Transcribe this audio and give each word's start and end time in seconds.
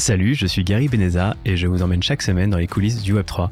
Salut, 0.00 0.34
je 0.34 0.46
suis 0.46 0.64
Gary 0.64 0.88
Beneza 0.88 1.36
et 1.44 1.58
je 1.58 1.66
vous 1.66 1.82
emmène 1.82 2.02
chaque 2.02 2.22
semaine 2.22 2.48
dans 2.48 2.56
les 2.56 2.66
coulisses 2.66 3.02
du 3.02 3.14
Web3. 3.14 3.50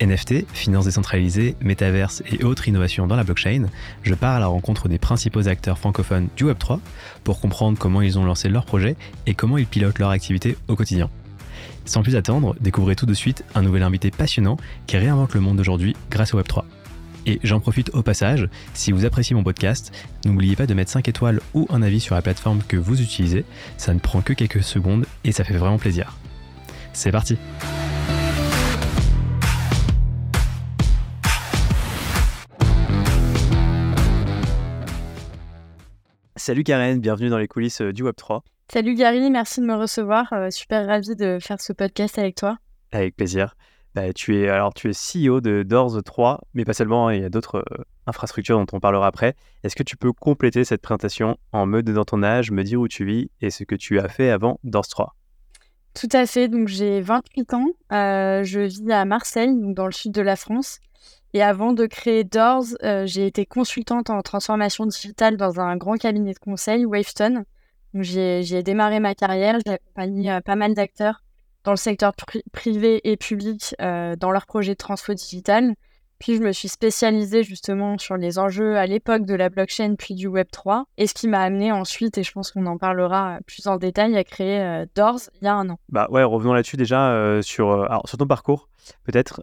NFT, 0.00 0.46
finances 0.54 0.84
décentralisées, 0.84 1.56
métaverse 1.60 2.22
et 2.30 2.44
autres 2.44 2.68
innovations 2.68 3.08
dans 3.08 3.16
la 3.16 3.24
blockchain, 3.24 3.66
je 4.04 4.14
pars 4.14 4.36
à 4.36 4.38
la 4.38 4.46
rencontre 4.46 4.88
des 4.88 4.98
principaux 4.98 5.48
acteurs 5.48 5.76
francophones 5.76 6.28
du 6.36 6.44
Web3 6.44 6.78
pour 7.24 7.40
comprendre 7.40 7.78
comment 7.78 8.00
ils 8.00 8.16
ont 8.16 8.24
lancé 8.24 8.48
leurs 8.48 8.64
projets 8.64 8.94
et 9.26 9.34
comment 9.34 9.58
ils 9.58 9.66
pilotent 9.66 9.98
leur 9.98 10.10
activité 10.10 10.56
au 10.68 10.76
quotidien. 10.76 11.10
Sans 11.84 12.04
plus 12.04 12.14
attendre, 12.14 12.54
découvrez 12.60 12.94
tout 12.94 13.06
de 13.06 13.14
suite 13.14 13.44
un 13.56 13.62
nouvel 13.62 13.82
invité 13.82 14.12
passionnant 14.12 14.56
qui 14.86 14.98
réinvente 14.98 15.34
le 15.34 15.40
monde 15.40 15.56
d'aujourd'hui 15.56 15.96
grâce 16.12 16.32
au 16.32 16.40
Web3. 16.40 16.62
Et 17.26 17.40
j'en 17.42 17.60
profite 17.60 17.90
au 17.94 18.02
passage, 18.02 18.48
si 18.74 18.92
vous 18.92 19.04
appréciez 19.04 19.34
mon 19.34 19.44
podcast, 19.44 19.92
n'oubliez 20.24 20.56
pas 20.56 20.66
de 20.66 20.74
mettre 20.74 20.90
5 20.90 21.08
étoiles 21.08 21.40
ou 21.54 21.66
un 21.70 21.82
avis 21.82 22.00
sur 22.00 22.14
la 22.14 22.22
plateforme 22.22 22.62
que 22.66 22.76
vous 22.76 23.00
utilisez, 23.00 23.44
ça 23.76 23.94
ne 23.94 23.98
prend 23.98 24.20
que 24.22 24.32
quelques 24.32 24.62
secondes 24.62 25.06
et 25.24 25.32
ça 25.32 25.44
fait 25.44 25.56
vraiment 25.56 25.78
plaisir. 25.78 26.16
C'est 26.92 27.12
parti 27.12 27.36
Salut 36.48 36.64
Karen, 36.64 36.98
bienvenue 36.98 37.28
dans 37.28 37.36
les 37.36 37.46
coulisses 37.46 37.82
euh, 37.82 37.92
du 37.92 38.04
Web3. 38.04 38.40
Salut 38.72 38.94
Gary, 38.94 39.30
merci 39.30 39.60
de 39.60 39.66
me 39.66 39.74
recevoir. 39.74 40.32
Euh, 40.32 40.50
super 40.50 40.86
ravi 40.86 41.14
de 41.14 41.38
faire 41.40 41.60
ce 41.60 41.74
podcast 41.74 42.18
avec 42.18 42.36
toi. 42.36 42.56
Avec 42.90 43.16
plaisir. 43.16 43.54
Bah, 43.94 44.12
tu 44.12 44.36
es 44.38 44.48
alors 44.48 44.74
tu 44.74 44.90
es 44.90 44.92
CEO 44.92 45.40
de 45.40 45.62
Doors 45.62 46.02
3, 46.02 46.40
mais 46.54 46.64
pas 46.64 46.74
seulement, 46.74 47.08
hein, 47.08 47.14
il 47.14 47.22
y 47.22 47.24
a 47.24 47.30
d'autres 47.30 47.64
euh, 47.72 47.84
infrastructures 48.06 48.58
dont 48.58 48.66
on 48.72 48.80
parlera 48.80 49.06
après. 49.06 49.34
Est-ce 49.64 49.76
que 49.76 49.82
tu 49.82 49.96
peux 49.96 50.12
compléter 50.12 50.64
cette 50.64 50.82
présentation 50.82 51.38
en 51.52 51.66
me 51.66 51.82
donnant 51.82 52.04
ton 52.04 52.22
âge, 52.22 52.50
me 52.50 52.62
dire 52.62 52.80
où 52.80 52.88
tu 52.88 53.04
vis 53.04 53.30
et 53.40 53.50
ce 53.50 53.64
que 53.64 53.74
tu 53.74 53.98
as 53.98 54.08
fait 54.08 54.30
avant 54.30 54.60
Doors 54.62 54.88
3 54.88 55.16
Tout 55.94 56.08
à 56.12 56.26
fait, 56.26 56.48
donc 56.48 56.68
j'ai 56.68 57.00
28 57.00 57.54
ans, 57.54 57.66
euh, 57.92 58.44
je 58.44 58.60
vis 58.60 58.92
à 58.92 59.04
Marseille, 59.04 59.54
donc 59.58 59.74
dans 59.74 59.86
le 59.86 59.92
sud 59.92 60.12
de 60.12 60.22
la 60.22 60.36
France. 60.36 60.80
Et 61.34 61.42
avant 61.42 61.72
de 61.72 61.86
créer 61.86 62.24
Doors, 62.24 62.64
euh, 62.82 63.06
j'ai 63.06 63.26
été 63.26 63.46
consultante 63.46 64.10
en 64.10 64.20
transformation 64.22 64.86
digitale 64.86 65.36
dans 65.36 65.60
un 65.60 65.76
grand 65.76 65.96
cabinet 65.96 66.34
de 66.34 66.38
conseil, 66.38 66.84
Wavestone. 66.84 67.44
J'ai 67.94 68.62
démarré 68.62 69.00
ma 69.00 69.14
carrière, 69.14 69.58
j'ai 69.64 69.72
accompagné 69.72 70.38
pas 70.44 70.56
mal 70.56 70.74
d'acteurs 70.74 71.22
dans 71.64 71.72
le 71.72 71.76
secteur 71.76 72.12
privé 72.52 73.00
et 73.04 73.16
public 73.16 73.74
euh, 73.80 74.16
dans 74.16 74.30
leurs 74.30 74.46
projets 74.46 74.72
de 74.72 74.78
transfo 74.78 75.14
digital. 75.14 75.74
Puis 76.18 76.36
je 76.36 76.42
me 76.42 76.50
suis 76.50 76.68
spécialisée 76.68 77.44
justement 77.44 77.96
sur 77.96 78.16
les 78.16 78.40
enjeux 78.40 78.76
à 78.76 78.86
l'époque 78.86 79.24
de 79.24 79.34
la 79.34 79.50
blockchain 79.50 79.94
puis 79.96 80.14
du 80.14 80.26
Web 80.26 80.48
3. 80.50 80.84
Et 80.96 81.06
ce 81.06 81.14
qui 81.14 81.28
m'a 81.28 81.40
amené 81.40 81.70
ensuite, 81.70 82.18
et 82.18 82.24
je 82.24 82.32
pense 82.32 82.50
qu'on 82.50 82.66
en 82.66 82.76
parlera 82.76 83.38
plus 83.46 83.66
en 83.68 83.76
détail, 83.76 84.16
à 84.16 84.24
créer 84.24 84.60
euh, 84.60 84.86
Doors 84.96 85.20
il 85.40 85.44
y 85.44 85.48
a 85.48 85.54
un 85.54 85.70
an. 85.70 85.78
Bah 85.90 86.08
ouais, 86.10 86.24
revenons 86.24 86.54
là-dessus 86.54 86.76
déjà 86.76 87.12
euh, 87.12 87.40
sur, 87.42 87.70
alors, 87.84 88.08
sur 88.08 88.18
ton 88.18 88.26
parcours. 88.26 88.68
Peut-être, 89.04 89.42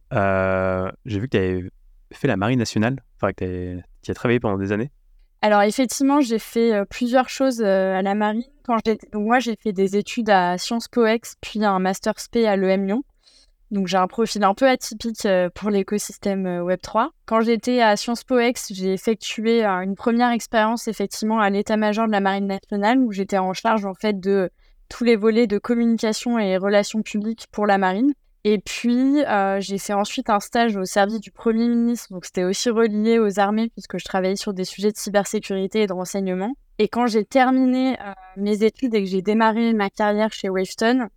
j'ai 1.05 1.19
vu 1.19 1.29
que 1.29 1.37
tu 1.37 1.43
avais 1.43 1.69
fait 2.11 2.27
la 2.27 2.37
Marine 2.37 2.59
nationale, 2.59 3.03
enfin 3.17 3.31
que 3.31 3.77
tu 4.01 4.11
as 4.11 4.13
travaillé 4.13 4.39
pendant 4.39 4.57
des 4.57 4.71
années. 4.71 4.91
Alors 5.41 5.61
effectivement, 5.61 6.21
j'ai 6.21 6.39
fait 6.39 6.73
plusieurs 6.89 7.29
choses 7.29 7.61
à 7.61 8.01
la 8.01 8.15
marine. 8.15 8.43
Quand 8.63 8.77
donc 8.85 8.97
moi, 9.13 9.39
j'ai 9.39 9.55
fait 9.55 9.73
des 9.73 9.95
études 9.95 10.29
à 10.29 10.57
Sciences 10.57 10.87
Po 10.87 11.05
Ex, 11.05 11.35
puis 11.39 11.63
un 11.63 11.79
master 11.79 12.13
SP 12.17 12.47
à 12.47 12.55
l'EM 12.55 12.87
Lyon. 12.87 13.03
Donc 13.71 13.87
j'ai 13.87 13.97
un 13.97 14.07
profil 14.07 14.43
un 14.43 14.53
peu 14.53 14.67
atypique 14.67 15.27
pour 15.53 15.69
l'écosystème 15.69 16.45
Web3. 16.63 17.09
Quand 17.25 17.41
j'étais 17.41 17.81
à 17.81 17.95
Sciences 17.95 18.23
Po 18.23 18.39
Ex, 18.39 18.71
j'ai 18.73 18.93
effectué 18.93 19.63
une 19.63 19.95
première 19.95 20.31
expérience 20.31 20.87
effectivement 20.87 21.39
à 21.39 21.49
l'état-major 21.49 22.07
de 22.07 22.11
la 22.11 22.21
Marine 22.21 22.47
nationale 22.47 22.99
où 22.99 23.11
j'étais 23.11 23.37
en 23.37 23.53
charge 23.53 23.85
en 23.85 23.93
fait 23.93 24.19
de 24.19 24.49
tous 24.89 25.03
les 25.03 25.15
volets 25.15 25.47
de 25.47 25.57
communication 25.57 26.39
et 26.39 26.57
relations 26.57 27.01
publiques 27.01 27.47
pour 27.51 27.65
la 27.65 27.77
marine. 27.77 28.13
Et 28.47 28.59
puis, 28.59 29.25
euh, 29.25 29.59
j'ai 29.59 29.79
fait 29.79 29.93
ensuite 29.93 30.29
un 30.29 30.39
stage 30.39 30.77
au 30.77 30.85
service 30.85 31.19
du 31.19 31.31
Premier 31.31 31.67
ministre, 31.67 32.13
donc 32.13 32.25
c'était 32.25 32.43
aussi 32.43 32.69
relié 32.69 33.17
aux 33.17 33.39
armées, 33.39 33.69
puisque 33.69 33.97
je 33.97 34.05
travaillais 34.05 34.35
sur 34.35 34.53
des 34.53 34.65
sujets 34.65 34.91
de 34.91 34.97
cybersécurité 34.97 35.81
et 35.81 35.87
de 35.87 35.93
renseignement. 35.93 36.53
Et 36.77 36.87
quand 36.87 37.07
j'ai 37.07 37.25
terminé 37.25 37.99
euh, 37.99 38.13
mes 38.37 38.63
études 38.63 38.93
et 38.93 39.03
que 39.03 39.09
j'ai 39.09 39.23
démarré 39.23 39.73
ma 39.73 39.89
carrière 39.89 40.31
chez 40.31 40.49
Wavestone, 40.49 41.07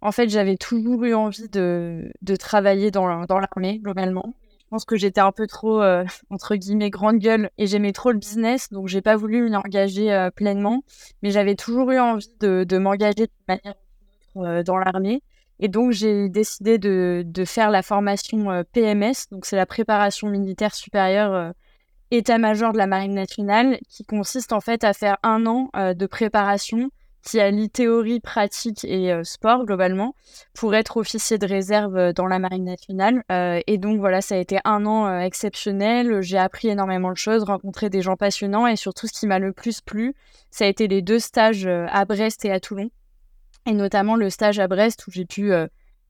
en 0.00 0.12
fait, 0.12 0.28
j'avais 0.28 0.56
toujours 0.56 1.02
eu 1.02 1.12
envie 1.12 1.48
de, 1.48 2.08
de 2.22 2.36
travailler 2.36 2.92
dans, 2.92 3.24
dans 3.24 3.40
l'armée, 3.40 3.80
globalement. 3.80 4.34
Je 4.60 4.68
pense 4.70 4.84
que 4.84 4.94
j'étais 4.94 5.20
un 5.20 5.32
peu 5.32 5.48
trop, 5.48 5.82
euh, 5.82 6.04
entre 6.30 6.54
guillemets, 6.54 6.90
grande 6.90 7.18
gueule 7.18 7.50
et 7.58 7.66
j'aimais 7.66 7.92
trop 7.92 8.12
le 8.12 8.18
business, 8.18 8.70
donc 8.70 8.86
j'ai 8.86 9.02
pas 9.02 9.16
voulu 9.16 9.42
m'y 9.42 9.56
engager 9.56 10.28
pleinement. 10.36 10.84
Mais 11.24 11.32
j'avais 11.32 11.56
toujours 11.56 11.90
eu 11.90 11.98
envie 11.98 12.30
de, 12.38 12.62
de 12.62 12.78
m'engager 12.78 13.26
de 13.26 13.32
manière 13.48 13.74
dans 14.62 14.78
l'armée. 14.78 15.20
Et 15.58 15.68
donc, 15.68 15.92
j'ai 15.92 16.28
décidé 16.28 16.78
de, 16.78 17.44
faire 17.46 17.70
la 17.70 17.82
formation 17.82 18.50
euh, 18.50 18.62
PMS, 18.72 19.28
donc 19.30 19.46
c'est 19.46 19.56
la 19.56 19.66
préparation 19.66 20.28
militaire 20.28 20.74
supérieure 20.74 21.32
euh, 21.32 21.50
état-major 22.10 22.72
de 22.72 22.78
la 22.78 22.86
Marine 22.86 23.14
nationale, 23.14 23.78
qui 23.88 24.04
consiste 24.04 24.52
en 24.52 24.60
fait 24.60 24.84
à 24.84 24.92
faire 24.92 25.16
un 25.22 25.46
an 25.46 25.70
euh, 25.76 25.94
de 25.94 26.06
préparation 26.06 26.90
qui 27.22 27.40
allie 27.40 27.70
théorie, 27.70 28.20
pratique 28.20 28.84
et 28.84 29.12
sport 29.24 29.64
globalement 29.64 30.14
pour 30.54 30.76
être 30.76 30.96
officier 30.96 31.38
de 31.38 31.46
réserve 31.48 32.12
dans 32.12 32.26
la 32.26 32.38
Marine 32.38 32.62
nationale. 32.62 33.24
et 33.66 33.78
donc 33.78 33.98
voilà, 33.98 34.20
ça 34.20 34.36
a 34.36 34.38
été 34.38 34.58
un 34.64 34.86
an 34.86 35.18
exceptionnel. 35.18 36.20
J'ai 36.20 36.38
appris 36.38 36.68
énormément 36.68 37.10
de 37.10 37.16
choses, 37.16 37.42
rencontré 37.42 37.90
des 37.90 38.00
gens 38.00 38.14
passionnants 38.14 38.68
et 38.68 38.76
surtout 38.76 39.08
ce 39.08 39.12
qui 39.12 39.26
m'a 39.26 39.40
le 39.40 39.52
plus 39.52 39.80
plu, 39.80 40.14
ça 40.52 40.66
a 40.66 40.68
été 40.68 40.86
les 40.86 41.02
deux 41.02 41.18
stages 41.18 41.66
à 41.66 42.04
Brest 42.04 42.44
et 42.44 42.52
à 42.52 42.60
Toulon 42.60 42.90
et 43.66 43.72
notamment 43.72 44.16
le 44.16 44.30
stage 44.30 44.58
à 44.58 44.68
Brest 44.68 45.06
où 45.06 45.10
j'ai 45.10 45.24
pu 45.24 45.52
euh, 45.52 45.66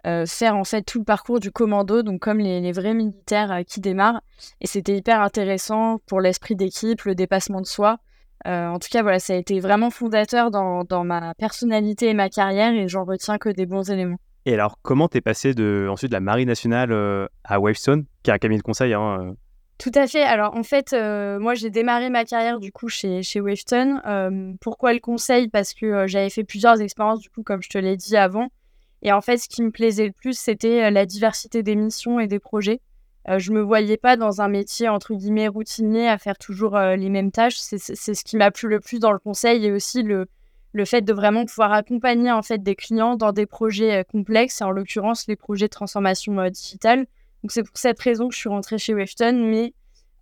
euh, 0.06 0.27
faire 0.27 0.56
en 0.56 0.65
fait 0.65 0.83
tout 0.83 0.99
le 0.99 1.05
parcours 1.05 1.41
du 1.41 1.50
commando, 1.50 2.03
donc 2.03 2.21
comme 2.21 2.39
les, 2.39 2.72
vrais 2.72 2.94
militaires 2.94 3.50
euh, 3.50 3.62
qui 3.62 3.81
démarrent. 3.81 4.21
Et 4.61 4.67
c'était 4.67 4.97
hyper 4.97 5.21
intéressant 5.21 5.99
pour 6.06 6.21
l'esprit 6.21 6.55
d'équipe, 6.55 7.03
le 7.03 7.15
dépassement 7.15 7.61
de 7.61 7.66
soi. 7.66 7.99
en 8.45 8.78
tout 8.78 8.89
cas, 8.91 9.03
voilà, 9.03 9.19
ça 9.19 9.33
a 9.33 9.37
été 9.37 9.59
vraiment 9.59 9.91
fondateur 9.91 10.50
dans, 10.50 10.84
dans 10.84 11.05
ma 11.05 11.34
personnalité 11.34 12.11
et 12.11 12.15
ma 12.15 12.28
carrière 12.28 12.72
et 12.72 12.87
j'en 12.89 13.05
retiens 13.05 13.39
que 13.39 13.49
des 13.49 13.66
bons 13.66 13.91
éléments. 13.91 14.19
Et 14.45 14.55
alors, 14.55 14.78
comment 14.83 15.09
t'es 15.09 15.21
passé 15.21 15.55
de, 15.55 15.89
ensuite 15.91 16.12
de 16.12 16.16
la 16.16 16.21
Marine 16.21 16.47
nationale 16.47 16.93
à 17.43 17.59
Wavestone, 17.59 18.05
qui 18.22 18.31
est 18.31 18.34
un 18.34 18.39
cabinet 18.39 18.59
de 18.59 18.62
conseil 18.62 18.95
hein, 18.95 19.34
tout 19.78 19.92
à 19.94 20.06
fait. 20.06 20.22
Alors 20.22 20.54
en 20.56 20.62
fait, 20.62 20.92
euh, 20.92 21.38
moi 21.38 21.54
j'ai 21.54 21.69
démarré 21.69 22.09
ma 22.09 22.25
carrière 22.25 22.60
du 22.60 22.72
coup 22.72 22.88
chez, 22.88 23.22
chez. 23.22 23.41
Euh, 23.42 24.53
pourquoi 24.60 24.94
le 24.94 25.00
conseil? 25.00 25.48
Parce 25.48 25.75
que 25.75 25.87
euh, 25.87 26.06
j'avais 26.06 26.31
fait 26.31 26.44
plusieurs 26.44 26.81
expériences 26.81 27.20
du 27.20 27.28
coup 27.28 27.42
comme 27.42 27.62
je 27.62 27.69
te 27.69 27.78
l'ai 27.78 27.97
dit 27.97 28.16
avant. 28.16 28.48
Et 29.03 29.12
en 29.12 29.20
fait, 29.20 29.36
ce 29.36 29.48
qui 29.48 29.62
me 29.62 29.70
plaisait 29.70 30.06
le 30.06 30.12
plus, 30.12 30.38
c'était 30.38 30.91
la 30.91 31.04
diversité 31.04 31.62
des 31.62 31.76
missions 31.76 32.19
et 32.19 32.26
des 32.26 32.38
projets. 32.38 32.81
je 33.28 33.53
me 33.53 33.60
voyais 33.60 33.98
pas 33.98 34.16
dans 34.16 34.41
un 34.41 34.48
métier 34.48 34.88
entre 34.88 35.15
guillemets 35.15 35.48
routinier 35.48 36.09
à 36.09 36.16
faire 36.16 36.38
toujours 36.38 36.78
les 36.78 37.10
mêmes 37.10 37.31
tâches. 37.31 37.59
C'est 37.59 37.78
ce 37.78 38.25
qui 38.25 38.36
m'a 38.36 38.50
plu 38.50 38.69
le 38.69 38.81
plus 38.81 38.98
dans 38.98 39.12
le 39.12 39.19
conseil 39.19 39.66
et 39.66 39.70
aussi 39.70 40.03
le, 40.03 40.26
le 40.72 40.84
fait 40.86 41.03
de 41.03 41.12
vraiment 41.12 41.44
pouvoir 41.44 41.72
accompagner 41.72 42.32
en 42.32 42.42
fait 42.42 42.62
des 42.62 42.75
clients 42.75 43.16
dans 43.16 43.32
des 43.32 43.47
projets 43.47 44.04
complexes, 44.10 44.62
en 44.62 44.70
l'occurrence 44.70 45.26
les 45.28 45.36
projets 45.36 45.66
de 45.66 45.70
transformation 45.70 46.48
digitale 46.48 47.06
c'est 47.48 47.62
pour 47.62 47.76
cette 47.76 48.00
raison 48.00 48.28
que 48.28 48.34
je 48.34 48.41
suis 48.41 48.48
rentrée 48.48 48.78
chez 48.78 48.94
Wefton, 48.94 49.34
mais 49.34 49.72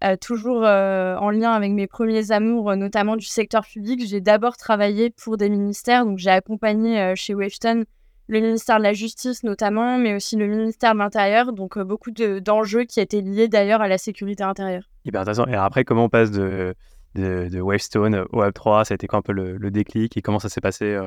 euh, 0.04 0.16
toujours 0.16 0.64
euh, 0.64 1.16
en 1.16 1.30
lien 1.30 1.52
avec 1.52 1.72
mes 1.72 1.86
premiers 1.86 2.30
amours, 2.30 2.70
euh, 2.70 2.76
notamment 2.76 3.16
du 3.16 3.25
secteur 3.25 3.64
public. 3.64 4.06
J'ai 4.06 4.20
d'abord 4.20 4.56
travaillé 4.56 5.10
pour 5.10 5.36
des 5.38 5.48
ministères, 5.48 6.04
donc 6.04 6.19
j'ai 6.19 6.30
accompagné 6.30 7.14
chez 7.16 7.34
Wefton 7.34 7.84
le 8.26 8.41
ministère 8.41 8.78
de 8.78 8.82
la 8.82 8.94
Justice 8.94 9.44
notamment, 9.44 9.98
mais 9.98 10.14
aussi 10.14 10.36
le 10.36 10.47
ministère 10.47 10.94
de 10.94 10.98
l'Intérieur, 10.98 11.52
donc 11.52 11.78
beaucoup 11.78 12.10
d'enjeux 12.10 12.84
qui 12.84 13.00
étaient 13.00 13.20
liés 13.20 13.48
d'ailleurs 13.48 13.82
à 13.82 13.88
la 13.88 13.98
sécurité 13.98 14.42
intérieure. 14.42 14.84
Hyper 15.04 15.20
intéressant. 15.20 15.46
Et 15.46 15.54
après, 15.54 15.84
comment 15.84 16.04
on 16.04 16.08
passe 16.08 16.31
de, 16.31 16.75
de, 17.14 17.49
de 17.50 17.60
Wavestone 17.60 18.25
au 18.32 18.43
Web3 18.43 18.84
Ça 18.84 18.93
a 18.93 18.96
été 18.96 19.06
quoi 19.06 19.19
un 19.19 19.22
peu 19.22 19.32
le, 19.32 19.58
le 19.58 19.70
déclic? 19.70 20.17
Et 20.17 20.22
comment 20.22 20.38
ça 20.38 20.49
s'est 20.49 20.62
passé 20.62 20.99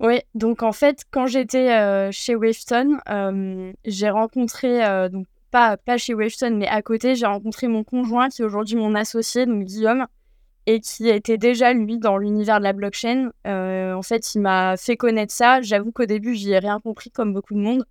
oui, 0.00 0.20
donc 0.34 0.62
en 0.62 0.72
fait, 0.72 1.04
quand 1.10 1.26
j'étais 1.26 1.70
euh, 1.72 2.10
chez 2.10 2.34
Wavestone, 2.34 3.00
euh, 3.10 3.70
j'ai 3.84 4.08
rencontré, 4.08 4.82
euh, 4.82 5.10
donc 5.10 5.26
pas, 5.50 5.76
pas 5.76 5.98
chez 5.98 6.14
Wavestone, 6.14 6.56
mais 6.56 6.66
à 6.68 6.80
côté, 6.80 7.14
j'ai 7.14 7.26
rencontré 7.26 7.68
mon 7.68 7.84
conjoint 7.84 8.30
qui 8.30 8.40
est 8.40 8.44
aujourd'hui 8.46 8.76
mon 8.76 8.94
associé, 8.94 9.44
donc 9.44 9.64
Guillaume, 9.64 10.06
et 10.64 10.80
qui 10.80 11.08
était 11.08 11.36
déjà, 11.36 11.74
lui, 11.74 11.98
dans 11.98 12.16
l'univers 12.16 12.60
de 12.60 12.64
la 12.64 12.72
blockchain. 12.72 13.30
en 13.44 14.02
fait, 14.02 14.34
il 14.34 14.40
m'a 14.40 14.76
fait 14.78 14.96
connaître 14.96 15.34
ça. 15.34 15.60
J'avoue 15.60 15.92
qu'au 15.92 16.06
début, 16.06 16.34
j'y 16.34 16.52
ai 16.52 16.58
rien 16.60 16.80
compris, 16.80 17.10
comme 17.10 17.34
beaucoup 17.34 17.54
de 17.54 17.60
monde. 17.60 17.84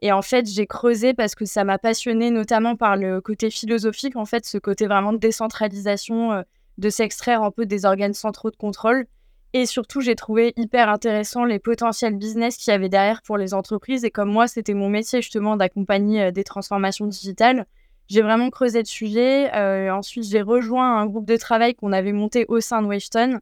Et 0.00 0.12
en 0.12 0.22
fait, 0.22 0.46
j'ai 0.46 0.66
creusé 0.66 1.12
parce 1.12 1.34
que 1.34 1.44
ça 1.44 1.64
m'a 1.64 1.78
passionné, 1.78 2.30
notamment 2.30 2.74
par 2.76 2.96
le 2.96 3.20
côté 3.20 3.50
philosophique, 3.50 4.16
en 4.16 4.24
fait, 4.24 4.46
ce 4.46 4.56
côté 4.56 4.86
vraiment 4.86 5.12
de 5.12 5.18
décentralisation, 5.18 6.42
de 6.78 6.88
s'extraire 6.90 7.42
un 7.42 7.50
peu 7.50 7.66
des 7.66 7.84
organes 7.84 8.14
centraux 8.14 8.50
de 8.50 8.56
contrôle. 8.56 9.06
Et 9.52 9.66
surtout, 9.66 10.00
j'ai 10.00 10.14
trouvé 10.14 10.52
hyper 10.56 10.88
intéressant 10.88 11.44
les 11.44 11.58
potentiels 11.58 12.16
business 12.16 12.56
qu'il 12.56 12.70
y 12.70 12.74
avait 12.74 12.88
derrière 12.88 13.20
pour 13.22 13.36
les 13.36 13.52
entreprises. 13.52 14.04
Et 14.04 14.10
comme 14.10 14.30
moi, 14.30 14.46
c'était 14.46 14.74
mon 14.74 14.88
métier 14.88 15.22
justement 15.22 15.56
d'accompagner 15.56 16.22
euh, 16.22 16.30
des 16.30 16.44
transformations 16.44 17.06
digitales, 17.06 17.66
j'ai 18.08 18.22
vraiment 18.22 18.50
creusé 18.50 18.80
le 18.80 18.86
sujet. 18.86 19.52
Euh, 19.54 19.92
ensuite, 19.92 20.24
j'ai 20.24 20.42
rejoint 20.42 21.00
un 21.00 21.06
groupe 21.06 21.26
de 21.26 21.36
travail 21.36 21.74
qu'on 21.74 21.92
avait 21.92 22.12
monté 22.12 22.44
au 22.48 22.60
sein 22.60 22.82
de 22.82 22.86
Wavestone. 22.86 23.40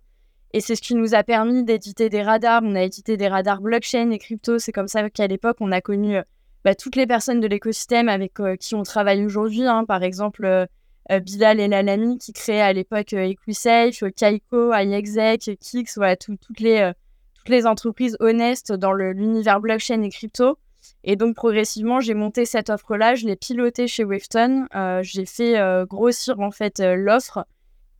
Et 0.54 0.60
c'est 0.60 0.76
ce 0.76 0.82
qui 0.82 0.94
nous 0.94 1.14
a 1.14 1.22
permis 1.22 1.62
d'éditer 1.62 2.08
des 2.08 2.22
radars. 2.22 2.62
On 2.64 2.74
a 2.74 2.82
édité 2.82 3.18
des 3.18 3.28
radars 3.28 3.60
blockchain 3.60 4.10
et 4.10 4.18
crypto. 4.18 4.58
C'est 4.58 4.72
comme 4.72 4.88
ça 4.88 5.08
qu'à 5.10 5.26
l'époque, 5.26 5.58
on 5.60 5.72
a 5.72 5.82
connu 5.82 6.18
bah, 6.64 6.74
toutes 6.74 6.96
les 6.96 7.06
personnes 7.06 7.40
de 7.40 7.46
l'écosystème 7.46 8.08
avec 8.08 8.34
qui 8.60 8.74
on 8.74 8.82
travaille 8.82 9.24
aujourd'hui. 9.24 9.66
Hein. 9.66 9.84
Par 9.84 10.02
exemple, 10.02 10.68
Bilal 11.10 11.60
et 11.60 11.68
Lalami 11.68 12.18
qui 12.18 12.32
créaient 12.32 12.60
à 12.60 12.72
l'époque 12.72 13.12
EquiSafe, 13.12 14.04
Kaiko, 14.16 14.72
iExec, 14.74 15.58
Kix, 15.60 15.94
voilà, 15.96 16.16
toutes, 16.16 16.60
les, 16.60 16.92
toutes 17.34 17.48
les 17.48 17.66
entreprises 17.66 18.16
honnêtes 18.20 18.72
dans 18.72 18.92
l'univers 18.92 19.60
blockchain 19.60 20.02
et 20.02 20.10
crypto. 20.10 20.58
Et 21.04 21.16
donc, 21.16 21.36
progressivement, 21.36 22.00
j'ai 22.00 22.14
monté 22.14 22.44
cette 22.44 22.70
offre-là, 22.70 23.14
je 23.14 23.26
l'ai 23.26 23.36
pilotée 23.36 23.86
chez 23.86 24.04
Wafton, 24.04 24.66
euh, 24.74 25.00
j'ai 25.02 25.26
fait 25.26 25.58
euh, 25.58 25.86
grossir 25.86 26.40
en 26.40 26.50
fait 26.50 26.80
euh, 26.80 26.96
l'offre. 26.96 27.46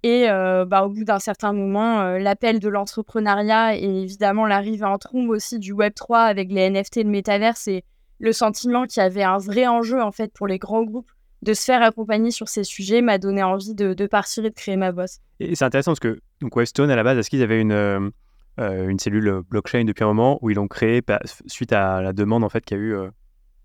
Et 0.05 0.29
bah, 0.29 0.85
au 0.85 0.91
bout 0.91 1.03
d'un 1.03 1.19
certain 1.19 1.53
moment, 1.53 2.17
l'appel 2.19 2.61
de 2.61 2.69
l'entrepreneuriat 2.69 3.77
et 3.77 4.03
évidemment 4.03 4.47
l'arrivée 4.47 4.85
en 4.85 4.97
trombe 4.97 5.29
aussi 5.29 5.59
du 5.59 5.75
Web3 5.75 6.19
avec 6.19 6.53
les 6.53 6.71
NFT 6.71 6.99
le 6.99 7.11
métaverse 7.11 7.67
et 7.67 7.83
le 8.21 8.33
sentiment 8.33 8.87
qu'il 8.87 9.03
y 9.03 9.07
avait 9.07 9.25
un 9.25 9.39
vrai 9.39 9.67
enjeu 9.67 10.01
en 10.01 10.13
fait 10.13 10.33
pour 10.33 10.47
les 10.47 10.59
grands 10.59 10.85
groupes 10.85 11.11
de 11.43 11.55
se 11.55 11.65
faire 11.65 11.83
accompagner 11.83 12.31
sur 12.31 12.49
ces 12.49 12.65
sujets 12.65 13.01
m'a 13.01 13.19
donné 13.19 13.43
envie 13.43 13.75
de, 13.75 13.95
de, 13.95 14.07
partir 14.07 14.45
et 14.45 14.51
de 14.51 14.55
créer 14.55 14.77
ma 14.77 14.93
bosse. 14.93 15.19
Et 15.41 15.55
c'est 15.55 15.65
intéressant 15.65 15.93
parce 15.93 16.01
que 16.01 16.21
donc 16.41 16.55
Wavestone 16.57 16.91
à 16.91 16.97
la 16.97 17.05
base, 17.05 17.19
est-ce 17.19 17.31
qu'ils 17.31 17.43
avaient 17.43 17.61
une 17.61 18.11
euh, 18.59 18.89
une 18.89 18.99
cellule 18.99 19.43
blockchain 19.49 19.85
depuis 19.85 20.03
un 20.03 20.09
moment 20.09 20.39
où 20.43 20.51
ils 20.51 20.57
l'ont 20.57 20.67
créée 20.67 21.01
suite 21.47 21.73
à 21.73 22.03
la 22.03 22.13
demande 22.13 22.43
en 22.43 22.49
fait 22.49 22.65
qu'il 22.65 22.77
y 22.77 22.81
a 22.81 22.83
eu 22.83 22.95
euh? 22.95 23.11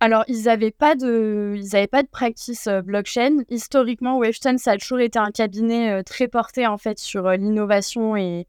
Alors, 0.01 0.23
ils 0.27 0.43
n'avaient 0.43 0.71
pas 0.71 0.95
de, 0.95 1.55
ils 1.55 1.75
avaient 1.75 1.87
pas 1.87 2.03
de 2.03 2.09
practice 2.09 2.67
euh, 2.67 2.81
blockchain. 2.81 3.37
Historiquement, 3.49 4.17
Wavestone, 4.17 4.57
ça 4.57 4.71
a 4.71 4.77
toujours 4.77 4.99
été 4.99 5.17
un 5.17 5.31
cabinet 5.31 6.03
très 6.03 6.27
porté 6.27 6.67
en 6.67 6.77
fait 6.77 6.99
sur 6.99 7.27
l'innovation 7.31 8.15
et, 8.17 8.45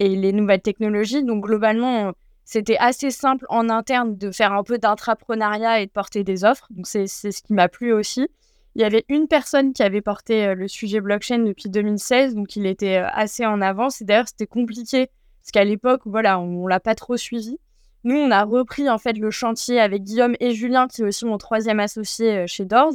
et, 0.00 0.16
les 0.16 0.32
nouvelles 0.32 0.62
technologies. 0.62 1.22
Donc, 1.22 1.44
globalement, 1.44 2.12
c'était 2.44 2.78
assez 2.78 3.10
simple 3.10 3.44
en 3.48 3.68
interne 3.68 4.16
de 4.16 4.32
faire 4.32 4.52
un 4.52 4.64
peu 4.64 4.78
d'intrapreneuriat 4.78 5.80
et 5.80 5.86
de 5.86 5.92
porter 5.92 6.24
des 6.24 6.44
offres. 6.44 6.66
Donc, 6.70 6.86
c'est 6.86 7.06
ce 7.06 7.42
qui 7.42 7.52
m'a 7.52 7.68
plu 7.68 7.92
aussi. 7.92 8.26
Il 8.74 8.82
y 8.82 8.84
avait 8.84 9.04
une 9.08 9.28
personne 9.28 9.72
qui 9.72 9.82
avait 9.82 10.00
porté 10.00 10.54
le 10.54 10.66
sujet 10.66 11.00
blockchain 11.00 11.38
depuis 11.38 11.68
2016, 11.68 12.34
donc 12.34 12.56
il 12.56 12.66
était 12.66 12.96
assez 12.96 13.46
en 13.46 13.60
avance. 13.60 14.00
Et 14.00 14.04
d'ailleurs, 14.04 14.28
c'était 14.28 14.46
compliqué 14.46 15.10
parce 15.44 15.50
qu'à 15.52 15.64
l'époque, 15.64 16.00
voilà, 16.06 16.40
on, 16.40 16.66
l'a 16.66 16.80
pas 16.80 16.94
trop 16.94 17.18
suivi. 17.18 17.58
Nous, 18.02 18.16
on 18.16 18.30
a 18.30 18.44
repris 18.44 18.88
en 18.88 18.96
fait 18.96 19.18
le 19.18 19.30
chantier 19.30 19.78
avec 19.78 20.02
Guillaume 20.02 20.36
et 20.40 20.54
Julien, 20.54 20.88
qui 20.88 21.02
est 21.02 21.04
aussi 21.04 21.26
mon 21.26 21.36
troisième 21.36 21.80
associé 21.80 22.38
euh, 22.38 22.44
chez 22.46 22.64
Doors. 22.64 22.94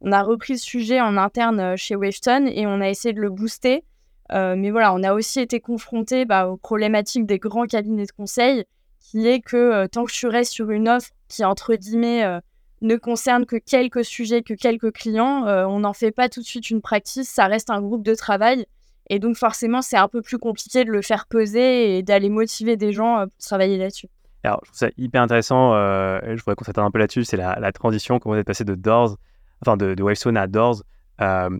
On 0.00 0.12
a 0.12 0.22
repris 0.22 0.52
le 0.52 0.58
sujet 0.60 1.00
en 1.00 1.16
interne 1.16 1.58
euh, 1.58 1.76
chez 1.76 1.96
Wavestone 1.96 2.46
et 2.46 2.68
on 2.68 2.80
a 2.80 2.88
essayé 2.88 3.12
de 3.12 3.20
le 3.20 3.30
booster. 3.30 3.82
Euh, 4.30 4.54
mais 4.56 4.70
voilà, 4.70 4.94
on 4.94 5.02
a 5.02 5.12
aussi 5.12 5.40
été 5.40 5.58
confronté 5.58 6.24
bah, 6.24 6.46
aux 6.46 6.56
problématiques 6.56 7.26
des 7.26 7.40
grands 7.40 7.66
cabinets 7.66 8.06
de 8.06 8.12
conseil, 8.12 8.64
qui 9.00 9.26
est 9.26 9.40
que 9.40 9.86
tant 9.86 10.04
que 10.04 10.12
tu 10.12 10.28
restes 10.28 10.52
sur 10.52 10.70
une 10.70 10.88
offre 10.88 11.10
qui, 11.26 11.44
entre 11.44 11.74
guillemets, 11.74 12.40
ne 12.80 12.96
concerne 12.96 13.46
que 13.46 13.56
quelques 13.56 14.04
sujets, 14.04 14.42
que 14.42 14.54
quelques 14.54 14.92
clients, 14.92 15.44
on 15.68 15.80
n'en 15.80 15.92
fait 15.92 16.12
pas 16.12 16.28
tout 16.28 16.40
de 16.40 16.46
suite 16.46 16.70
une 16.70 16.80
pratique, 16.80 17.24
ça 17.24 17.46
reste 17.46 17.70
un 17.70 17.80
groupe 17.80 18.04
de 18.04 18.14
travail. 18.14 18.66
Et 19.10 19.18
donc, 19.18 19.36
forcément, 19.36 19.82
c'est 19.82 19.96
un 19.96 20.08
peu 20.08 20.22
plus 20.22 20.38
compliqué 20.38 20.84
de 20.84 20.90
le 20.90 21.02
faire 21.02 21.26
peser 21.26 21.96
et 21.96 22.02
d'aller 22.02 22.28
motiver 22.28 22.76
des 22.76 22.92
gens 22.92 23.18
euh, 23.18 23.26
pour 23.26 23.38
travailler 23.38 23.78
là-dessus. 23.78 24.08
Alors, 24.44 24.60
je 24.64 24.70
trouve 24.70 24.78
ça 24.78 24.88
hyper 24.96 25.22
intéressant. 25.22 25.74
Euh, 25.74 26.20
je 26.22 26.36
voudrais 26.36 26.54
qu'on 26.54 26.64
s'attarde 26.64 26.86
un 26.86 26.90
peu 26.90 26.98
là-dessus. 26.98 27.24
C'est 27.24 27.36
la, 27.36 27.72
transition, 27.72 28.18
comment 28.18 28.34
vous 28.34 28.40
êtes 28.40 28.46
passé 28.46 28.64
de 28.64 28.74
Doors, 28.74 29.16
enfin 29.62 29.76
de, 29.76 29.94
de 29.94 30.02
Wavestone 30.02 30.36
à 30.36 30.46
Doors. 30.46 30.82
Euh, 31.20 31.50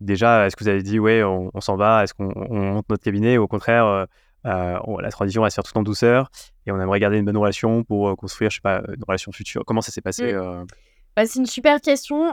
déjà, 0.00 0.46
est-ce 0.46 0.56
que 0.56 0.64
vous 0.64 0.68
avez 0.68 0.82
dit, 0.82 0.98
ouais, 0.98 1.22
on, 1.22 1.60
s'en 1.60 1.76
va 1.76 2.02
Est-ce 2.02 2.14
qu'on 2.14 2.32
monte 2.48 2.88
notre 2.88 3.04
cabinet 3.04 3.38
Ou 3.38 3.42
au 3.42 3.48
contraire, 3.48 4.06
la 4.46 5.10
transition 5.10 5.42
va 5.42 5.50
se 5.50 5.54
faire 5.56 5.64
tout 5.64 5.76
en 5.76 5.82
douceur 5.82 6.30
et 6.66 6.72
on 6.72 6.80
aimerait 6.80 7.00
garder 7.00 7.18
une 7.18 7.24
bonne 7.24 7.36
relation 7.36 7.84
pour 7.84 8.16
construire, 8.16 8.50
je 8.50 8.56
sais 8.56 8.60
pas, 8.60 8.82
une 8.88 9.04
relation 9.06 9.32
future 9.32 9.64
Comment 9.66 9.80
ça 9.80 9.92
s'est 9.92 10.00
passé 10.00 10.32
mmh. 10.32 10.66
Bah, 11.16 11.24
c'est 11.24 11.38
une 11.38 11.46
super 11.46 11.80
question. 11.80 12.32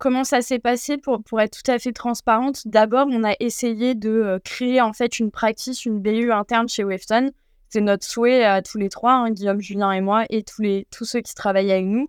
comment 0.00 0.24
ça 0.24 0.40
s'est 0.40 0.58
passé 0.58 0.96
pour, 0.96 1.22
pour 1.22 1.40
être 1.40 1.62
tout 1.62 1.70
à 1.70 1.78
fait 1.78 1.92
transparente? 1.92 2.66
D'abord, 2.66 3.06
on 3.10 3.24
a 3.24 3.34
essayé 3.40 3.94
de 3.94 4.40
créer 4.42 4.80
en 4.80 4.94
fait 4.94 5.18
une 5.18 5.30
practice, 5.30 5.84
une 5.84 6.00
BU 6.00 6.32
interne 6.32 6.66
chez 6.68 6.82
Wefton. 6.82 7.30
C'est 7.68 7.80
notre 7.80 8.04
souhait 8.04 8.44
à 8.44 8.60
tous 8.60 8.76
les 8.76 8.90
trois, 8.90 9.12
hein, 9.12 9.30
Guillaume, 9.30 9.60
Julien 9.60 9.92
et 9.92 10.02
moi, 10.02 10.26
et 10.28 10.42
tous, 10.42 10.60
les, 10.60 10.86
tous 10.90 11.06
ceux 11.06 11.20
qui 11.20 11.34
travaillent 11.34 11.72
avec 11.72 11.86
nous. 11.86 12.08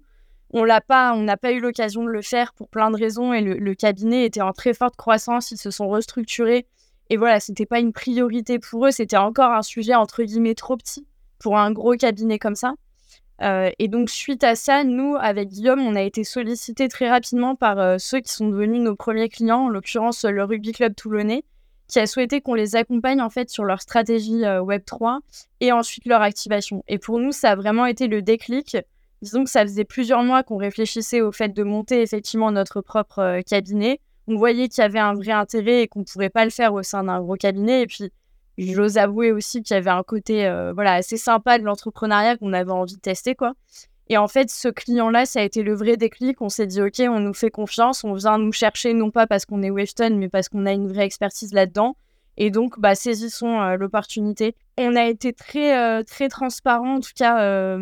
On 0.52 0.66
l'a 0.66 0.82
pas, 0.82 1.14
on 1.14 1.22
n'a 1.22 1.38
pas 1.38 1.54
eu 1.54 1.62
l'occasion 1.62 2.04
de 2.04 2.10
le 2.10 2.22
faire 2.22 2.54
pour 2.54 2.68
plein 2.68 2.92
de 2.92 2.98
raisons 2.98 3.34
et 3.34 3.42
le, 3.42 3.74
cabinet 3.74 4.26
était 4.26 4.42
en 4.42 4.52
très 4.52 4.74
forte 4.74 4.96
croissance. 4.96 5.52
Ils 5.52 5.58
se 5.58 5.72
sont 5.72 5.88
restructurés 5.88 6.68
et 7.14 7.18
voilà, 7.18 7.40
c'était 7.40 7.68
pas 7.68 7.80
une 7.80 7.94
priorité 7.94 8.58
pour 8.58 8.88
eux. 8.88 8.92
C'était 8.92 9.18
encore 9.18 9.52
un 9.52 9.62
sujet 9.62 9.94
entre 9.94 10.24
guillemets 10.24 10.56
trop 10.56 10.78
petit 10.78 11.06
pour 11.38 11.60
un 11.60 11.72
gros 11.72 11.96
cabinet 11.96 12.40
comme 12.40 12.56
ça. 12.56 12.74
Euh, 13.44 13.70
et 13.78 13.88
donc, 13.88 14.10
suite 14.10 14.44
à 14.44 14.56
ça, 14.56 14.84
nous, 14.84 15.16
avec 15.20 15.50
Guillaume, 15.50 15.82
on 15.82 15.94
a 15.94 16.02
été 16.02 16.24
sollicités 16.24 16.88
très 16.88 17.12
rapidement 17.12 17.56
par 17.56 17.78
euh, 17.78 17.98
ceux 18.00 18.20
qui 18.20 18.32
sont 18.32 18.50
devenus 18.50 18.82
nos 18.82 18.96
premiers 18.96 19.30
clients, 19.30 19.66
en 19.66 19.70
l'occurrence 19.70 20.26
le 20.26 20.44
Rugby 20.44 20.72
Club 20.72 20.96
Toulonnais, 20.96 21.44
qui 21.88 22.00
a 22.00 22.08
souhaité 22.08 22.42
qu'on 22.42 22.56
les 22.56 22.76
accompagne 22.76 23.22
en 23.22 23.30
fait 23.30 23.52
sur 23.52 23.64
leur 23.64 23.80
stratégie 23.80 24.44
euh, 24.44 24.64
Web3 24.64 25.20
et 25.60 25.72
ensuite 25.72 26.08
leur 26.08 26.24
activation. 26.24 26.84
Et 26.88 26.98
pour 26.98 27.20
nous, 27.20 27.32
ça 27.32 27.52
a 27.52 27.56
vraiment 27.56 27.86
été 27.86 28.08
le 28.08 28.24
déclic. 28.24 28.76
Disons 29.22 29.44
que 29.44 29.52
ça 29.52 29.62
faisait 29.62 29.86
plusieurs 29.86 30.24
mois 30.24 30.42
qu'on 30.42 30.58
réfléchissait 30.58 31.22
au 31.22 31.32
fait 31.32 31.50
de 31.50 31.62
monter 31.62 32.02
effectivement 32.02 32.50
notre 32.50 32.82
propre 32.82 33.42
cabinet. 33.48 34.00
On 34.28 34.36
voyait 34.38 34.70
qu'il 34.70 34.82
y 34.82 34.86
avait 34.86 35.00
un 35.00 35.14
vrai 35.14 35.32
intérêt 35.32 35.84
et 35.84 35.88
qu'on 35.88 36.00
ne 36.00 36.06
pourrait 36.06 36.30
pas 36.30 36.46
le 36.46 36.52
faire 36.52 36.74
au 36.74 36.84
sein 36.84 37.04
d'un 37.04 37.22
gros 37.22 37.36
cabinet. 37.36 37.82
Et 37.82 37.88
puis, 37.88 38.12
J'ose 38.58 38.98
avouer 38.98 39.32
aussi 39.32 39.64
qu'il 39.64 39.76
y 39.76 39.78
avait 39.78 39.90
un 39.90 40.04
côté 40.04 40.46
euh, 40.46 40.74
voilà, 40.74 40.94
assez 40.94 41.18
sympa 41.18 41.58
de 41.58 41.64
l'entrepreneuriat 41.64 42.38
qu'on 42.38 42.54
avait 42.54 42.72
envie 42.72 42.96
de 42.96 43.02
tester. 43.02 43.36
quoi. 43.36 43.54
Et 44.10 44.18
en 44.18 44.28
fait, 44.28 44.50
ce 44.52 44.68
client-là, 44.68 45.26
ça 45.26 45.40
a 45.40 45.44
été 45.44 45.64
le 45.64 45.74
vrai 45.74 45.98
déclic. 45.98 46.40
On 46.42 46.50
s'est 46.50 46.68
dit, 46.68 46.82
OK, 46.82 47.00
on 47.00 47.20
nous 47.20 47.34
fait 47.34 47.50
confiance, 47.50 48.04
on 48.04 48.14
vient 48.14 48.38
nous 48.38 48.52
chercher, 48.52 48.94
non 48.94 49.10
pas 49.10 49.26
parce 49.26 49.46
qu'on 49.46 49.64
est 49.64 49.72
Weston, 49.72 50.18
mais 50.18 50.30
parce 50.30 50.50
qu'on 50.50 50.66
a 50.66 50.72
une 50.72 50.88
vraie 50.88 51.06
expertise 51.06 51.54
là-dedans. 51.54 51.96
Et 52.38 52.52
donc, 52.52 52.80
bah, 52.80 52.96
saisissons 52.96 53.60
euh, 53.62 53.76
l'opportunité. 53.78 54.56
On 54.78 54.96
a 54.96 55.06
été 55.06 55.34
très, 55.34 55.78
euh, 55.78 56.04
très 56.04 56.30
transparent. 56.30 56.96
En 56.96 57.00
tout 57.00 57.12
cas, 57.16 57.78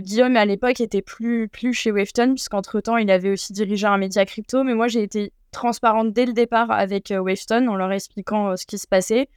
Guillaume, 0.00 0.36
à 0.36 0.44
l'époque, 0.44 0.80
était 0.80 1.02
plus, 1.02 1.48
plus 1.48 1.74
chez 1.74 1.92
Wefton, 1.92 2.34
puisqu'entre-temps, 2.34 2.96
il 2.96 3.10
avait 3.10 3.30
aussi 3.30 3.52
dirigé 3.52 3.86
un 3.86 3.98
média 3.98 4.24
crypto. 4.24 4.64
Mais 4.64 4.74
moi, 4.74 4.88
j'ai 4.88 5.02
été 5.02 5.32
transparente 5.50 6.12
dès 6.12 6.26
le 6.26 6.32
départ 6.32 6.70
avec 6.70 7.12
Wefton 7.16 7.66
en 7.68 7.76
leur 7.76 7.92
expliquant 7.92 8.56
ce 8.56 8.66
qui 8.66 8.78
se 8.78 8.86
passait 8.86 9.28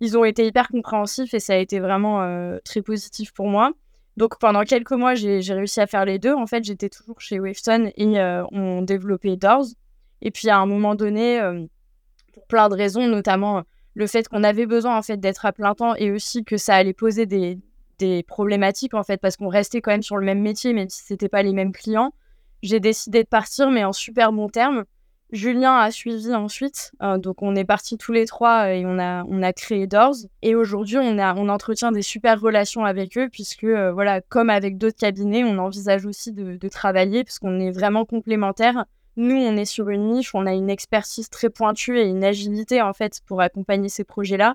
ils 0.00 0.18
ont 0.18 0.24
été 0.24 0.46
hyper 0.46 0.68
compréhensifs 0.68 1.34
et 1.34 1.40
ça 1.40 1.54
a 1.54 1.56
été 1.56 1.80
vraiment 1.80 2.22
euh, 2.22 2.58
très 2.64 2.82
positif 2.82 3.32
pour 3.32 3.46
moi. 3.46 3.72
Donc 4.16 4.38
pendant 4.38 4.62
quelques 4.62 4.92
mois, 4.92 5.14
j'ai 5.14 5.40
réussi 5.40 5.80
à 5.80 5.86
faire 5.86 6.04
les 6.04 6.18
deux. 6.18 6.34
En 6.34 6.46
fait, 6.46 6.62
j'étais 6.62 6.88
toujours 6.88 7.20
chez 7.20 7.40
Wavestone 7.40 7.90
et 7.96 8.20
euh, 8.20 8.44
on 8.52 8.82
développait 8.82 9.36
Doors. 9.36 9.66
Et 10.22 10.30
puis 10.30 10.48
à 10.50 10.58
un 10.58 10.66
moment 10.66 10.94
donné, 10.94 11.40
euh, 11.40 11.64
pour 12.32 12.46
plein 12.46 12.68
de 12.68 12.74
raisons, 12.74 13.08
notamment 13.08 13.62
le 13.94 14.06
fait 14.06 14.28
qu'on 14.28 14.44
avait 14.44 14.66
besoin 14.66 14.96
en 14.96 15.02
fait 15.02 15.18
d'être 15.18 15.46
à 15.46 15.52
plein 15.52 15.74
temps 15.74 15.94
et 15.94 16.10
aussi 16.10 16.44
que 16.44 16.56
ça 16.56 16.74
allait 16.74 16.92
poser 16.92 17.26
des, 17.26 17.58
des 17.98 18.22
problématiques 18.24 18.94
en 18.94 19.04
fait 19.04 19.18
parce 19.18 19.36
qu'on 19.36 19.48
restait 19.48 19.80
quand 19.80 19.92
même 19.92 20.02
sur 20.02 20.16
le 20.16 20.26
même 20.26 20.40
métier 20.40 20.72
même 20.72 20.88
si 20.88 21.02
c'était 21.04 21.28
pas 21.28 21.42
les 21.42 21.52
mêmes 21.52 21.72
clients. 21.72 22.12
J'ai 22.62 22.80
décidé 22.80 23.22
de 23.22 23.28
partir 23.28 23.70
mais 23.70 23.84
en 23.84 23.92
super 23.92 24.32
bon 24.32 24.48
terme 24.48 24.84
Julien 25.34 25.74
a 25.74 25.90
suivi 25.90 26.32
ensuite. 26.32 26.92
Euh, 27.02 27.18
donc, 27.18 27.42
on 27.42 27.56
est 27.56 27.64
partis 27.64 27.98
tous 27.98 28.12
les 28.12 28.24
trois 28.24 28.72
et 28.72 28.86
on 28.86 29.00
a, 29.00 29.24
on 29.24 29.42
a 29.42 29.52
créé 29.52 29.88
Doors. 29.88 30.14
Et 30.42 30.54
aujourd'hui, 30.54 30.96
on, 30.96 31.18
on 31.18 31.48
entretient 31.48 31.90
des 31.90 32.02
super 32.02 32.40
relations 32.40 32.84
avec 32.84 33.18
eux, 33.18 33.28
puisque, 33.28 33.64
euh, 33.64 33.92
voilà, 33.92 34.20
comme 34.20 34.48
avec 34.48 34.78
d'autres 34.78 34.96
cabinets, 34.96 35.42
on 35.42 35.58
envisage 35.58 36.06
aussi 36.06 36.30
de, 36.32 36.68
travailler, 36.68 37.24
puisqu'on 37.24 37.58
est 37.58 37.72
vraiment 37.72 38.04
complémentaires. 38.04 38.84
Nous, 39.16 39.34
on 39.34 39.56
est 39.56 39.64
sur 39.64 39.88
une 39.88 40.12
niche, 40.12 40.36
on 40.36 40.46
a 40.46 40.54
une 40.54 40.70
expertise 40.70 41.28
très 41.30 41.50
pointue 41.50 41.98
et 41.98 42.04
une 42.04 42.22
agilité, 42.22 42.80
en 42.80 42.92
fait, 42.92 43.20
pour 43.26 43.40
accompagner 43.40 43.88
ces 43.88 44.04
projets-là. 44.04 44.54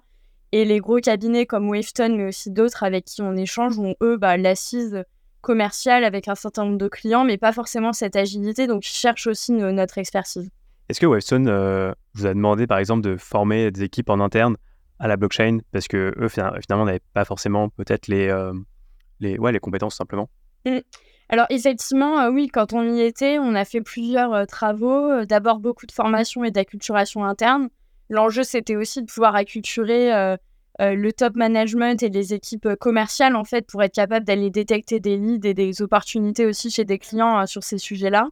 Et 0.53 0.63
les 0.63 0.79
gros 0.79 1.01
cabinets 1.01 1.45
comme 1.45 1.69
Wavestone, 1.69 2.15
mais 2.15 2.27
aussi 2.27 2.51
d'autres 2.51 2.83
avec 2.83 3.03
qui 3.03 3.21
on 3.21 3.35
échange, 3.35 3.77
ont, 3.79 3.95
eux, 4.01 4.15
bah, 4.15 4.37
l'assise 4.37 5.03
commerciale 5.41 6.05
avec 6.05 6.29
un 6.29 6.35
certain 6.35 6.63
nombre 6.63 6.77
de 6.77 6.87
clients, 6.87 7.25
mais 7.25 7.37
pas 7.37 7.51
forcément 7.51 7.91
cette 7.91 8.15
agilité. 8.15 8.65
Donc, 8.65 8.87
ils 8.87 8.95
cherchent 8.95 9.27
aussi 9.27 9.51
notre 9.51 9.97
expertise. 9.97 10.49
Est-ce 10.89 10.99
que 10.99 11.05
Webstone 11.05 11.47
euh, 11.47 11.93
vous 12.15 12.25
a 12.25 12.33
demandé, 12.33 12.65
par 12.65 12.79
exemple, 12.79 13.01
de 13.01 13.15
former 13.15 13.69
des 13.69 13.83
équipes 13.83 14.09
en 14.09 14.19
interne 14.19 14.57
à 14.97 15.07
la 15.07 15.17
blockchain 15.17 15.59
parce 15.71 15.87
que 15.87 16.13
eux, 16.17 16.27
finalement, 16.27 16.85
n'avaient 16.85 16.99
pas 17.13 17.25
forcément 17.25 17.69
peut-être 17.69 18.07
les, 18.07 18.27
euh, 18.27 18.53
les, 19.19 19.37
ouais, 19.37 19.51
les 19.51 19.59
compétences 19.59 19.95
simplement? 19.95 20.29
Mmh. 20.65 20.79
Alors 21.29 21.45
effectivement, 21.51 22.19
euh, 22.21 22.31
oui, 22.31 22.47
quand 22.47 22.73
on 22.73 22.81
y 22.81 23.01
était, 23.01 23.37
on 23.37 23.53
a 23.53 23.65
fait 23.65 23.81
plusieurs 23.81 24.47
travaux. 24.47 25.25
D'abord 25.25 25.59
beaucoup 25.59 25.85
de 25.85 25.91
formation 25.91 26.43
et 26.43 26.49
d'acculturation 26.49 27.23
interne. 27.23 27.69
L'enjeu, 28.09 28.41
c'était 28.41 28.75
aussi 28.75 29.03
de 29.03 29.05
pouvoir 29.05 29.35
acculturer 29.35 30.35
le 30.79 31.11
top 31.11 31.35
management 31.35 32.01
et 32.01 32.09
les 32.09 32.33
équipes 32.33 32.69
commerciales, 32.79 33.35
en 33.35 33.43
fait, 33.43 33.67
pour 33.67 33.83
être 33.83 33.93
capable 33.93 34.25
d'aller 34.25 34.49
détecter 34.49 34.99
des 34.99 35.17
leads 35.17 35.47
et 35.47 35.53
des 35.53 35.83
opportunités 35.83 36.47
aussi 36.47 36.71
chez 36.71 36.83
des 36.83 36.97
clients 36.97 37.45
sur 37.45 37.63
ces 37.63 37.77
sujets-là. 37.77 38.27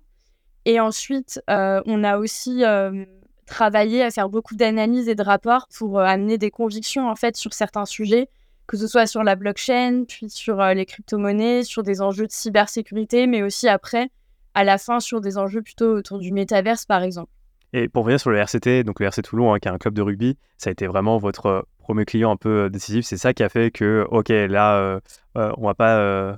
Et 0.68 0.82
ensuite, 0.82 1.42
euh, 1.50 1.82
on 1.86 2.04
a 2.04 2.18
aussi 2.18 2.66
euh, 2.66 3.06
travaillé 3.46 4.04
à 4.04 4.12
faire 4.12 4.28
beaucoup 4.28 4.54
d'analyses 4.54 5.08
et 5.08 5.16
de 5.16 5.24
rapports 5.24 5.70
pour 5.74 6.02
amener 6.02 6.38
des 6.38 6.52
convictions 6.52 7.10
en 7.10 7.16
fait 7.16 7.38
sur 7.38 7.54
certains 7.54 7.86
sujets, 7.86 8.28
que 8.68 8.76
ce 8.76 8.86
soit 8.86 9.08
sur 9.08 9.24
la 9.24 9.38
blockchain, 9.38 10.04
puis 10.06 10.30
sur 10.30 10.62
les 10.62 10.86
crypto-monnaies, 10.86 11.64
sur 11.64 11.84
des 11.84 12.02
enjeux 12.02 12.28
de 12.28 12.34
cybersécurité, 12.34 13.28
mais 13.28 13.44
aussi 13.44 13.70
après, 13.70 14.10
à 14.56 14.66
la 14.66 14.78
fin, 14.78 15.00
sur 15.00 15.22
des 15.22 15.38
enjeux 15.38 15.62
plutôt 15.62 15.96
autour 15.96 16.20
du 16.20 16.34
métaverse 16.34 16.86
par 16.86 17.02
exemple. 17.02 17.32
Et 17.72 17.88
pour 17.88 18.04
revenir 18.04 18.20
sur 18.20 18.32
le 18.32 18.38
RCT, 18.38 18.84
donc 18.84 19.00
le 19.00 19.06
RC 19.06 19.22
Toulon, 19.22 19.54
hein, 19.54 19.60
qui 19.60 19.70
est 19.70 19.72
un 19.72 19.78
club 19.78 19.94
de 19.94 20.02
rugby, 20.02 20.38
ça 20.58 20.70
a 20.70 20.72
été 20.74 20.86
vraiment 20.86 21.18
votre 21.18 21.66
premier 21.80 22.04
client 22.04 22.32
un 22.32 22.36
peu 22.36 22.70
décisif. 22.70 23.06
C'est 23.06 23.16
ça 23.16 23.34
qui 23.34 23.42
a 23.42 23.48
fait 23.48 23.72
que, 23.72 24.06
ok, 24.12 24.28
là, 24.28 25.00
on 25.34 25.66
va 25.66 25.74
pas 25.76 25.98
euh, 25.98 26.36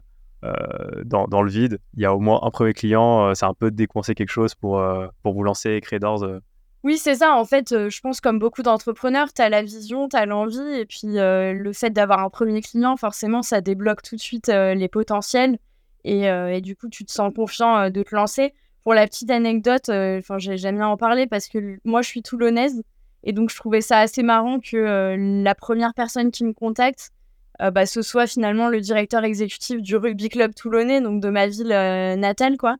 dans, 1.06 1.28
dans, 1.28 1.42
le 1.42 1.50
vide. 1.50 1.80
Il 1.96 2.02
y 2.02 2.06
a 2.06 2.14
au 2.14 2.20
moins 2.20 2.40
un 2.44 2.52
premier 2.52 2.74
client, 2.74 3.28
euh, 3.28 3.34
c'est 3.34 3.46
un 3.46 3.54
peu 3.54 3.72
décoincer 3.72 4.16
quelque 4.16 4.32
chose 4.32 4.56
pour, 4.56 4.80
euh, 4.80 5.08
pour 5.22 5.34
vous 5.34 5.44
lancer 5.44 5.72
et 5.72 5.82
créer 5.82 6.00
d'ores. 6.00 6.26
Oui, 6.84 6.98
c'est 6.98 7.16
ça. 7.16 7.36
En 7.36 7.44
fait, 7.44 7.90
je 7.90 8.00
pense 8.00 8.22
comme 8.22 8.40
beaucoup 8.40 8.64
d'entrepreneurs, 8.64 9.34
tu 9.34 9.42
as 9.42 9.50
la 9.50 9.62
vision, 9.62 10.08
tu 10.08 10.16
as 10.16 10.26
l'envie, 10.26 10.80
et 10.80 10.86
puis 10.86 11.08
le 11.14 11.72
fait 11.74 11.90
d'avoir 11.90 12.20
un 12.20 12.30
premier 12.30 12.62
client, 12.62 12.96
forcément, 12.96 13.42
ça 13.42 13.60
débloque 13.60 14.02
tout 14.02 14.16
de 14.16 14.22
suite 14.22 14.48
les 14.48 14.88
potentiels, 14.88 15.60
et, 16.06 16.22
et, 16.28 16.62
du 16.62 16.78
coup, 16.78 16.88
tu 16.88 17.04
te 17.04 17.12
sens 17.12 17.34
confiant 17.36 17.90
de 17.90 18.02
te 18.02 18.16
lancer. 18.16 18.54
Pour 18.84 18.94
la 18.94 19.06
petite 19.08 19.30
anecdote, 19.30 19.90
enfin, 19.90 20.38
j'aime 20.38 20.78
bien 20.78 20.88
en 20.88 20.96
parler 20.96 21.28
parce 21.28 21.50
que 21.50 21.80
moi, 21.84 22.02
je 22.02 22.08
suis 22.08 22.22
toulonnaise, 22.22 22.82
et 23.24 23.34
donc 23.34 23.50
je 23.50 23.58
trouvais 23.58 23.82
ça 23.82 24.00
assez 24.00 24.24
marrant 24.24 24.62
que 24.62 25.18
la 25.44 25.56
première 25.56 25.94
personne 25.94 26.32
qui 26.32 26.46
me 26.46 26.54
contacte, 26.54 27.12
euh, 27.62 27.72
bah, 27.72 27.86
ce 27.86 28.02
soit 28.02 28.28
finalement 28.28 28.70
le 28.70 28.80
directeur 28.80 29.24
exécutif 29.24 29.82
du 29.82 29.96
rugby 29.98 30.30
club 30.30 30.56
toulonnais, 30.56 31.02
donc 31.02 31.22
de 31.22 31.30
ma 31.30 31.48
ville 31.48 31.72
euh, 31.72 32.16
natale, 32.16 32.58
quoi. 32.58 32.78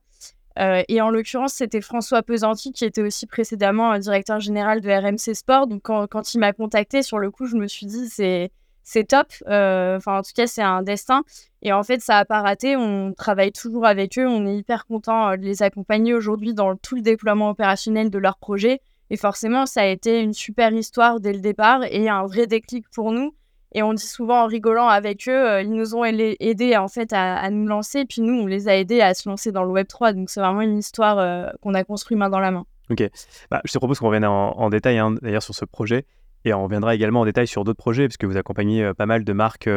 Euh, 0.58 0.84
et 0.90 1.02
en 1.02 1.10
l'occurrence, 1.10 1.54
c'était 1.54 1.82
François 1.82 2.22
Pesanti 2.22 2.74
qui 2.74 2.84
était 2.84 3.02
aussi 3.02 3.28
précédemment 3.28 3.98
directeur 3.98 4.40
général 4.40 4.82
de 4.82 4.90
RMC 4.90 5.34
Sport. 5.34 5.68
Donc 5.68 5.84
quand, 5.84 6.08
quand 6.08 6.34
il 6.34 6.40
m'a 6.40 6.54
contacté, 6.54 7.02
sur 7.02 7.20
le 7.20 7.32
coup, 7.32 7.46
je 7.46 7.56
me 7.56 7.68
suis 7.68 7.86
dit 7.86 8.10
c'est 8.10 8.52
c'est 8.84 9.06
top. 9.06 9.28
Enfin, 9.46 10.18
en 10.18 10.22
tout 10.22 10.32
cas, 10.36 10.48
c'est 10.48 10.64
un 10.64 10.82
destin. 10.82 11.24
Et 11.62 11.72
en 11.72 11.84
fait, 11.84 12.02
ça 12.02 12.16
n'a 12.16 12.26
pas 12.26 12.42
raté. 12.42 12.76
On 12.76 13.14
travaille 13.14 13.52
toujours 13.52 13.86
avec 13.86 14.18
eux. 14.18 14.28
On 14.28 14.48
est 14.48 14.58
hyper 14.58 14.86
content 14.86 15.32
de 15.38 15.42
les 15.44 15.62
accompagner 15.62 16.14
aujourd'hui 16.14 16.54
dans 16.54 16.76
tout 16.76 16.96
le 16.96 17.02
déploiement 17.02 17.52
opérationnel 17.52 18.10
de 18.10 18.18
leur 18.18 18.38
projet. 18.38 18.82
Et 19.12 19.18
forcément, 19.18 19.66
ça 19.66 19.82
a 19.82 19.86
été 19.86 20.22
une 20.22 20.34
super 20.34 20.74
histoire 20.74 21.20
dès 21.20 21.34
le 21.34 21.40
départ 21.40 21.84
et 21.90 22.10
un 22.10 22.26
vrai 22.26 22.48
déclic 22.48 22.90
pour 22.90 23.12
nous. 23.12 23.34
Et 23.74 23.84
on 23.84 23.94
dit 23.94 24.06
souvent 24.06 24.44
en 24.44 24.48
rigolant 24.48 24.88
avec 24.88 25.28
eux, 25.28 25.48
euh, 25.48 25.62
ils 25.62 25.72
nous 25.72 25.96
ont 25.96 26.04
aidés 26.04 26.76
en 26.78 26.88
fait 26.88 27.14
à, 27.14 27.50
nous 27.52 27.68
lancer, 27.68 28.06
puis 28.06 28.22
nous, 28.22 28.42
on 28.42 28.48
les 28.48 28.68
a 28.68 28.76
aidés 28.76 29.02
à 29.02 29.14
se 29.14 29.30
lancer 29.30 29.52
dans 29.52 29.64
le 29.64 29.70
Web 29.70 29.88
3. 29.88 30.14
Donc 30.14 30.30
c'est 30.30 30.40
vraiment 30.40 30.62
une 30.62 30.80
histoire 30.80 31.20
euh, 31.20 31.48
qu'on 31.62 31.76
a 31.76 31.84
construit 31.84 32.18
main 32.18 32.30
dans 32.30 32.40
la 32.40 32.52
main. 32.52 32.66
Ok. 32.90 33.04
Bah, 33.52 33.62
je 33.66 33.72
te 33.72 33.78
propose 33.78 34.00
qu'on 34.00 34.08
revienne 34.08 34.26
en, 34.26 34.70
détail 34.70 34.98
hein, 34.98 35.14
d'ailleurs 35.22 35.44
sur 35.44 35.54
ce 35.54 35.66
projet. 35.66 36.06
Et 36.46 36.54
on 36.54 36.64
reviendra 36.64 36.96
également 36.96 37.22
en 37.22 37.26
détail 37.26 37.48
sur 37.48 37.64
d'autres 37.64 37.78
projets, 37.78 38.08
puisque 38.08 38.24
vous 38.24 38.38
accompagnez 38.38 38.84
euh, 38.84 38.94
pas 38.94 39.06
mal 39.06 39.24
de 39.24 39.34
marques 39.34 39.70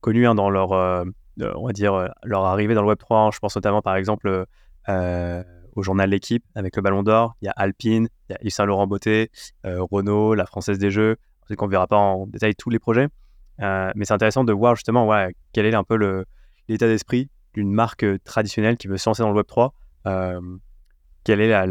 connues 0.00 0.26
hein, 0.26 0.34
dans 0.34 0.50
leur, 0.50 0.72
on 0.72 1.66
va 1.66 1.72
dire, 1.72 2.08
leur 2.22 2.44
arrivée 2.44 2.74
dans 2.74 2.82
le 2.82 2.88
Web 2.88 2.98
3. 2.98 3.18
Hein. 3.18 3.30
Je 3.32 3.38
pense 3.38 3.56
notamment 3.56 3.80
par 3.80 3.96
exemple 3.96 4.44
au 4.88 5.82
journal 5.82 6.10
L'équipe 6.10 6.44
avec 6.54 6.76
le 6.76 6.82
Ballon 6.82 7.02
d'Or. 7.02 7.36
Il 7.40 7.46
y 7.46 7.48
a 7.48 7.54
Alpine, 7.56 8.08
il 8.28 8.32
y 8.32 8.34
a 8.34 8.38
Yves 8.42 8.52
Saint 8.52 8.66
Laurent 8.66 8.86
Beauté, 8.86 9.30
Renault, 9.64 10.34
la 10.34 10.44
Française 10.44 10.78
des 10.78 10.90
Jeux. 10.90 11.16
On 11.48 11.54
qu'on 11.54 11.66
ne 11.66 11.70
verra 11.70 11.86
pas 11.86 11.96
en 11.96 12.26
détail 12.26 12.54
tous 12.54 12.70
les 12.70 12.78
projets. 12.78 13.08
Euh, 13.60 13.90
mais 13.94 14.04
c'est 14.04 14.14
intéressant 14.14 14.44
de 14.44 14.52
voir 14.52 14.74
justement 14.74 15.06
ouais, 15.06 15.34
quel 15.52 15.66
est 15.66 15.74
un 15.74 15.84
peu 15.84 16.24
l'état 16.68 16.86
d'esprit 16.86 17.28
d'une 17.54 17.72
marque 17.72 18.04
euh, 18.04 18.18
traditionnelle 18.24 18.76
qui 18.76 18.88
veut 18.88 18.96
se 18.96 19.08
lancer 19.08 19.22
dans 19.22 19.30
le 19.30 19.36
Web 19.36 19.46
3. 19.46 19.74
Euh, 20.06 20.40
quel 21.22 21.42
est 21.42 21.66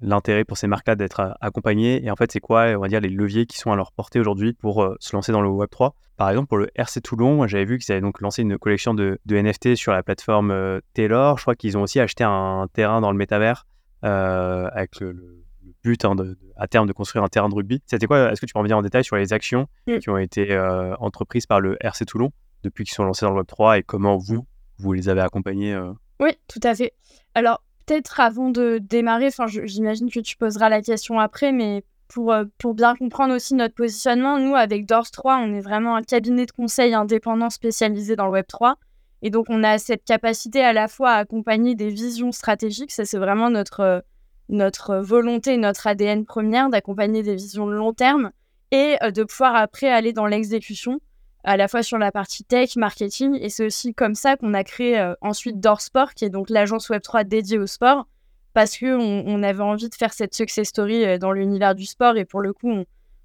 l'intérêt 0.00 0.44
pour 0.44 0.56
ces 0.56 0.66
marques-là 0.66 0.94
d'être 0.94 1.36
accompagnées? 1.42 2.02
Et 2.02 2.10
en 2.10 2.16
fait 2.16 2.32
c'est 2.32 2.40
quoi 2.40 2.68
on 2.76 2.80
va 2.80 2.88
dire 2.88 3.00
les 3.00 3.10
leviers 3.10 3.44
qui 3.44 3.58
sont 3.58 3.70
à 3.70 3.76
leur 3.76 3.92
portée 3.92 4.18
aujourd'hui 4.18 4.54
pour 4.54 4.88
se 5.00 5.14
lancer 5.14 5.32
dans 5.32 5.42
le 5.42 5.50
Web 5.50 5.68
3 5.68 5.94
par 6.16 6.30
exemple 6.30 6.48
pour 6.48 6.56
le 6.56 6.70
RC 6.74 7.02
Toulon 7.02 7.46
j'avais 7.46 7.66
vu 7.66 7.76
qu'ils 7.78 7.92
avaient 7.92 8.00
donc 8.00 8.22
lancé 8.22 8.40
une 8.40 8.56
collection 8.56 8.94
de, 8.94 9.20
NFT 9.28 9.74
sur 9.74 9.92
la 9.92 10.02
plateforme 10.02 10.80
Taylor. 10.94 11.36
Je 11.36 11.42
crois 11.42 11.54
qu'ils 11.54 11.76
ont 11.76 11.82
aussi 11.82 12.00
acheté 12.00 12.24
un 12.24 12.68
terrain 12.72 13.02
dans 13.02 13.12
le 13.12 13.18
métavers 13.18 13.66
avec 14.00 14.98
le 15.00 15.45
but 15.86 16.04
hein, 16.04 16.16
à 16.56 16.66
terme 16.66 16.86
de 16.86 16.92
construire 16.92 17.24
un 17.24 17.28
terrain 17.28 17.48
de 17.48 17.54
rugby. 17.54 17.80
C'était 17.86 18.06
quoi 18.06 18.32
Est-ce 18.32 18.40
que 18.40 18.46
tu 18.46 18.52
peux 18.52 18.58
revenir 18.58 18.76
en 18.76 18.82
détail 18.82 19.04
sur 19.04 19.16
les 19.16 19.32
actions 19.32 19.66
mm. 19.86 19.98
qui 19.98 20.10
ont 20.10 20.18
été 20.18 20.52
euh, 20.52 20.94
entreprises 20.96 21.46
par 21.46 21.60
le 21.60 21.76
RC 21.80 22.04
Toulon 22.04 22.32
depuis 22.62 22.84
qu'ils 22.84 22.94
sont 22.94 23.04
lancés 23.04 23.24
dans 23.24 23.30
le 23.30 23.38
Web 23.38 23.46
3 23.46 23.78
et 23.78 23.82
comment 23.82 24.16
vous, 24.16 24.46
vous 24.78 24.92
les 24.92 25.08
avez 25.08 25.20
accompagnés 25.20 25.74
euh? 25.74 25.92
Oui, 26.18 26.30
tout 26.48 26.60
à 26.62 26.74
fait. 26.74 26.92
Alors, 27.34 27.62
peut-être 27.84 28.18
avant 28.18 28.50
de 28.50 28.78
démarrer, 28.78 29.28
j'imagine 29.64 30.10
que 30.10 30.20
tu 30.20 30.36
poseras 30.36 30.68
la 30.68 30.82
question 30.82 31.20
après, 31.20 31.52
mais 31.52 31.84
pour, 32.08 32.32
euh, 32.32 32.44
pour 32.58 32.74
bien 32.74 32.96
comprendre 32.96 33.34
aussi 33.34 33.54
notre 33.54 33.74
positionnement, 33.74 34.38
nous, 34.38 34.56
avec 34.56 34.86
Doors 34.86 35.10
3, 35.10 35.38
on 35.38 35.54
est 35.54 35.60
vraiment 35.60 35.94
un 35.94 36.02
cabinet 36.02 36.46
de 36.46 36.52
conseil 36.52 36.94
indépendant 36.94 37.50
spécialisé 37.50 38.16
dans 38.16 38.26
le 38.26 38.32
Web 38.32 38.46
3. 38.48 38.76
Et 39.22 39.30
donc, 39.30 39.46
on 39.48 39.62
a 39.62 39.78
cette 39.78 40.04
capacité 40.04 40.62
à 40.62 40.72
la 40.72 40.88
fois 40.88 41.12
à 41.12 41.18
accompagner 41.18 41.74
des 41.74 41.90
visions 41.90 42.32
stratégiques, 42.32 42.92
ça 42.92 43.04
c'est 43.04 43.18
vraiment 43.18 43.50
notre, 43.50 44.02
notre 44.48 44.96
volonté, 44.96 45.56
notre 45.56 45.86
ADN 45.86 46.24
première 46.24 46.70
d'accompagner 46.70 47.22
des 47.22 47.34
visions 47.34 47.66
de 47.66 47.72
long 47.72 47.92
terme 47.92 48.30
et 48.70 48.96
euh, 49.02 49.10
de 49.10 49.24
pouvoir 49.24 49.56
après 49.56 49.88
aller 49.88 50.12
dans 50.12 50.26
l'exécution, 50.26 51.00
à 51.44 51.56
la 51.56 51.68
fois 51.68 51.82
sur 51.82 51.98
la 51.98 52.12
partie 52.12 52.44
tech, 52.44 52.76
marketing. 52.76 53.38
Et 53.40 53.48
c'est 53.48 53.66
aussi 53.66 53.94
comme 53.94 54.14
ça 54.14 54.36
qu'on 54.36 54.54
a 54.54 54.64
créé 54.64 54.98
euh, 54.98 55.14
ensuite 55.20 55.60
Dorsport, 55.60 56.14
qui 56.14 56.24
est 56.24 56.30
donc 56.30 56.50
l'agence 56.50 56.90
Web3 56.90 57.24
dédiée 57.24 57.58
au 57.58 57.66
sport, 57.66 58.06
parce 58.54 58.78
qu'on 58.78 59.24
on 59.26 59.42
avait 59.42 59.62
envie 59.62 59.88
de 59.88 59.94
faire 59.94 60.12
cette 60.12 60.34
success 60.34 60.68
story 60.68 61.04
euh, 61.04 61.18
dans 61.18 61.32
l'univers 61.32 61.74
du 61.74 61.86
sport. 61.86 62.16
Et 62.16 62.24
pour 62.24 62.40
le 62.40 62.52
coup, 62.52 62.72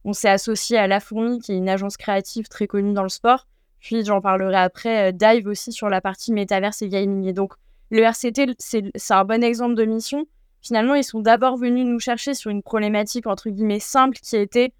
on, 0.04 0.13
s'est 0.13 0.30
associé 0.30 0.78
à 0.78 0.88
La 0.88 1.00
Fourmi, 1.00 1.40
qui 1.40 1.51
est 1.51 1.58
une 1.58 1.70
agence 1.70 1.98
créative 1.98 2.48
très 2.48 2.68
connue 2.68 2.94
dans 2.94 3.04
le 3.04 3.10
sport. 3.10 3.48
Puis 3.80 4.06
j'en 4.06 4.22
parlerai 4.22 4.58
après, 4.58 5.12
Dive 5.12 5.48
aussi 5.48 5.72
sur 5.72 5.90
la 5.90 6.01
partie 6.01 6.32
métaverse 6.32 6.84
et 6.84 6.90
gaming. 6.90 7.25
Et 7.25 7.34
donc, 7.34 7.54
le 7.90 8.04
RCT, 8.04 8.54
c'est 8.60 8.92
un 9.10 9.25
bon 9.25 9.44
exemple 9.44 9.74
de 9.74 9.86
mission 9.86 10.28
finalement, 10.62 10.96
ils 10.96 11.03
sont 11.03 11.20
d'abord 11.20 11.58
venus 11.58 11.86
nous 11.86 12.00
chercher 12.00 12.34
sur 12.34 12.51
une 12.51 12.63
problématique 12.63 13.27
entre 13.27 13.50
guillemets 13.50 13.80
simple 13.80 14.18
qui 14.18 14.36
était 14.36 14.74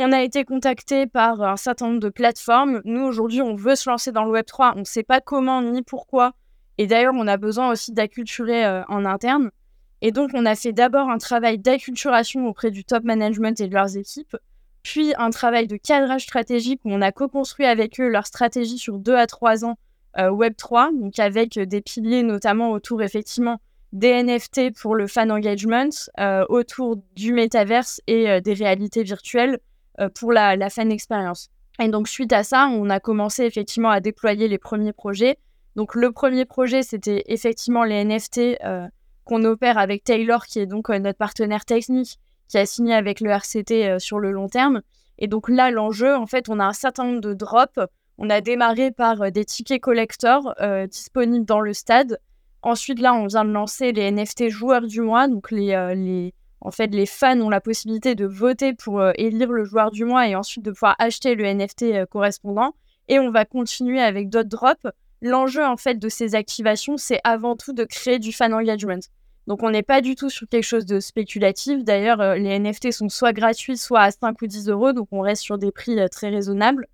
on 0.00 0.12
a 0.12 0.22
été 0.22 0.44
contacté 0.44 1.08
par 1.08 1.42
un 1.42 1.56
certain 1.56 1.88
nombre 1.88 2.00
de 2.00 2.08
plateformes. 2.08 2.80
Nous, 2.84 3.02
aujourd'hui, 3.02 3.42
on 3.42 3.56
veut 3.56 3.74
se 3.74 3.90
lancer 3.90 4.12
dans 4.12 4.24
le 4.24 4.38
Web3. 4.38 4.74
On 4.76 4.80
ne 4.80 4.84
sait 4.84 5.02
pas 5.02 5.20
comment 5.20 5.60
ni 5.60 5.82
pourquoi. 5.82 6.34
Et 6.78 6.86
d'ailleurs, 6.86 7.14
on 7.16 7.26
a 7.26 7.36
besoin 7.36 7.70
aussi 7.70 7.92
d'acculturer 7.92 8.64
euh, 8.64 8.84
en 8.86 9.04
interne. 9.04 9.50
Et 10.00 10.12
donc, 10.12 10.30
on 10.34 10.46
a 10.46 10.54
fait 10.54 10.72
d'abord 10.72 11.10
un 11.10 11.18
travail 11.18 11.58
d'acculturation 11.58 12.46
auprès 12.46 12.70
du 12.70 12.84
top 12.84 13.02
management 13.02 13.60
et 13.60 13.66
de 13.66 13.74
leurs 13.74 13.96
équipes, 13.96 14.36
puis 14.84 15.12
un 15.18 15.30
travail 15.30 15.66
de 15.66 15.76
cadrage 15.76 16.22
stratégique 16.22 16.80
où 16.84 16.92
on 16.92 17.02
a 17.02 17.10
co-construit 17.10 17.66
avec 17.66 17.98
eux 17.98 18.08
leur 18.08 18.26
stratégie 18.26 18.78
sur 18.78 18.98
deux 18.98 19.16
à 19.16 19.26
trois 19.26 19.64
ans 19.64 19.76
euh, 20.18 20.30
Web3, 20.30 20.96
donc 20.96 21.18
avec 21.18 21.58
des 21.58 21.80
piliers 21.80 22.22
notamment 22.22 22.70
autour 22.70 23.02
effectivement 23.02 23.60
des 23.92 24.22
NFT 24.22 24.78
pour 24.80 24.94
le 24.94 25.06
fan 25.06 25.30
engagement 25.30 25.88
euh, 26.20 26.44
autour 26.48 26.96
du 27.16 27.32
métaverse 27.32 28.00
et 28.06 28.28
euh, 28.28 28.40
des 28.40 28.52
réalités 28.52 29.02
virtuelles 29.02 29.58
euh, 30.00 30.08
pour 30.08 30.32
la, 30.32 30.70
fan 30.70 30.92
expérience. 30.92 31.48
Et 31.80 31.88
donc 31.88 32.08
suite 32.08 32.32
à 32.32 32.42
ça, 32.42 32.68
on 32.68 32.90
a 32.90 33.00
commencé 33.00 33.44
effectivement 33.44 33.90
à 33.90 34.00
déployer 34.00 34.48
les 34.48 34.58
premiers 34.58 34.92
projets. 34.92 35.38
Donc 35.76 35.94
le 35.94 36.12
premier 36.12 36.44
projet, 36.44 36.82
c'était 36.82 37.24
effectivement 37.28 37.84
les 37.84 38.04
NFT 38.04 38.58
qu'on 39.24 39.44
opère 39.44 39.78
avec 39.78 40.02
Taylor, 40.02 40.44
qui 40.46 40.58
est 40.58 40.66
donc 40.66 40.88
notre 40.88 41.18
partenaire 41.18 41.64
technique, 41.64 42.18
qui 42.48 42.58
a 42.58 42.66
signé 42.66 42.94
avec 42.94 43.20
le 43.20 43.30
RCT 43.30 44.00
sur 44.00 44.18
le 44.18 44.32
long 44.32 44.48
terme. 44.48 44.82
Et 45.18 45.28
donc 45.28 45.48
là, 45.48 45.70
l'enjeu, 45.70 46.16
en 46.16 46.26
fait, 46.26 46.48
on 46.48 46.58
a 46.58 46.64
un 46.64 46.72
certain 46.72 47.04
nombre 47.04 47.20
de 47.20 47.32
drops. 47.32 47.78
On 48.16 48.28
a 48.28 48.40
démarré 48.40 48.90
par 48.90 49.30
des 49.30 49.44
tickets 49.44 49.80
collector 49.80 50.52
disponibles 50.90 51.46
dans 51.46 51.60
le 51.60 51.72
stade 51.72 52.18
Ensuite, 52.62 53.00
là, 53.00 53.14
on 53.14 53.26
vient 53.26 53.44
de 53.44 53.52
lancer 53.52 53.92
les 53.92 54.10
NFT 54.10 54.48
joueurs 54.48 54.86
du 54.86 55.00
mois. 55.00 55.28
Donc, 55.28 55.50
les, 55.50 55.74
euh, 55.74 55.94
les, 55.94 56.34
en 56.60 56.70
fait, 56.70 56.88
les 56.88 57.06
fans 57.06 57.40
ont 57.40 57.50
la 57.50 57.60
possibilité 57.60 58.14
de 58.14 58.26
voter 58.26 58.74
pour 58.74 59.00
euh, 59.00 59.12
élire 59.16 59.52
le 59.52 59.64
joueur 59.64 59.90
du 59.90 60.04
mois 60.04 60.28
et 60.28 60.34
ensuite 60.34 60.64
de 60.64 60.72
pouvoir 60.72 60.96
acheter 60.98 61.34
le 61.36 61.44
NFT 61.44 61.82
euh, 61.82 62.06
correspondant. 62.06 62.74
Et 63.06 63.20
on 63.20 63.30
va 63.30 63.44
continuer 63.44 64.00
avec 64.00 64.28
d'autres 64.28 64.48
drops. 64.48 64.86
L'enjeu, 65.22 65.64
en 65.64 65.76
fait, 65.76 65.98
de 65.98 66.08
ces 66.08 66.34
activations, 66.34 66.96
c'est 66.96 67.20
avant 67.22 67.56
tout 67.56 67.72
de 67.72 67.84
créer 67.84 68.18
du 68.18 68.32
fan 68.32 68.52
engagement. 68.52 69.00
Donc, 69.46 69.62
on 69.62 69.70
n'est 69.70 69.82
pas 69.82 70.00
du 70.00 70.14
tout 70.14 70.28
sur 70.28 70.48
quelque 70.48 70.64
chose 70.64 70.84
de 70.84 71.00
spéculatif. 71.00 71.84
D'ailleurs, 71.84 72.34
les 72.34 72.58
NFT 72.58 72.92
sont 72.92 73.08
soit 73.08 73.32
gratuits, 73.32 73.78
soit 73.78 74.02
à 74.02 74.10
5 74.10 74.42
ou 74.42 74.46
10 74.46 74.68
euros. 74.68 74.92
Donc, 74.92 75.08
on 75.10 75.20
reste 75.20 75.42
sur 75.42 75.58
des 75.58 75.72
prix 75.72 75.96
très 76.10 76.28
raisonnables. 76.28 76.86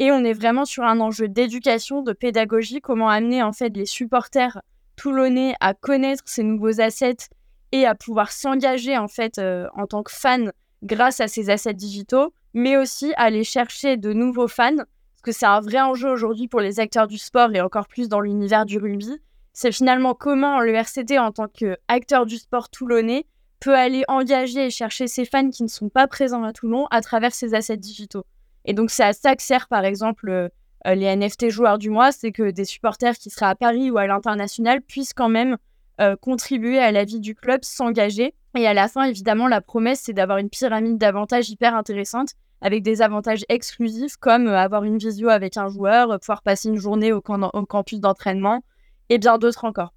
Et 0.00 0.12
on 0.12 0.22
est 0.24 0.34
vraiment 0.34 0.64
sur 0.64 0.84
un 0.84 1.00
enjeu 1.00 1.28
d'éducation, 1.28 2.02
de 2.02 2.12
pédagogie, 2.12 2.80
comment 2.80 3.08
amener, 3.08 3.42
en 3.42 3.52
fait, 3.52 3.74
les 3.74 3.86
supporters 3.86 4.60
Toulonnais 4.96 5.54
à 5.60 5.74
connaître 5.74 6.22
ces 6.26 6.42
nouveaux 6.42 6.80
assets 6.80 7.28
et 7.72 7.86
à 7.86 7.94
pouvoir 7.94 8.30
s'engager 8.32 8.96
en 8.96 9.08
fait 9.08 9.38
euh, 9.38 9.66
en 9.74 9.86
tant 9.86 10.02
que 10.02 10.12
fan 10.12 10.52
grâce 10.82 11.20
à 11.20 11.28
ces 11.28 11.50
assets 11.50 11.74
digitaux, 11.74 12.32
mais 12.52 12.76
aussi 12.76 13.12
aller 13.16 13.42
chercher 13.42 13.96
de 13.96 14.12
nouveaux 14.12 14.48
fans, 14.48 14.76
parce 14.76 15.22
que 15.22 15.32
c'est 15.32 15.46
un 15.46 15.60
vrai 15.60 15.80
enjeu 15.80 16.08
aujourd'hui 16.08 16.46
pour 16.46 16.60
les 16.60 16.78
acteurs 16.78 17.08
du 17.08 17.18
sport 17.18 17.52
et 17.54 17.60
encore 17.60 17.88
plus 17.88 18.08
dans 18.08 18.20
l'univers 18.20 18.66
du 18.66 18.78
rugby. 18.78 19.18
C'est 19.52 19.72
finalement 19.72 20.14
comment 20.14 20.60
le 20.60 20.74
RCT 20.74 21.18
en 21.18 21.32
tant 21.32 21.48
qu'acteur 21.48 22.26
du 22.26 22.36
sport 22.36 22.68
toulonnais 22.68 23.26
peut 23.60 23.74
aller 23.74 24.04
engager 24.08 24.66
et 24.66 24.70
chercher 24.70 25.06
ses 25.06 25.24
fans 25.24 25.48
qui 25.48 25.62
ne 25.62 25.68
sont 25.68 25.88
pas 25.88 26.06
présents 26.06 26.44
à 26.44 26.52
Toulon 26.52 26.86
à 26.90 27.00
travers 27.00 27.34
ses 27.34 27.54
assets 27.54 27.76
digitaux. 27.76 28.24
Et 28.66 28.74
donc, 28.74 28.90
c'est 28.90 29.04
à 29.04 29.12
ça 29.12 29.34
que 29.36 29.42
sert, 29.42 29.68
par 29.68 29.84
exemple, 29.84 30.50
euh, 30.86 30.94
les 30.94 31.14
NFT 31.16 31.48
joueurs 31.48 31.78
du 31.78 31.90
mois, 31.90 32.12
c'est 32.12 32.32
que 32.32 32.50
des 32.50 32.64
supporters 32.64 33.16
qui 33.16 33.30
seraient 33.30 33.46
à 33.46 33.54
Paris 33.54 33.90
ou 33.90 33.98
à 33.98 34.06
l'international 34.06 34.82
puissent 34.82 35.14
quand 35.14 35.28
même 35.28 35.56
euh, 36.00 36.16
contribuer 36.16 36.78
à 36.78 36.92
la 36.92 37.04
vie 37.04 37.20
du 37.20 37.34
club, 37.34 37.64
s'engager. 37.64 38.34
Et 38.56 38.66
à 38.66 38.74
la 38.74 38.88
fin, 38.88 39.04
évidemment, 39.04 39.48
la 39.48 39.60
promesse, 39.60 40.02
c'est 40.04 40.12
d'avoir 40.12 40.38
une 40.38 40.50
pyramide 40.50 40.98
d'avantages 40.98 41.48
hyper 41.50 41.74
intéressante 41.74 42.30
avec 42.60 42.82
des 42.82 43.02
avantages 43.02 43.44
exclusifs 43.48 44.16
comme 44.16 44.46
euh, 44.46 44.58
avoir 44.58 44.84
une 44.84 44.98
visio 44.98 45.28
avec 45.28 45.56
un 45.56 45.68
joueur, 45.68 46.18
pouvoir 46.20 46.42
passer 46.42 46.68
une 46.68 46.78
journée 46.78 47.12
au, 47.12 47.20
campus 47.20 48.00
d'entraînement 48.00 48.62
et 49.08 49.18
bien 49.18 49.38
d'autres 49.38 49.64
encore. 49.64 49.92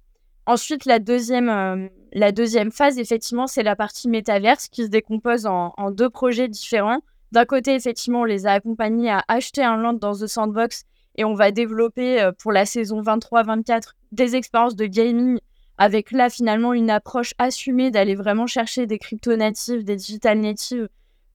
Ensuite, 0.46 0.86
la 0.86 0.98
deuxième, 0.98 1.90
la 2.14 2.32
deuxième 2.32 2.72
phase, 2.72 2.98
effectivement, 2.98 3.46
c'est 3.46 3.62
la 3.62 3.76
partie 3.76 4.08
métaverse 4.08 4.68
qui 4.68 4.84
se 4.84 4.88
décompose 4.88 5.44
en, 5.44 5.90
deux 5.90 6.08
projets 6.08 6.48
différents. 6.48 7.00
D'un 7.32 7.44
côté, 7.44 7.74
effectivement, 7.74 8.22
on 8.22 8.24
les 8.24 8.46
a 8.46 8.52
accompagnés 8.52 9.10
à 9.10 9.22
acheter 9.28 9.62
un 9.62 9.76
land 9.76 9.94
dans 9.94 10.14
The 10.14 10.26
Sandbox 10.26 10.84
et 11.16 11.24
on 11.24 11.34
va 11.34 11.50
développer 11.50 12.20
euh, 12.20 12.32
pour 12.32 12.52
la 12.52 12.64
saison 12.64 13.02
23-24 13.02 13.92
des 14.12 14.36
expériences 14.36 14.76
de 14.76 14.86
gaming 14.86 15.38
avec 15.76 16.10
là 16.10 16.30
finalement 16.30 16.72
une 16.72 16.90
approche 16.90 17.34
assumée 17.38 17.90
d'aller 17.90 18.14
vraiment 18.14 18.46
chercher 18.46 18.86
des 18.86 18.98
crypto 18.98 19.36
natives, 19.36 19.84
des 19.84 19.96
digital 19.96 20.38
natives 20.40 20.88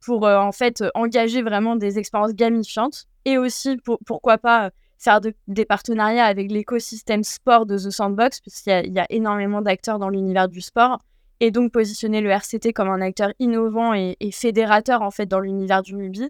pour 0.05 0.25
euh, 0.25 0.37
en 0.37 0.51
fait 0.51 0.83
engager 0.95 1.41
vraiment 1.41 1.75
des 1.75 1.97
expériences 1.99 2.33
gamifiantes 2.33 3.05
et 3.25 3.37
aussi 3.37 3.77
pourquoi 4.05 4.37
pas 4.37 4.71
faire 5.03 5.21
des 5.47 5.65
partenariats 5.65 6.25
avec 6.25 6.51
l'écosystème 6.51 7.23
sport 7.23 7.65
de 7.65 7.77
The 7.77 7.89
Sandbox, 7.89 8.39
puisqu'il 8.39 8.93
y, 8.93 8.99
a 8.99 9.05
énormément 9.09 9.61
d'acteurs 9.61 9.99
dans 9.99 10.09
l'univers 10.09 10.47
du 10.47 10.61
sport, 10.61 10.99
et 11.39 11.51
donc 11.51 11.71
positionner 11.71 12.21
le 12.21 12.29
RCT 12.29 12.73
comme 12.73 12.89
un 12.89 13.01
acteur 13.01 13.33
innovant 13.39 13.93
et, 13.93 14.15
fédérateur 14.31 15.01
en 15.01 15.11
fait 15.11 15.25
dans 15.25 15.39
l'univers 15.39 15.81
du 15.81 15.95
rugby. 15.95 16.29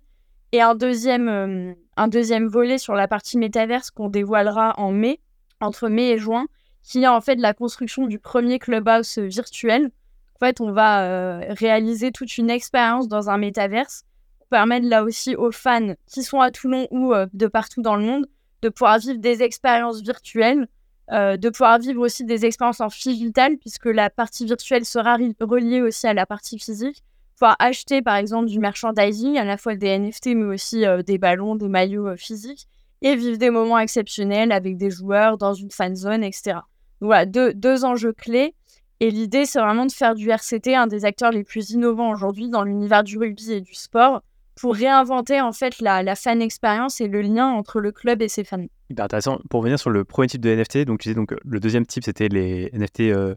Et 0.51 0.61
un 0.61 0.75
deuxième, 0.75 1.29
euh, 1.29 1.73
un 1.97 2.07
deuxième 2.07 2.47
volet 2.47 2.77
sur 2.77 2.93
la 2.93 3.07
partie 3.07 3.37
métaverse 3.37 3.91
qu'on 3.91 4.09
dévoilera 4.09 4.73
en 4.77 4.91
mai, 4.91 5.19
entre 5.59 5.89
mai 5.89 6.11
et 6.11 6.17
juin, 6.17 6.45
qui 6.83 7.03
est 7.03 7.07
en 7.07 7.21
fait 7.21 7.35
la 7.35 7.53
construction 7.53 8.07
du 8.07 8.19
premier 8.19 8.59
clubhouse 8.59 9.17
virtuel. 9.17 9.91
En 10.35 10.45
fait, 10.45 10.61
on 10.61 10.71
va 10.71 11.03
euh, 11.05 11.45
réaliser 11.49 12.11
toute 12.11 12.37
une 12.37 12.49
expérience 12.49 13.07
dans 13.07 13.29
un 13.29 13.37
métaverse 13.37 14.03
pour 14.37 14.47
permettre 14.49 14.87
là 14.87 15.03
aussi 15.03 15.35
aux 15.35 15.51
fans 15.51 15.95
qui 16.05 16.21
sont 16.23 16.39
à 16.39 16.51
Toulon 16.51 16.87
ou 16.91 17.13
euh, 17.13 17.25
de 17.33 17.47
partout 17.47 17.81
dans 17.81 17.95
le 17.95 18.03
monde 18.03 18.27
de 18.61 18.69
pouvoir 18.69 18.97
vivre 18.99 19.19
des 19.19 19.43
expériences 19.43 20.01
virtuelles, 20.01 20.67
euh, 21.11 21.35
de 21.35 21.49
pouvoir 21.49 21.79
vivre 21.79 22.01
aussi 22.01 22.23
des 22.23 22.45
expériences 22.45 22.79
en 22.79 22.87
digital, 22.87 23.57
puisque 23.57 23.85
la 23.85 24.09
partie 24.09 24.45
virtuelle 24.45 24.85
sera 24.85 25.17
reliée 25.17 25.81
aussi 25.81 26.07
à 26.07 26.13
la 26.13 26.25
partie 26.25 26.57
physique. 26.57 27.03
Pouvoir 27.37 27.55
acheter 27.59 28.01
par 28.01 28.15
exemple 28.15 28.47
du 28.47 28.59
merchandising, 28.59 29.37
à 29.37 29.43
la 29.43 29.57
fois 29.57 29.75
des 29.75 29.99
NFT, 29.99 30.27
mais 30.27 30.45
aussi 30.45 30.85
euh, 30.85 31.01
des 31.01 31.17
ballons, 31.17 31.55
des 31.55 31.67
maillots 31.67 32.07
euh, 32.07 32.15
physiques, 32.15 32.67
et 33.01 33.15
vivre 33.17 33.37
des 33.37 33.49
moments 33.49 33.79
exceptionnels 33.79 34.51
avec 34.53 34.77
des 34.77 34.89
joueurs 34.89 35.37
dans 35.37 35.53
une 35.53 35.71
fan 35.71 35.95
zone, 35.95 36.23
etc. 36.23 36.53
Donc, 37.01 37.07
voilà, 37.07 37.25
deux, 37.25 37.53
deux 37.53 37.83
enjeux 37.83 38.13
clés. 38.13 38.55
Et 39.01 39.11
l'idée, 39.11 39.45
c'est 39.45 39.59
vraiment 39.59 39.85
de 39.85 39.91
faire 39.91 40.15
du 40.15 40.29
RCT 40.29 40.73
un 40.73 40.87
des 40.87 41.03
acteurs 41.03 41.31
les 41.31 41.43
plus 41.43 41.71
innovants 41.71 42.11
aujourd'hui 42.11 42.49
dans 42.49 42.63
l'univers 42.63 43.03
du 43.03 43.17
rugby 43.17 43.51
et 43.51 43.61
du 43.61 43.73
sport, 43.73 44.21
pour 44.55 44.75
réinventer 44.75 45.41
en 45.41 45.51
fait 45.51 45.79
la, 45.79 46.15
fan 46.15 46.41
expérience 46.41 47.01
et 47.01 47.07
le 47.07 47.21
lien 47.21 47.47
entre 47.47 47.79
le 47.79 47.91
club 47.91 48.21
et 48.21 48.27
ses 48.27 48.43
fans. 48.43 48.65
Hyper 48.89 49.05
intéressant. 49.05 49.39
Pour 49.49 49.61
revenir 49.61 49.79
sur 49.79 49.89
le 49.89 50.03
premier 50.03 50.27
type 50.27 50.41
de 50.41 50.55
NFT, 50.55 50.85
donc 50.85 50.99
tu 50.99 51.09
disais 51.09 51.15
donc 51.15 51.33
le 51.43 51.59
deuxième 51.59 51.85
type 51.85 52.03
c'était 52.03 52.29
les 52.29 52.69
NFT 52.73 53.01
euh, 53.01 53.35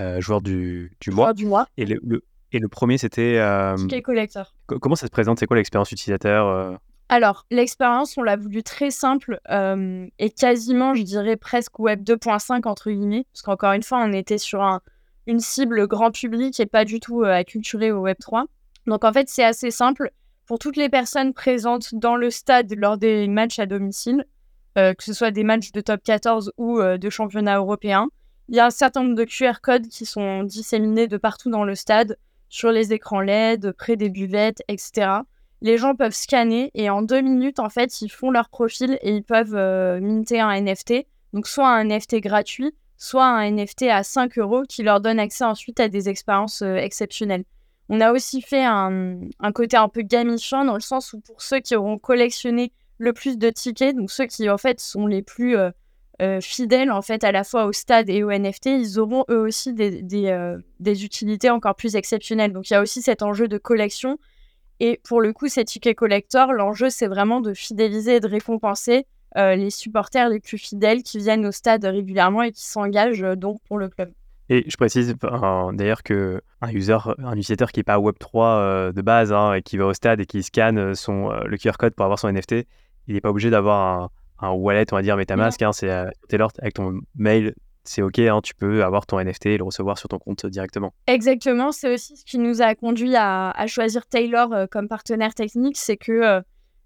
euh, 0.00 0.20
joueurs 0.20 0.40
du, 0.40 0.96
du 1.00 1.10
mois. 1.10 1.32
du 1.32 1.46
mois. 1.46 1.68
Et 1.76 1.84
le, 1.84 2.24
et 2.52 2.58
le 2.58 2.68
premier 2.68 2.98
c'était. 2.98 3.38
Euh, 3.38 3.76
collector. 4.02 4.54
Comment 4.66 4.96
ça 4.96 5.06
se 5.06 5.10
présente? 5.10 5.38
C'est 5.38 5.46
quoi 5.46 5.56
l'expérience 5.56 5.92
utilisateur 5.92 6.46
euh? 6.46 6.74
Alors, 7.10 7.44
l'expérience, 7.50 8.16
on 8.16 8.22
l'a 8.22 8.36
voulu 8.36 8.62
très 8.62 8.90
simple 8.90 9.38
et 10.18 10.30
quasiment, 10.30 10.94
je 10.94 11.02
dirais, 11.02 11.36
presque 11.36 11.78
Web 11.78 12.02
2.5 12.02 12.66
entre 12.66 12.90
guillemets, 12.90 13.26
parce 13.30 13.42
qu'encore 13.42 13.72
une 13.72 13.82
fois, 13.82 14.02
on 14.02 14.12
était 14.12 14.38
sur 14.38 14.62
un, 14.62 14.80
une 15.26 15.38
cible 15.38 15.86
grand 15.86 16.10
public 16.10 16.58
et 16.58 16.66
pas 16.66 16.86
du 16.86 17.00
tout 17.00 17.22
acculturée 17.22 17.92
au 17.92 18.00
Web 18.00 18.16
3. 18.20 18.46
Donc 18.86 19.04
en 19.04 19.12
fait, 19.12 19.28
c'est 19.28 19.44
assez 19.44 19.70
simple 19.70 20.10
pour 20.46 20.58
toutes 20.58 20.76
les 20.76 20.88
personnes 20.88 21.32
présentes 21.32 21.94
dans 21.94 22.16
le 22.16 22.30
stade 22.30 22.72
lors 22.76 22.98
des 22.98 23.28
matchs 23.28 23.58
à 23.58 23.66
domicile, 23.66 24.26
euh, 24.76 24.92
que 24.92 25.04
ce 25.04 25.12
soit 25.12 25.30
des 25.30 25.44
matchs 25.44 25.72
de 25.72 25.80
top 25.80 26.02
14 26.02 26.52
ou 26.56 26.80
euh, 26.80 26.98
de 26.98 27.10
championnat 27.10 27.58
européen. 27.58 28.08
Il 28.48 28.56
y 28.56 28.60
a 28.60 28.66
un 28.66 28.70
certain 28.70 29.02
nombre 29.02 29.14
de 29.14 29.24
QR 29.24 29.60
codes 29.62 29.88
qui 29.88 30.04
sont 30.04 30.42
disséminés 30.42 31.06
de 31.06 31.16
partout 31.16 31.50
dans 31.50 31.64
le 31.64 31.74
stade, 31.74 32.18
sur 32.50 32.70
les 32.70 32.92
écrans 32.92 33.20
LED, 33.20 33.72
près 33.72 33.96
des 33.96 34.10
buvettes, 34.10 34.62
etc. 34.68 35.20
Les 35.62 35.78
gens 35.78 35.94
peuvent 35.94 36.14
scanner 36.14 36.70
et 36.74 36.90
en 36.90 37.00
deux 37.00 37.22
minutes, 37.22 37.58
en 37.58 37.70
fait, 37.70 38.02
ils 38.02 38.10
font 38.10 38.30
leur 38.30 38.50
profil 38.50 38.98
et 39.00 39.14
ils 39.14 39.24
peuvent 39.24 39.54
euh, 39.54 39.98
minter 40.00 40.40
un 40.40 40.60
NFT. 40.60 41.06
Donc, 41.32 41.46
soit 41.46 41.68
un 41.68 41.84
NFT 41.84 42.16
gratuit, 42.16 42.74
soit 42.98 43.26
un 43.26 43.50
NFT 43.50 43.84
à 43.84 44.02
5 44.02 44.38
euros 44.38 44.62
qui 44.68 44.82
leur 44.82 45.00
donne 45.00 45.18
accès 45.18 45.44
ensuite 45.44 45.80
à 45.80 45.88
des 45.88 46.08
expériences 46.08 46.62
exceptionnelles. 46.62 47.44
On 47.88 48.00
a 48.00 48.12
aussi 48.12 48.40
fait 48.40 48.64
un, 48.64 49.18
côté 49.54 49.76
un 49.76 49.88
peu 49.88 50.02
gamifiant 50.02 50.64
dans 50.64 50.74
le 50.74 50.80
sens 50.80 51.12
où 51.12 51.20
pour 51.20 51.42
ceux 51.42 51.60
qui 51.60 51.76
auront 51.76 51.98
collectionné 51.98 52.72
le 52.98 53.12
plus 53.12 53.36
de 53.36 53.50
tickets, 53.50 53.96
donc 53.96 54.10
ceux 54.10 54.26
qui 54.26 54.48
en 54.48 54.56
fait 54.56 54.80
sont 54.80 55.06
les 55.06 55.22
plus 55.22 55.56
euh, 55.56 55.70
euh, 56.22 56.40
fidèles 56.40 56.90
en 56.90 57.02
fait 57.02 57.24
à 57.24 57.32
la 57.32 57.44
fois 57.44 57.66
au 57.66 57.72
stade 57.72 58.08
et 58.08 58.22
au 58.22 58.30
NFT, 58.30 58.66
ils 58.66 58.98
auront 58.98 59.24
eux 59.28 59.40
aussi 59.40 59.74
des, 59.74 60.00
des, 60.02 60.28
euh, 60.28 60.58
des, 60.80 61.04
utilités 61.04 61.50
encore 61.50 61.74
plus 61.74 61.96
exceptionnelles. 61.96 62.52
Donc 62.52 62.70
il 62.70 62.72
y 62.72 62.76
a 62.76 62.80
aussi 62.80 63.02
cet 63.02 63.22
enjeu 63.22 63.48
de 63.48 63.58
collection. 63.58 64.18
Et 64.80 65.00
pour 65.04 65.20
le 65.20 65.32
coup, 65.32 65.48
ces 65.48 65.64
tickets 65.64 65.96
collecteurs, 65.96 66.52
l'enjeu 66.52 66.88
c'est 66.88 67.06
vraiment 67.06 67.40
de 67.40 67.52
fidéliser 67.52 68.16
et 68.16 68.20
de 68.20 68.28
récompenser 68.28 69.06
les 69.36 69.70
supporters 69.70 70.28
les 70.28 70.38
plus 70.38 70.58
fidèles 70.58 71.02
qui 71.02 71.18
viennent 71.18 71.44
au 71.44 71.50
stade 71.50 71.84
régulièrement 71.84 72.42
et 72.42 72.52
qui 72.52 72.64
s'engagent 72.64 73.36
donc 73.36 73.60
pour 73.66 73.78
le 73.78 73.88
club. 73.88 74.12
Et 74.50 74.64
je 74.68 74.76
précise 74.76 75.14
d'ailleurs 75.72 76.02
que 76.02 76.42
un 76.60 76.70
user, 76.70 76.98
un 77.18 77.32
utilisateur 77.32 77.72
qui 77.72 77.80
n'est 77.80 77.84
pas 77.84 77.98
Web3 77.98 78.28
euh, 78.34 78.92
de 78.92 79.00
base 79.00 79.32
hein, 79.32 79.54
et 79.54 79.62
qui 79.62 79.76
va 79.76 79.86
au 79.86 79.94
stade 79.94 80.20
et 80.20 80.26
qui 80.26 80.42
scanne 80.42 80.78
euh, 80.78 80.94
son, 80.94 81.30
euh, 81.30 81.44
le 81.44 81.56
QR 81.56 81.72
code 81.78 81.94
pour 81.94 82.04
avoir 82.04 82.18
son 82.18 82.30
NFT, 82.30 82.66
il 83.06 83.14
n'est 83.14 83.20
pas 83.20 83.30
obligé 83.30 83.50
d'avoir 83.50 84.10
un, 84.40 84.50
wallet, 84.50 84.84
on 84.92 84.96
va 84.96 85.02
dire 85.02 85.16
MetaMask. 85.16 85.62
Hein, 85.62 85.72
c'est 85.72 85.90
Taylor 86.28 86.50
avec 86.60 86.74
ton 86.74 87.00
mail, 87.14 87.54
c'est 87.84 88.02
OK, 88.02 88.18
hein, 88.18 88.40
tu 88.42 88.54
peux 88.54 88.84
avoir 88.84 89.06
ton 89.06 89.18
NFT 89.18 89.46
et 89.46 89.58
le 89.58 89.64
recevoir 89.64 89.96
sur 89.96 90.08
ton 90.08 90.18
compte 90.18 90.44
directement. 90.46 90.92
Exactement, 91.06 91.72
c'est 91.72 91.94
aussi 91.94 92.16
ce 92.16 92.24
qui 92.24 92.38
nous 92.38 92.60
a 92.60 92.74
conduit 92.74 93.16
à, 93.16 93.50
à 93.50 93.66
choisir 93.66 94.06
Taylor 94.06 94.66
comme 94.70 94.88
partenaire 94.88 95.34
technique, 95.34 95.78
c'est 95.78 95.96
que 95.96 96.42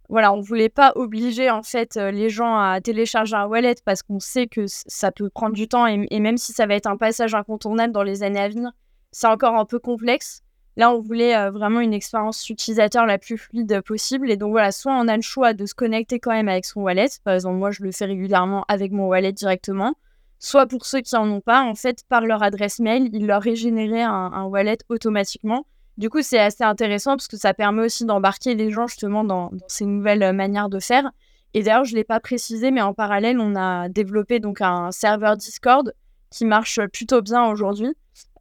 voilà, 0.08 0.32
on 0.32 0.40
voulait 0.40 0.70
pas 0.70 0.92
obliger 0.96 1.50
en 1.50 1.62
fait 1.62 1.98
euh, 1.98 2.10
les 2.10 2.30
gens 2.30 2.56
à 2.56 2.80
télécharger 2.80 3.36
un 3.36 3.46
wallet 3.46 3.74
parce 3.84 4.02
qu'on 4.02 4.20
sait 4.20 4.46
que 4.46 4.64
ça 4.66 5.12
peut 5.12 5.28
prendre 5.28 5.54
du 5.54 5.68
temps 5.68 5.86
et, 5.86 6.20
même 6.20 6.38
si 6.38 6.52
ça 6.52 6.66
va 6.66 6.74
être 6.74 6.86
un 6.86 6.96
passage 6.96 7.34
incontournable 7.34 7.92
dans 7.92 8.02
les 8.02 8.22
années 8.22 8.40
à 8.40 8.48
venir, 8.48 8.70
c'est 9.12 9.26
encore 9.26 9.54
un 9.54 9.66
peu 9.66 9.78
complexe. 9.78 10.42
Là, 10.76 10.92
on 10.94 11.00
voulait 11.00 11.36
euh, 11.36 11.50
vraiment 11.50 11.80
une 11.80 11.92
expérience 11.92 12.48
utilisateur 12.48 13.04
la 13.04 13.18
plus 13.18 13.36
fluide 13.36 13.82
possible. 13.82 14.30
Et 14.30 14.36
donc 14.36 14.52
voilà, 14.52 14.72
soit 14.72 14.92
on 14.92 15.08
a 15.08 15.16
le 15.16 15.22
choix 15.22 15.52
de 15.52 15.66
se 15.66 15.74
connecter 15.74 16.20
quand 16.20 16.30
même 16.30 16.48
avec 16.48 16.64
son 16.64 16.82
wallet. 16.82 17.08
Par 17.24 17.34
exemple, 17.34 17.56
moi, 17.56 17.70
je 17.70 17.82
le 17.82 17.90
fais 17.90 18.04
régulièrement 18.04 18.64
avec 18.68 18.92
mon 18.92 19.08
wallet 19.08 19.32
directement. 19.32 19.94
Soit 20.38 20.66
pour 20.66 20.86
ceux 20.86 21.00
qui 21.00 21.16
n'en 21.16 21.28
ont 21.28 21.40
pas, 21.40 21.64
en 21.64 21.74
fait, 21.74 22.04
par 22.08 22.24
leur 22.24 22.44
adresse 22.44 22.78
mail, 22.78 23.10
ils 23.12 23.26
leur 23.26 23.42
régénéraient 23.42 24.02
un 24.02 24.44
wallet 24.44 24.78
automatiquement. 24.88 25.66
Du 25.98 26.10
coup, 26.10 26.22
c'est 26.22 26.38
assez 26.38 26.62
intéressant 26.62 27.16
parce 27.16 27.26
que 27.26 27.36
ça 27.36 27.54
permet 27.54 27.82
aussi 27.82 28.04
d'embarquer 28.04 28.54
les 28.54 28.70
gens 28.70 28.86
justement 28.86 29.24
dans, 29.24 29.50
ces 29.66 29.84
nouvelles 29.84 30.22
euh, 30.22 30.32
manières 30.32 30.68
de 30.68 30.78
faire. 30.78 31.10
Et 31.54 31.64
d'ailleurs, 31.64 31.84
je 31.84 31.92
ne 31.92 31.96
l'ai 31.96 32.04
pas 32.04 32.20
précisé, 32.20 32.70
mais 32.70 32.80
en 32.80 32.94
parallèle, 32.94 33.40
on 33.40 33.56
a 33.56 33.88
développé 33.88 34.38
donc 34.38 34.60
un 34.60 34.92
serveur 34.92 35.36
Discord 35.36 35.92
qui 36.30 36.44
marche 36.44 36.78
plutôt 36.92 37.20
bien 37.20 37.46
aujourd'hui 37.46 37.94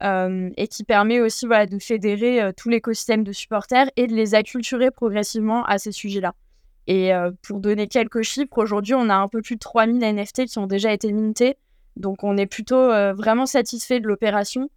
euh, 0.04 0.52
et 0.56 0.68
qui 0.68 0.84
permet 0.84 1.20
aussi 1.20 1.48
de 1.48 1.80
fédérer 1.80 2.44
euh, 2.44 2.52
tout 2.56 2.70
l'écosystème 2.70 3.24
de 3.24 3.32
supporters 3.32 3.90
et 3.96 4.06
de 4.06 4.14
les 4.14 4.36
acculturer 4.36 4.92
progressivement 4.92 5.66
à 5.66 5.80
ces 5.80 5.92
sujets-là. 5.92 6.36
Et 6.90 7.12
pour 7.42 7.60
donner 7.60 7.90
quelques 7.90 8.22
chiffres, 8.22 8.58
aujourd'hui, 8.58 8.94
on 8.94 9.10
a 9.10 9.16
un 9.16 9.28
peu 9.28 9.42
plus 9.42 9.56
de 9.56 9.60
3000 9.60 10.00
NFT 10.00 10.46
qui 10.46 10.58
ont 10.58 10.68
déjà 10.68 10.94
été 10.94 11.12
mintés. 11.12 11.58
Donc, 11.98 12.24
on 12.24 12.38
est 12.38 12.46
plutôt 12.46 12.88
vraiment 13.14 13.46
satisfait 13.46 14.00
de 14.00 14.08
l'opération. 14.08 14.70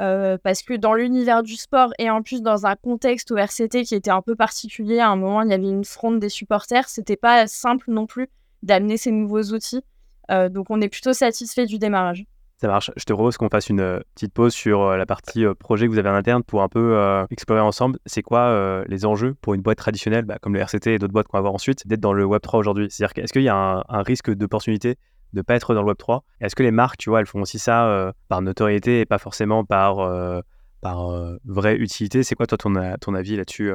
Euh, 0.00 0.36
parce 0.42 0.62
que 0.62 0.74
dans 0.74 0.92
l'univers 0.92 1.42
du 1.42 1.56
sport 1.56 1.92
et 1.98 2.10
en 2.10 2.22
plus 2.22 2.42
dans 2.42 2.66
un 2.66 2.76
contexte 2.76 3.30
au 3.30 3.36
RCT 3.36 3.84
qui 3.84 3.94
était 3.94 4.10
un 4.10 4.20
peu 4.20 4.36
particulier, 4.36 4.98
à 4.98 5.08
un 5.08 5.16
moment 5.16 5.42
il 5.42 5.50
y 5.50 5.54
avait 5.54 5.68
une 5.68 5.84
fronde 5.84 6.18
des 6.18 6.28
supporters, 6.28 6.88
c'était 6.88 7.16
pas 7.16 7.46
simple 7.46 7.90
non 7.90 8.06
plus 8.06 8.28
d'amener 8.62 8.98
ces 8.98 9.10
nouveaux 9.10 9.42
outils. 9.54 9.82
Euh, 10.30 10.48
donc 10.48 10.66
on 10.68 10.80
est 10.80 10.88
plutôt 10.88 11.12
satisfait 11.12 11.64
du 11.66 11.78
démarrage. 11.78 12.26
Ça 12.58 12.68
marche. 12.68 12.90
Je 12.96 13.04
te 13.04 13.12
propose 13.12 13.36
qu'on 13.36 13.50
fasse 13.50 13.68
une 13.68 13.80
euh, 13.80 14.00
petite 14.14 14.32
pause 14.32 14.54
sur 14.54 14.96
la 14.96 15.04
partie 15.06 15.44
projet 15.58 15.86
que 15.86 15.92
vous 15.92 15.98
avez 15.98 16.08
en 16.08 16.14
interne 16.14 16.42
pour 16.42 16.62
un 16.62 16.68
peu 16.68 16.98
explorer 17.30 17.60
ensemble. 17.60 17.98
C'est 18.06 18.22
quoi 18.22 18.84
les 18.88 19.06
enjeux 19.06 19.34
pour 19.40 19.54
une 19.54 19.62
boîte 19.62 19.78
traditionnelle, 19.78 20.24
bah, 20.24 20.38
comme 20.40 20.54
le 20.54 20.60
RCT 20.60 20.94
et 20.94 20.98
d'autres 20.98 21.12
boîtes 21.12 21.28
qu'on 21.28 21.38
va 21.38 21.42
voir 21.42 21.54
ensuite, 21.54 21.86
d'être 21.86 22.00
dans 22.00 22.12
le 22.12 22.24
Web3 22.24 22.58
aujourd'hui? 22.58 22.88
C'est-à-dire 22.90 23.24
est-ce 23.24 23.32
qu'il 23.32 23.42
y 23.42 23.48
a 23.48 23.56
un, 23.56 23.84
un 23.88 24.02
risque 24.02 24.30
d'opportunité 24.30 24.96
de 25.32 25.42
pas 25.42 25.54
être 25.54 25.74
dans 25.74 25.82
le 25.82 25.88
Web 25.88 25.96
3. 25.96 26.24
Est-ce 26.40 26.54
que 26.54 26.62
les 26.62 26.70
marques, 26.70 26.98
tu 26.98 27.10
vois, 27.10 27.20
elles 27.20 27.26
font 27.26 27.42
aussi 27.42 27.58
ça 27.58 27.86
euh, 27.86 28.12
par 28.28 28.42
notoriété 28.42 29.00
et 29.00 29.06
pas 29.06 29.18
forcément 29.18 29.64
par, 29.64 30.00
euh, 30.00 30.40
par 30.80 31.10
vraie 31.44 31.76
utilité? 31.76 32.22
C'est 32.22 32.34
quoi 32.34 32.46
toi 32.46 32.58
ton, 32.58 32.74
ton 33.00 33.14
avis 33.14 33.36
là-dessus 33.36 33.72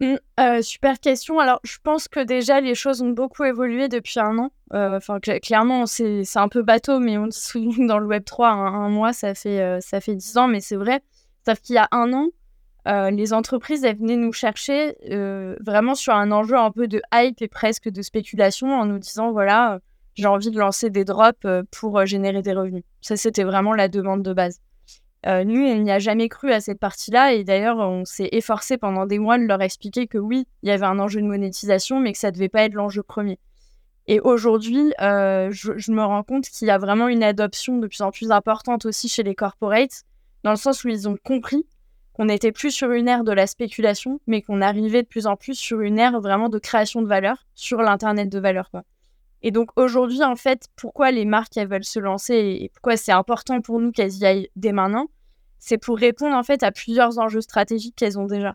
mmh, 0.00 0.62
super 0.62 0.98
question. 1.00 1.38
Alors, 1.38 1.60
je 1.64 1.76
pense 1.82 2.08
que 2.08 2.20
déjà, 2.20 2.60
les 2.60 2.74
choses 2.74 3.02
ont 3.02 3.10
beaucoup 3.10 3.44
évolué 3.44 3.88
depuis 3.88 4.20
un 4.20 4.38
an. 4.38 4.50
Enfin, 4.72 5.20
clairement, 5.20 5.86
c'est 5.86 6.24
un 6.36 6.48
peu 6.48 6.62
bateau, 6.62 6.98
mais 6.98 7.18
on 7.18 7.26
dit 7.26 7.38
souvent 7.38 7.72
dans 7.86 7.98
le 7.98 8.06
Web3, 8.06 8.46
un, 8.46 8.88
mois, 8.88 9.12
ça 9.12 9.34
fait, 9.34 9.80
ça 9.80 10.00
fait 10.00 10.14
10 10.14 10.38
ans, 10.38 10.48
mais 10.48 10.60
c'est 10.60 10.76
vrai. 10.76 11.00
Sauf 11.46 11.60
qu'il 11.60 11.74
y 11.74 11.78
a 11.78 11.88
un 11.92 12.12
an, 12.12 12.28
les 13.10 13.32
entreprises, 13.32 13.84
elles 13.84 13.98
venaient 13.98 14.16
nous 14.16 14.32
chercher 14.32 14.96
vraiment 15.60 15.94
sur 15.94 16.14
un 16.14 16.32
enjeu 16.32 16.56
un 16.56 16.70
peu 16.70 16.88
de 16.88 17.02
hype 17.12 17.42
et 17.42 17.48
presque 17.48 17.88
de 17.88 18.02
spéculation 18.02 18.72
en 18.72 18.86
nous 18.86 18.98
disant, 18.98 19.32
voilà, 19.32 19.80
j'ai 20.14 20.26
envie 20.26 20.50
de 20.50 20.58
lancer 20.58 20.90
des 20.90 21.04
drops 21.04 21.46
pour 21.70 22.04
générer 22.06 22.42
des 22.42 22.52
revenus. 22.52 22.84
Ça, 23.00 23.16
c'était 23.16 23.44
vraiment 23.44 23.72
la 23.72 23.88
demande 23.88 24.22
de 24.22 24.32
base. 24.32 24.60
Euh, 25.26 25.44
nous, 25.44 25.60
on 25.60 25.78
n'y 25.78 25.90
a 25.90 25.98
jamais 25.98 26.28
cru 26.28 26.52
à 26.52 26.60
cette 26.60 26.78
partie-là 26.78 27.32
et 27.32 27.44
d'ailleurs, 27.44 27.78
on 27.78 28.04
s'est 28.04 28.28
efforcé 28.32 28.76
pendant 28.76 29.06
des 29.06 29.18
mois 29.18 29.38
de 29.38 29.44
leur 29.44 29.62
expliquer 29.62 30.06
que 30.06 30.18
oui, 30.18 30.46
il 30.62 30.68
y 30.68 30.72
avait 30.72 30.84
un 30.84 30.98
enjeu 30.98 31.22
de 31.22 31.26
monétisation, 31.26 31.98
mais 31.98 32.12
que 32.12 32.18
ça 32.18 32.28
ne 32.28 32.34
devait 32.34 32.50
pas 32.50 32.64
être 32.64 32.74
l'enjeu 32.74 33.02
premier. 33.02 33.38
Et 34.06 34.20
aujourd'hui, 34.20 34.92
euh, 35.00 35.50
je, 35.50 35.92
me 35.92 36.02
rends 36.02 36.24
compte 36.24 36.44
qu'il 36.44 36.68
y 36.68 36.70
a 36.70 36.76
vraiment 36.76 37.08
une 37.08 37.22
adoption 37.22 37.78
de 37.78 37.86
plus 37.86 38.02
en 38.02 38.10
plus 38.10 38.30
importante 38.32 38.84
aussi 38.84 39.08
chez 39.08 39.22
les 39.22 39.34
corporates, 39.34 40.02
dans 40.42 40.50
le 40.50 40.56
sens 40.56 40.84
où 40.84 40.88
ils 40.88 41.08
ont 41.08 41.16
compris 41.24 41.66
qu'on 42.12 42.26
n'était 42.26 42.52
plus 42.52 42.70
sur 42.70 42.92
une 42.92 43.08
ère 43.08 43.24
de 43.24 43.32
la 43.32 43.46
spéculation, 43.46 44.20
mais 44.26 44.42
qu'on 44.42 44.60
arrivait 44.60 45.02
de 45.02 45.08
plus 45.08 45.26
en 45.26 45.36
plus 45.36 45.54
sur 45.54 45.80
une 45.80 45.98
ère 45.98 46.20
vraiment 46.20 46.50
de 46.50 46.58
création 46.58 47.00
de 47.00 47.08
valeur, 47.08 47.46
sur 47.54 47.80
l'Internet 47.80 48.28
de 48.28 48.38
valeur. 48.38 48.70
Et 49.44 49.52
donc 49.52 49.70
aujourd'hui, 49.76 50.24
en 50.24 50.34
fait, 50.34 50.66
pourquoi 50.74 51.12
les 51.12 51.24
marques 51.24 51.56
elles 51.56 51.68
veulent 51.68 51.84
se 51.84 52.00
lancer 52.00 52.34
et 52.34 52.70
pourquoi 52.74 52.96
c'est 52.96 53.12
important 53.12 53.60
pour 53.60 53.78
nous 53.78 53.92
qu'elles 53.92 54.16
y 54.16 54.26
aillent 54.26 54.48
dès 54.56 54.72
maintenant 54.72 55.06
c'est 55.64 55.78
pour 55.78 55.96
répondre 55.96 56.36
en 56.36 56.42
fait 56.42 56.62
à 56.62 56.72
plusieurs 56.72 57.18
enjeux 57.18 57.40
stratégiques 57.40 57.96
qu'elles 57.96 58.18
ont 58.18 58.26
déjà. 58.26 58.54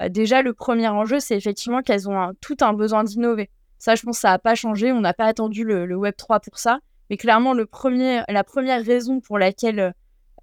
Euh, 0.00 0.08
déjà, 0.08 0.42
le 0.42 0.52
premier 0.52 0.88
enjeu, 0.88 1.20
c'est 1.20 1.36
effectivement 1.36 1.82
qu'elles 1.82 2.08
ont 2.08 2.32
tout 2.40 2.56
un 2.62 2.72
besoin 2.72 3.04
d'innover. 3.04 3.48
Ça, 3.78 3.94
je 3.94 4.02
pense, 4.02 4.18
ça 4.18 4.30
n'a 4.30 4.40
pas 4.40 4.56
changé. 4.56 4.90
On 4.90 5.00
n'a 5.00 5.14
pas 5.14 5.26
attendu 5.26 5.62
le, 5.62 5.94
Web 5.94 6.16
3 6.16 6.40
pour 6.40 6.58
ça. 6.58 6.80
Mais 7.10 7.16
clairement, 7.16 7.54
le 7.54 7.68
la 8.28 8.42
première 8.44 8.84
raison 8.84 9.20
pour 9.20 9.38
laquelle 9.38 9.94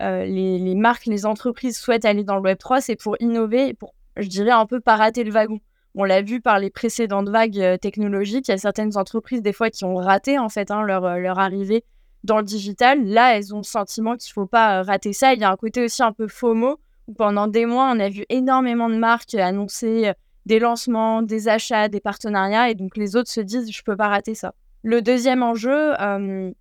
euh, 0.01 0.23
les, 0.23 0.75
marques, 0.75 1.05
les 1.05 1.25
entreprises 1.25 1.77
souhaitent 1.77 2.05
aller 2.05 2.23
dans 2.23 2.36
le 2.36 2.41
Web 2.41 2.60
3, 2.60 2.79
c'est 2.79 2.95
pour 2.95 3.17
innover 3.19 3.73
pour, 3.73 3.93
je 4.15 4.29
dirais, 4.29 4.51
un 4.51 4.65
peu 4.65 4.79
pas 4.79 4.95
rater 4.95 5.25
le 5.25 5.31
wagon. 5.31 5.60
On 5.95 6.03
l'a 6.03 6.21
vu 6.21 6.41
par 6.41 6.60
les 6.60 6.69
précédentes 6.69 7.29
vagues 7.29 7.60
euh, 7.60 7.77
technologiques. 7.77 8.47
Il 8.47 8.51
y 8.51 8.53
a 8.53 8.58
certaines 8.58 8.97
entreprises, 8.97 9.41
des 9.41 9.53
fois, 9.53 9.69
qui 9.69 9.86
ont 9.86 9.95
raté 9.95 10.38
en 10.38 10.49
fait 10.49 10.71
hein, 10.71 10.84
leur, 10.84 11.17
leur 11.17 11.39
arrivée 11.39 11.84
dans 12.25 12.38
le 12.38 12.43
digital, 12.43 13.05
là, 13.05 13.38
elles 13.38 13.53
ont 13.53 13.60
le 13.60 13.63
sentiment 13.63 14.17
qu'il 14.17 14.29
ne 14.31 14.34
faut 14.34 14.47
pas 14.47 14.79
euh, 14.79 14.81
rater 14.81 15.13
ça. 15.13 15.34
Il 15.34 15.39
y 15.39 15.43
a 15.43 15.51
un 15.51 15.55
côté 15.55 15.84
aussi 15.86 16.03
un 16.03 16.12
peu 16.12 16.27
FOMO, 16.27 16.79
où 17.08 17.13
pendant 17.13 17.47
des 17.47 17.65
mois, 17.65 17.91
on 17.95 17.99
a 17.99 18.10
vu 18.10 18.25
énormément 18.29 18.89
de 18.89 18.97
marques 18.97 19.36
annoncer 19.36 20.08
euh, 20.08 20.13
des 20.45 20.60
lancements, 20.60 21.21
des 21.21 21.47
achats, 21.47 21.88
des 21.88 21.99
partenariats, 21.99 22.69
et 22.69 22.75
donc 22.75 22.97
les 22.97 23.15
autres 23.15 23.29
se 23.29 23.41
disent, 23.41 23.71
je 23.71 23.79
ne 23.79 23.84
peux 23.84 23.95
pas 23.95 24.10
rater 24.10 24.36
ça. 24.36 24.53
Le 24.84 25.01
deuxième 25.01 25.43
enjeu, 25.43 25.93
euh, 26.01 26.51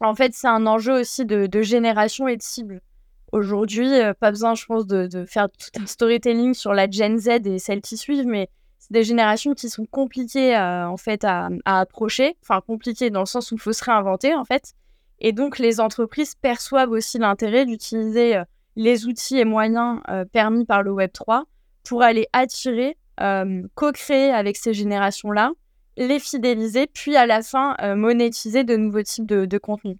en 0.00 0.14
fait, 0.14 0.32
c'est 0.34 0.48
un 0.48 0.66
enjeu 0.66 1.00
aussi 1.00 1.24
de, 1.24 1.62
génération 1.62 2.26
et 2.26 2.36
de 2.36 2.42
cible. 2.42 2.80
Aujourd'hui, 3.32 3.88
pas 4.20 4.30
besoin, 4.30 4.54
je 4.54 4.64
pense, 4.66 4.86
de, 4.86 5.24
faire 5.26 5.48
tout 5.50 5.80
un 5.80 5.86
storytelling 5.86 6.54
sur 6.54 6.72
la 6.72 6.90
Gen 6.90 7.18
Z 7.18 7.46
et 7.46 7.58
celles 7.58 7.80
qui 7.80 7.96
suivent, 7.96 8.26
mais 8.26 8.48
des 8.90 9.04
générations 9.04 9.54
qui 9.54 9.68
sont 9.68 9.86
compliquées 9.86 10.56
en 10.56 10.96
fait 10.96 11.24
à, 11.24 11.48
approcher, 11.64 12.36
enfin 12.42 12.60
compliquées 12.60 13.10
dans 13.10 13.20
le 13.20 13.26
sens 13.26 13.50
où 13.50 13.54
il 13.54 13.60
faut 13.60 13.72
se 13.72 13.84
réinventer 13.84 14.34
en 14.34 14.44
fait. 14.44 14.74
Et 15.20 15.32
donc, 15.32 15.58
les 15.58 15.80
entreprises 15.80 16.34
perçoivent 16.34 16.90
aussi 16.90 17.18
l'intérêt 17.18 17.66
d'utiliser 17.66 18.36
euh, 18.36 18.44
les 18.76 19.06
outils 19.06 19.38
et 19.38 19.44
moyens 19.44 20.00
euh, 20.08 20.24
permis 20.24 20.64
par 20.64 20.82
le 20.82 20.90
Web3 20.92 21.44
pour 21.84 22.02
aller 22.02 22.26
attirer, 22.32 22.96
euh, 23.20 23.62
co-créer 23.74 24.30
avec 24.30 24.56
ces 24.56 24.74
générations-là, 24.74 25.52
les 25.96 26.18
fidéliser, 26.18 26.86
puis 26.86 27.16
à 27.16 27.24
la 27.24 27.42
fin 27.42 27.76
monétiser 27.94 28.64
de 28.64 28.76
nouveaux 28.76 29.02
types 29.02 29.26
de, 29.26 29.58
contenus. 29.58 29.96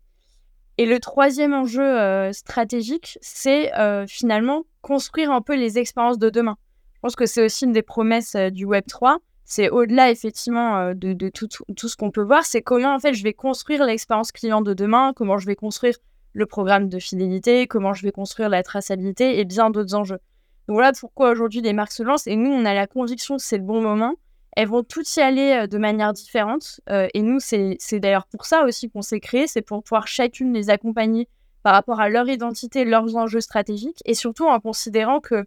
Et 0.76 0.86
le 0.86 0.98
troisième 0.98 1.54
enjeu 1.54 2.32
stratégique, 2.32 3.16
c'est 3.20 3.70
finalement 4.08 4.64
construire 4.82 5.30
un 5.30 5.40
peu 5.40 5.54
les 5.54 5.78
expériences 5.78 6.18
de 6.18 6.30
demain. 6.30 6.56
Je 7.04 7.08
pense 7.08 7.16
que 7.16 7.26
c'est 7.26 7.44
aussi 7.44 7.66
une 7.66 7.72
des 7.72 7.82
promesses 7.82 8.34
du 8.34 8.66
Web3, 8.66 9.18
c'est 9.44 9.68
au-delà 9.68 10.10
effectivement 10.10 10.78
euh, 10.78 10.94
de, 10.94 11.28
tout, 11.28 11.48
ce 11.86 11.96
qu'on 11.96 12.10
peut 12.10 12.22
voir, 12.22 12.46
c'est 12.46 12.62
comment 12.62 12.94
en 12.94 12.98
fait 12.98 13.12
je 13.12 13.22
vais 13.22 13.34
construire 13.34 13.84
l'expérience 13.84 14.32
client 14.32 14.62
de 14.62 14.72
demain, 14.72 15.12
comment 15.14 15.36
je 15.36 15.44
vais 15.44 15.54
construire 15.54 15.98
le 16.32 16.46
programme 16.46 16.88
de 16.88 16.98
fidélité, 16.98 17.66
comment 17.66 17.92
je 17.92 18.04
vais 18.04 18.10
construire 18.10 18.48
la 18.48 18.62
traçabilité 18.62 19.38
et 19.38 19.44
bien 19.44 19.68
d'autres 19.68 19.94
enjeux. 19.94 20.18
Donc 20.66 20.76
voilà 20.76 20.92
pourquoi 20.98 21.30
aujourd'hui 21.30 21.60
les 21.60 21.74
marques 21.74 21.92
se 21.92 22.02
lancent 22.02 22.26
et 22.26 22.36
nous 22.36 22.50
on 22.50 22.64
a 22.64 22.72
la 22.72 22.86
conviction 22.86 23.36
que 23.36 23.42
c'est 23.42 23.58
le 23.58 23.64
bon 23.64 23.82
moment. 23.82 24.14
Elles 24.56 24.68
vont 24.68 24.82
toutes 24.82 25.14
y 25.16 25.20
aller 25.20 25.64
euh, 25.64 25.66
de 25.66 25.76
manière 25.76 26.14
différente 26.14 26.80
euh, 26.88 27.08
et 27.12 27.20
nous 27.20 27.38
c'est 27.38 27.76
d'ailleurs 28.00 28.26
pour 28.28 28.46
ça 28.46 28.64
aussi 28.64 28.88
qu'on 28.88 29.02
s'est 29.02 29.20
créé, 29.20 29.46
c'est 29.46 29.60
pour 29.60 29.82
pouvoir 29.82 30.06
chacune 30.06 30.54
les 30.54 30.70
accompagner 30.70 31.28
par 31.62 31.74
rapport 31.74 32.00
à 32.00 32.08
leur 32.08 32.30
identité, 32.30 32.86
leurs 32.86 33.14
enjeux 33.14 33.42
stratégiques 33.42 34.00
et 34.06 34.14
surtout 34.14 34.46
en 34.46 34.58
considérant 34.58 35.20
que 35.20 35.44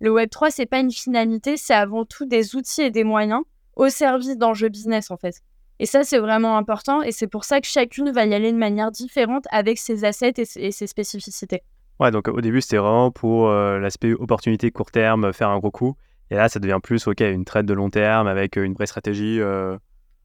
le 0.00 0.10
Web3, 0.10 0.50
c'est 0.50 0.66
pas 0.66 0.80
une 0.80 0.92
finalité, 0.92 1.56
c'est 1.56 1.74
avant 1.74 2.04
tout 2.04 2.26
des 2.26 2.54
outils 2.54 2.82
et 2.82 2.90
des 2.90 3.04
moyens 3.04 3.42
au 3.76 3.88
service 3.88 4.36
d'enjeux 4.36 4.68
business, 4.68 5.10
en 5.10 5.16
fait. 5.16 5.42
Et 5.78 5.86
ça, 5.86 6.04
c'est 6.04 6.18
vraiment 6.18 6.56
important. 6.56 7.02
Et 7.02 7.12
c'est 7.12 7.26
pour 7.26 7.44
ça 7.44 7.60
que 7.60 7.66
chacune 7.66 8.10
va 8.10 8.24
y 8.24 8.34
aller 8.34 8.52
de 8.52 8.56
manière 8.56 8.90
différente 8.90 9.44
avec 9.50 9.78
ses 9.78 10.04
assets 10.04 10.34
et 10.56 10.70
ses, 10.72 10.86
spécificités. 10.86 11.62
Ouais, 12.00 12.10
donc 12.10 12.28
au 12.28 12.40
début, 12.40 12.60
c'était 12.60 12.78
vraiment 12.78 13.10
pour 13.10 13.48
euh, 13.48 13.78
l'aspect 13.78 14.12
opportunité 14.12 14.70
court 14.70 14.90
terme, 14.90 15.32
faire 15.32 15.50
un 15.50 15.58
gros 15.58 15.70
coup. 15.70 15.96
Et 16.30 16.34
là, 16.34 16.48
ça 16.48 16.58
devient 16.58 16.80
plus, 16.82 17.06
OK, 17.06 17.20
une 17.20 17.44
traite 17.44 17.66
de 17.66 17.74
long 17.74 17.90
terme 17.90 18.26
avec 18.26 18.56
une 18.56 18.74
vraie 18.74 18.86
stratégie. 18.86 19.40
Euh, 19.40 19.76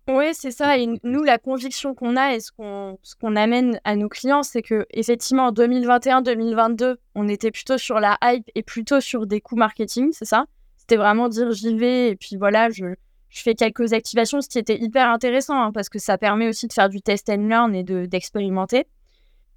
oui, 0.07 0.33
c'est 0.33 0.51
ça. 0.51 0.77
Et 0.77 0.87
nous, 1.03 1.23
la 1.23 1.37
conviction 1.37 1.93
qu'on 1.93 2.17
a 2.17 2.33
et 2.35 2.39
ce 2.39 2.51
qu'on 2.51 3.35
amène 3.35 3.79
à 3.83 3.95
nos 3.95 4.09
clients, 4.09 4.43
c'est 4.43 4.61
que 4.61 4.85
effectivement, 4.91 5.47
en 5.47 5.51
2021-2022, 5.51 6.95
on 7.15 7.27
était 7.27 7.51
plutôt 7.51 7.77
sur 7.77 7.99
la 7.99 8.17
hype 8.23 8.49
et 8.55 8.63
plutôt 8.63 8.99
sur 8.99 9.27
des 9.27 9.41
coûts 9.41 9.55
marketing, 9.55 10.11
c'est 10.11 10.25
ça? 10.25 10.45
C'était 10.77 10.97
vraiment 10.97 11.29
dire 11.29 11.51
j'y 11.51 11.75
vais 11.75 12.09
et 12.09 12.15
puis 12.15 12.35
voilà, 12.35 12.71
je, 12.71 12.85
je, 13.29 13.41
fais 13.41 13.53
quelques 13.53 13.93
activations, 13.93 14.41
ce 14.41 14.49
qui 14.49 14.57
était 14.57 14.79
hyper 14.79 15.07
intéressant 15.09 15.61
hein, 15.61 15.71
parce 15.71 15.87
que 15.87 15.99
ça 15.99 16.17
permet 16.17 16.47
aussi 16.47 16.67
de 16.67 16.73
faire 16.73 16.89
du 16.89 17.01
test 17.01 17.29
and 17.29 17.47
learn 17.47 17.75
et 17.75 17.83
d'expérimenter. 17.83 18.87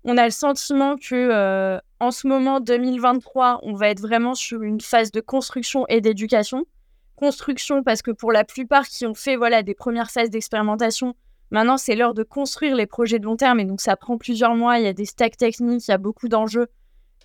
on 0.05 0.19
a 0.19 0.27
le 0.27 0.31
sentiment 0.31 0.97
que 0.97 1.15
euh, 1.15 1.79
en 2.01 2.11
ce 2.11 2.29
moment 2.29 2.61
2023, 2.61 3.61
on 3.63 3.73
va 3.73 3.89
être 3.89 4.01
vraiment 4.01 4.35
sur 4.35 4.63
une 4.63 4.83
phase 4.83 5.11
de 5.11 5.21
construction 5.21 5.87
et 5.89 6.03
d'éducation 6.03 6.67
construction, 7.17 7.83
parce 7.83 8.03
que 8.03 8.11
pour 8.11 8.33
la 8.33 8.45
plupart 8.45 8.87
qui 8.89 9.07
ont 9.07 9.15
fait 9.15 9.37
voilà, 9.37 9.63
des 9.63 9.75
premières 9.75 10.11
phases 10.11 10.31
d'expérimentation, 10.31 11.15
maintenant 11.51 11.77
c'est 11.77 11.95
l'heure 11.95 12.15
de 12.15 12.23
construire 12.23 12.75
les 12.75 12.87
projets 12.87 13.19
de 13.19 13.25
long 13.25 13.37
terme, 13.37 13.61
et 13.61 13.65
donc 13.65 13.81
ça 13.81 13.97
prend 13.97 14.19
plusieurs 14.19 14.55
mois, 14.55 14.79
il 14.79 14.85
y 14.85 14.89
a 14.89 14.93
des 14.93 15.05
stacks 15.05 15.37
techniques, 15.37 15.89
il 15.89 15.91
y 15.91 15.95
a 15.95 15.99
beaucoup 15.99 16.29
d'enjeux, 16.29 16.69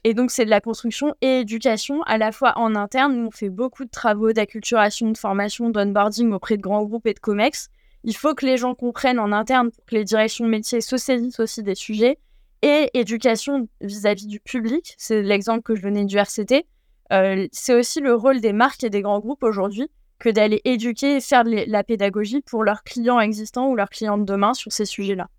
et 0.04 0.13
donc 0.13 0.32
c'est 0.32 0.45
de 0.45 0.49
la 0.49 0.62
construction 0.62 1.13
et 1.21 1.41
éducation, 1.41 2.02
à 2.04 2.17
la 2.17 2.32
fois 2.32 2.54
en 2.58 2.75
interne, 2.75 3.15
nous 3.17 3.28
on 3.28 3.32
fait 3.32 3.49
beaucoup 3.49 3.84
de 3.84 3.89
travaux 3.89 4.32
d'acculturation, 4.32 5.12
de 5.12 5.17
formation, 5.17 5.69
d'onboarding 5.69 6.32
auprès 6.32 6.58
de 6.58 6.62
grands 6.62 6.84
groupes 6.84 7.06
et 7.06 7.13
de 7.13 7.19
COMEX. 7.19 7.69
Il 8.06 8.15
faut 8.15 8.34
que 8.34 8.45
les 8.45 8.56
gens 8.56 8.75
comprennent 8.75 9.19
en 9.19 9.34
interne 9.34 9.71
pour 9.71 9.84
que 9.86 9.95
les 9.95 10.06
directions 10.06 10.45
métiers 10.45 10.80
se 10.80 10.95
saisissent 10.95 11.39
aussi 11.39 11.63
des 11.63 11.75
sujets. 11.75 12.17
Et 12.62 12.89
éducation 12.93 13.67
vis-à-vis 13.82 14.25
-vis 14.25 14.30
du 14.30 14.39
public, 14.39 14.95
c'est 14.97 15.21
l'exemple 15.21 15.63
que 15.63 15.75
je 15.75 15.82
venais 15.82 16.06
du 16.06 16.17
RCT. 16.17 16.65
Euh, 17.12 17.48
c'est 17.52 17.74
aussi 17.74 18.02
le 18.02 18.13
rôle 18.13 18.39
des 18.41 18.54
marques 18.54 18.84
et 18.84 18.89
des 18.89 19.02
grands 19.02 19.19
groupes 19.19 19.43
aujourd'hui 19.43 19.89
que 20.19 20.30
d'aller 20.30 20.62
éduquer 20.65 21.15
et 21.15 21.22
faire 21.22 21.43
de 21.43 21.63
la 21.67 21.84
pédagogie 21.84 22.41
pour 22.41 22.63
leurs 22.63 22.84
clients 22.84 23.19
existants 23.19 23.69
ou 23.69 23.76
leurs 23.76 23.89
clients 23.89 24.17
de 24.17 24.26
demain 24.26 24.54
sur 24.54 24.72
ces 24.72 24.86
sujets-là. 24.86 25.30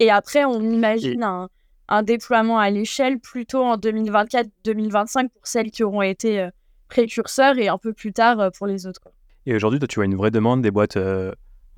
Et 0.00 0.10
après, 0.10 0.44
on 0.44 0.60
imagine 0.60 1.22
un, 1.88 2.02
déploiement 2.02 2.58
à 2.58 2.70
l'échelle 2.70 3.18
plutôt 3.18 3.62
en 3.62 3.76
2024-2025 3.76 5.28
pour 5.28 5.46
celles 5.46 5.70
qui 5.70 5.82
auront 5.82 6.02
été 6.02 6.40
euh, 6.40 6.50
précurseurs 6.88 7.58
et 7.58 7.68
un 7.68 7.78
peu 7.78 7.92
plus 7.92 8.12
tard 8.12 8.40
euh, 8.40 8.50
pour 8.50 8.66
les 8.66 8.86
autres. 8.86 9.00
Et 9.46 9.54
aujourd'hui, 9.54 9.78
toi, 9.78 9.88
tu 9.88 9.96
vois 9.96 10.04
une 10.04 10.16
vraie 10.16 10.30
demande 10.30 10.62
des 10.62 10.70
boîtes 10.70 10.96
euh, 10.96 11.32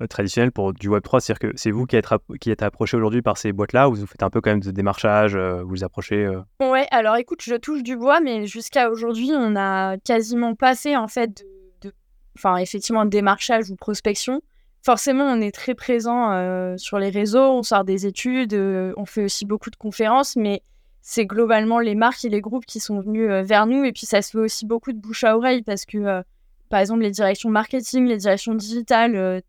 traditionnel 0.07 0.51
pour 0.51 0.73
du 0.73 0.89
Web3 0.89 1.19
C'est-à-dire 1.19 1.51
que 1.51 1.57
c'est 1.57 1.71
vous 1.71 1.85
qui 1.85 1.95
êtes, 1.95 2.07
qui 2.39 2.51
êtes 2.51 2.63
approché 2.63 2.97
aujourd'hui 2.97 3.21
par 3.21 3.37
ces 3.37 3.51
boîtes-là 3.51 3.89
ou 3.89 3.95
vous 3.95 4.07
faites 4.07 4.23
un 4.23 4.29
peu 4.29 4.41
quand 4.41 4.51
même 4.51 4.59
de 4.59 4.71
démarchage, 4.71 5.35
euh, 5.35 5.63
vous 5.63 5.73
les 5.75 5.83
approchez 5.83 6.25
euh? 6.25 6.41
Ouais, 6.61 6.87
alors 6.91 7.15
écoute, 7.17 7.41
je 7.43 7.55
touche 7.55 7.83
du 7.83 7.97
bois, 7.97 8.19
mais 8.19 8.45
jusqu'à 8.45 8.89
aujourd'hui, 8.89 9.31
on 9.33 9.55
a 9.55 9.97
quasiment 9.97 10.55
passé 10.55 10.95
en 10.95 11.07
fait 11.07 11.43
de, 11.81 11.93
enfin 12.37 12.57
effectivement, 12.57 13.05
démarchage 13.05 13.69
ou 13.69 13.75
prospection. 13.75 14.41
Forcément, 14.85 15.25
on 15.25 15.39
est 15.39 15.53
très 15.53 15.75
présent 15.75 16.77
sur 16.77 16.99
les 16.99 17.09
réseaux, 17.09 17.51
on 17.51 17.63
sort 17.63 17.85
des 17.85 18.05
études, 18.05 18.53
on 18.53 19.05
fait 19.05 19.23
aussi 19.23 19.45
beaucoup 19.45 19.69
de 19.69 19.77
conférences, 19.77 20.35
mais 20.35 20.61
c'est 21.01 21.25
globalement 21.25 21.79
les 21.79 21.95
marques 21.95 22.25
et 22.25 22.29
les 22.29 22.41
groupes 22.41 22.65
qui 22.65 22.81
sont 22.81 22.99
venus 22.99 23.29
vers 23.45 23.65
nous. 23.65 23.85
Et 23.85 23.93
puis, 23.93 24.05
ça 24.05 24.21
se 24.21 24.31
fait 24.31 24.39
aussi 24.39 24.65
beaucoup 24.65 24.91
de 24.91 24.97
bouche 24.97 25.23
à 25.23 25.37
oreille 25.37 25.61
parce 25.61 25.85
que, 25.85 26.21
par 26.67 26.81
exemple, 26.81 27.01
les 27.01 27.11
directions 27.11 27.49
marketing, 27.49 28.07
les 28.07 28.17
directions 28.17 28.55
digitales 28.55 29.41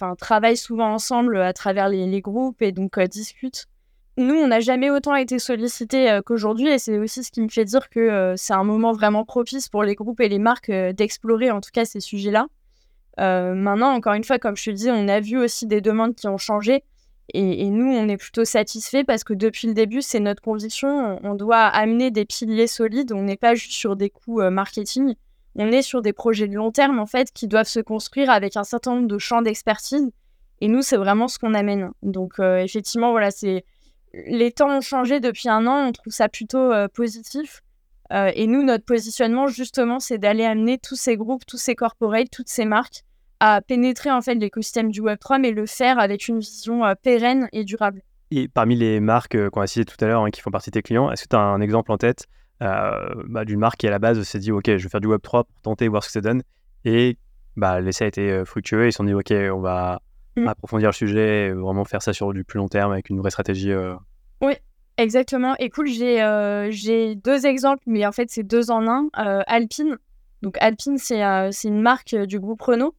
enfin, 0.00 0.14
travaillent 0.14 0.56
souvent 0.56 0.92
ensemble 0.92 1.40
à 1.40 1.52
travers 1.52 1.88
les, 1.88 2.20
groupes 2.20 2.62
et 2.62 2.72
donc 2.72 2.98
euh, 2.98 3.06
discutent. 3.06 3.66
nous, 4.16 4.34
on 4.34 4.48
n'a 4.48 4.60
jamais 4.60 4.90
autant 4.90 5.14
été 5.14 5.38
sollicités 5.38 6.18
qu'aujourd'hui 6.26 6.68
et 6.68 6.78
c'est 6.78 6.98
aussi 6.98 7.24
ce 7.24 7.30
qui 7.30 7.40
me 7.40 7.48
fait 7.48 7.64
dire 7.64 7.88
que 7.88 8.34
c'est 8.36 8.54
un 8.54 8.64
moment 8.64 8.92
vraiment 8.92 9.24
propice 9.24 9.68
pour 9.68 9.82
les 9.84 9.94
groupes 9.94 10.20
et 10.20 10.28
les 10.28 10.38
marques 10.38 10.70
d'explorer 10.70 11.50
en 11.50 11.60
tout 11.60 11.70
cas 11.72 11.84
ces 11.84 12.00
sujets-là. 12.00 12.46
maintenant, 13.18 13.92
encore 13.92 14.14
une 14.14 14.24
fois, 14.24 14.38
comme 14.38 14.56
je 14.56 14.64
te 14.64 14.70
dis, 14.70 14.90
on 14.90 15.08
a 15.08 15.20
vu 15.20 15.38
aussi 15.38 15.66
des 15.66 15.80
demandes 15.80 16.14
qui 16.14 16.26
ont 16.28 16.38
changé. 16.38 16.82
Et, 17.34 17.68
nous, 17.68 17.92
on 17.92 18.08
est 18.08 18.16
plutôt 18.16 18.46
satisfait 18.46 19.04
parce 19.04 19.22
que 19.22 19.34
depuis 19.34 19.68
le 19.68 19.74
début, 19.74 20.00
c'est 20.00 20.18
notre 20.18 20.40
conviction. 20.40 21.20
On 21.22 21.34
doit 21.34 21.66
amener 21.66 22.10
des 22.10 22.24
piliers 22.24 22.66
solides. 22.66 23.12
On 23.12 23.22
n'est 23.22 23.36
pas 23.36 23.54
juste 23.54 23.72
sur 23.72 23.96
des 23.96 24.08
coûts 24.08 24.40
marketing. 24.50 25.14
On 25.58 25.72
est 25.72 25.82
sur 25.82 26.02
des 26.02 26.12
projets 26.12 26.48
de 26.48 26.54
long 26.54 26.70
terme, 26.70 26.98
en 26.98 27.06
fait, 27.06 27.32
qui 27.32 27.48
doivent 27.48 27.68
se 27.68 27.80
construire 27.80 28.30
avec 28.30 28.56
un 28.56 28.64
certain 28.64 28.94
nombre 28.94 29.08
de 29.08 29.18
champs 29.18 29.42
d'expertise. 29.42 30.10
Et 30.60 30.68
nous, 30.68 30.82
c'est 30.82 30.96
vraiment 30.96 31.28
ce 31.28 31.38
qu'on 31.38 31.54
amène. 31.54 31.90
Donc, 32.02 32.38
effectivement, 32.38 33.10
voilà, 33.10 33.30
c'est 33.30 33.64
les 34.12 34.52
temps 34.52 34.78
ont 34.78 34.80
changé 34.80 35.20
depuis 35.20 35.48
un 35.48 35.66
an, 35.66 35.88
on 35.88 35.92
trouve 35.92 36.12
ça 36.12 36.28
plutôt 36.28 36.72
euh, 36.72 36.88
positif. 36.88 37.62
Euh, 38.12 38.32
et 38.34 38.46
nous, 38.46 38.62
notre 38.62 38.84
positionnement, 38.84 39.48
justement, 39.48 40.00
c'est 40.00 40.18
d'aller 40.18 40.44
amener 40.44 40.78
tous 40.78 40.96
ces 40.96 41.16
groupes, 41.16 41.44
tous 41.46 41.58
ces 41.58 41.74
corporates, 41.74 42.30
toutes 42.30 42.48
ces 42.48 42.64
marques 42.64 43.02
à 43.40 43.60
pénétrer 43.60 44.10
en 44.10 44.20
fait 44.20 44.34
l'écosystème 44.34 44.90
du 44.90 45.00
Web3, 45.00 45.40
mais 45.40 45.52
le 45.52 45.66
faire 45.66 46.00
avec 46.00 46.26
une 46.26 46.40
vision 46.40 46.84
euh, 46.84 46.94
pérenne 47.00 47.48
et 47.52 47.64
durable. 47.64 48.02
Et 48.30 48.48
parmi 48.48 48.74
les 48.74 48.98
marques 48.98 49.48
qu'on 49.50 49.60
a 49.60 49.66
citées 49.66 49.84
tout 49.84 50.04
à 50.04 50.08
l'heure, 50.08 50.22
hein, 50.22 50.30
qui 50.30 50.40
font 50.40 50.50
partie 50.50 50.70
de 50.70 50.74
tes 50.74 50.82
clients, 50.82 51.10
est-ce 51.12 51.22
que 51.24 51.28
tu 51.28 51.36
as 51.36 51.40
un 51.40 51.60
exemple 51.60 51.92
en 51.92 51.98
tête 51.98 52.26
bah, 52.60 53.44
d'une 53.44 53.58
marque 53.60 53.78
qui 53.78 53.86
à 53.86 53.90
la 53.90 53.98
base 53.98 54.22
s'est 54.22 54.38
dit, 54.38 54.52
OK, 54.52 54.64
je 54.66 54.82
vais 54.82 54.88
faire 54.88 55.00
du 55.00 55.08
Web3 55.08 55.44
pour 55.44 55.46
tenter, 55.62 55.88
voir 55.88 56.02
ce 56.02 56.08
que 56.08 56.12
ça 56.12 56.20
donne, 56.20 56.42
et 56.84 57.16
bah, 57.56 57.80
l'essai 57.80 58.04
a 58.04 58.08
été 58.08 58.44
fructueux, 58.44 58.86
ils 58.86 58.92
se 58.92 58.96
sont 58.98 59.04
dit, 59.04 59.14
OK, 59.14 59.32
on 59.32 59.60
va 59.60 60.00
Mm. 60.38 60.48
approfondir 60.48 60.88
le 60.88 60.94
sujet, 60.94 61.50
vraiment 61.52 61.84
faire 61.84 62.02
ça 62.02 62.12
sur 62.12 62.32
du 62.32 62.44
plus 62.44 62.58
long 62.58 62.68
terme 62.68 62.92
avec 62.92 63.10
une 63.10 63.18
vraie 63.18 63.30
stratégie. 63.30 63.72
Euh. 63.72 63.94
Oui, 64.40 64.54
exactement. 64.96 65.54
Et 65.58 65.70
cool, 65.70 65.88
euh, 66.00 66.68
j'ai 66.70 67.14
deux 67.16 67.46
exemples, 67.46 67.82
mais 67.86 68.06
en 68.06 68.12
fait, 68.12 68.30
c'est 68.30 68.42
deux 68.42 68.70
en 68.70 68.86
un. 68.88 69.08
Euh, 69.18 69.42
Alpine. 69.46 69.96
Donc, 70.42 70.56
Alpine, 70.60 70.98
c'est 70.98 71.20
une 71.64 71.80
marque 71.80 72.14
du 72.14 72.38
groupe 72.38 72.62
Renault. 72.62 72.94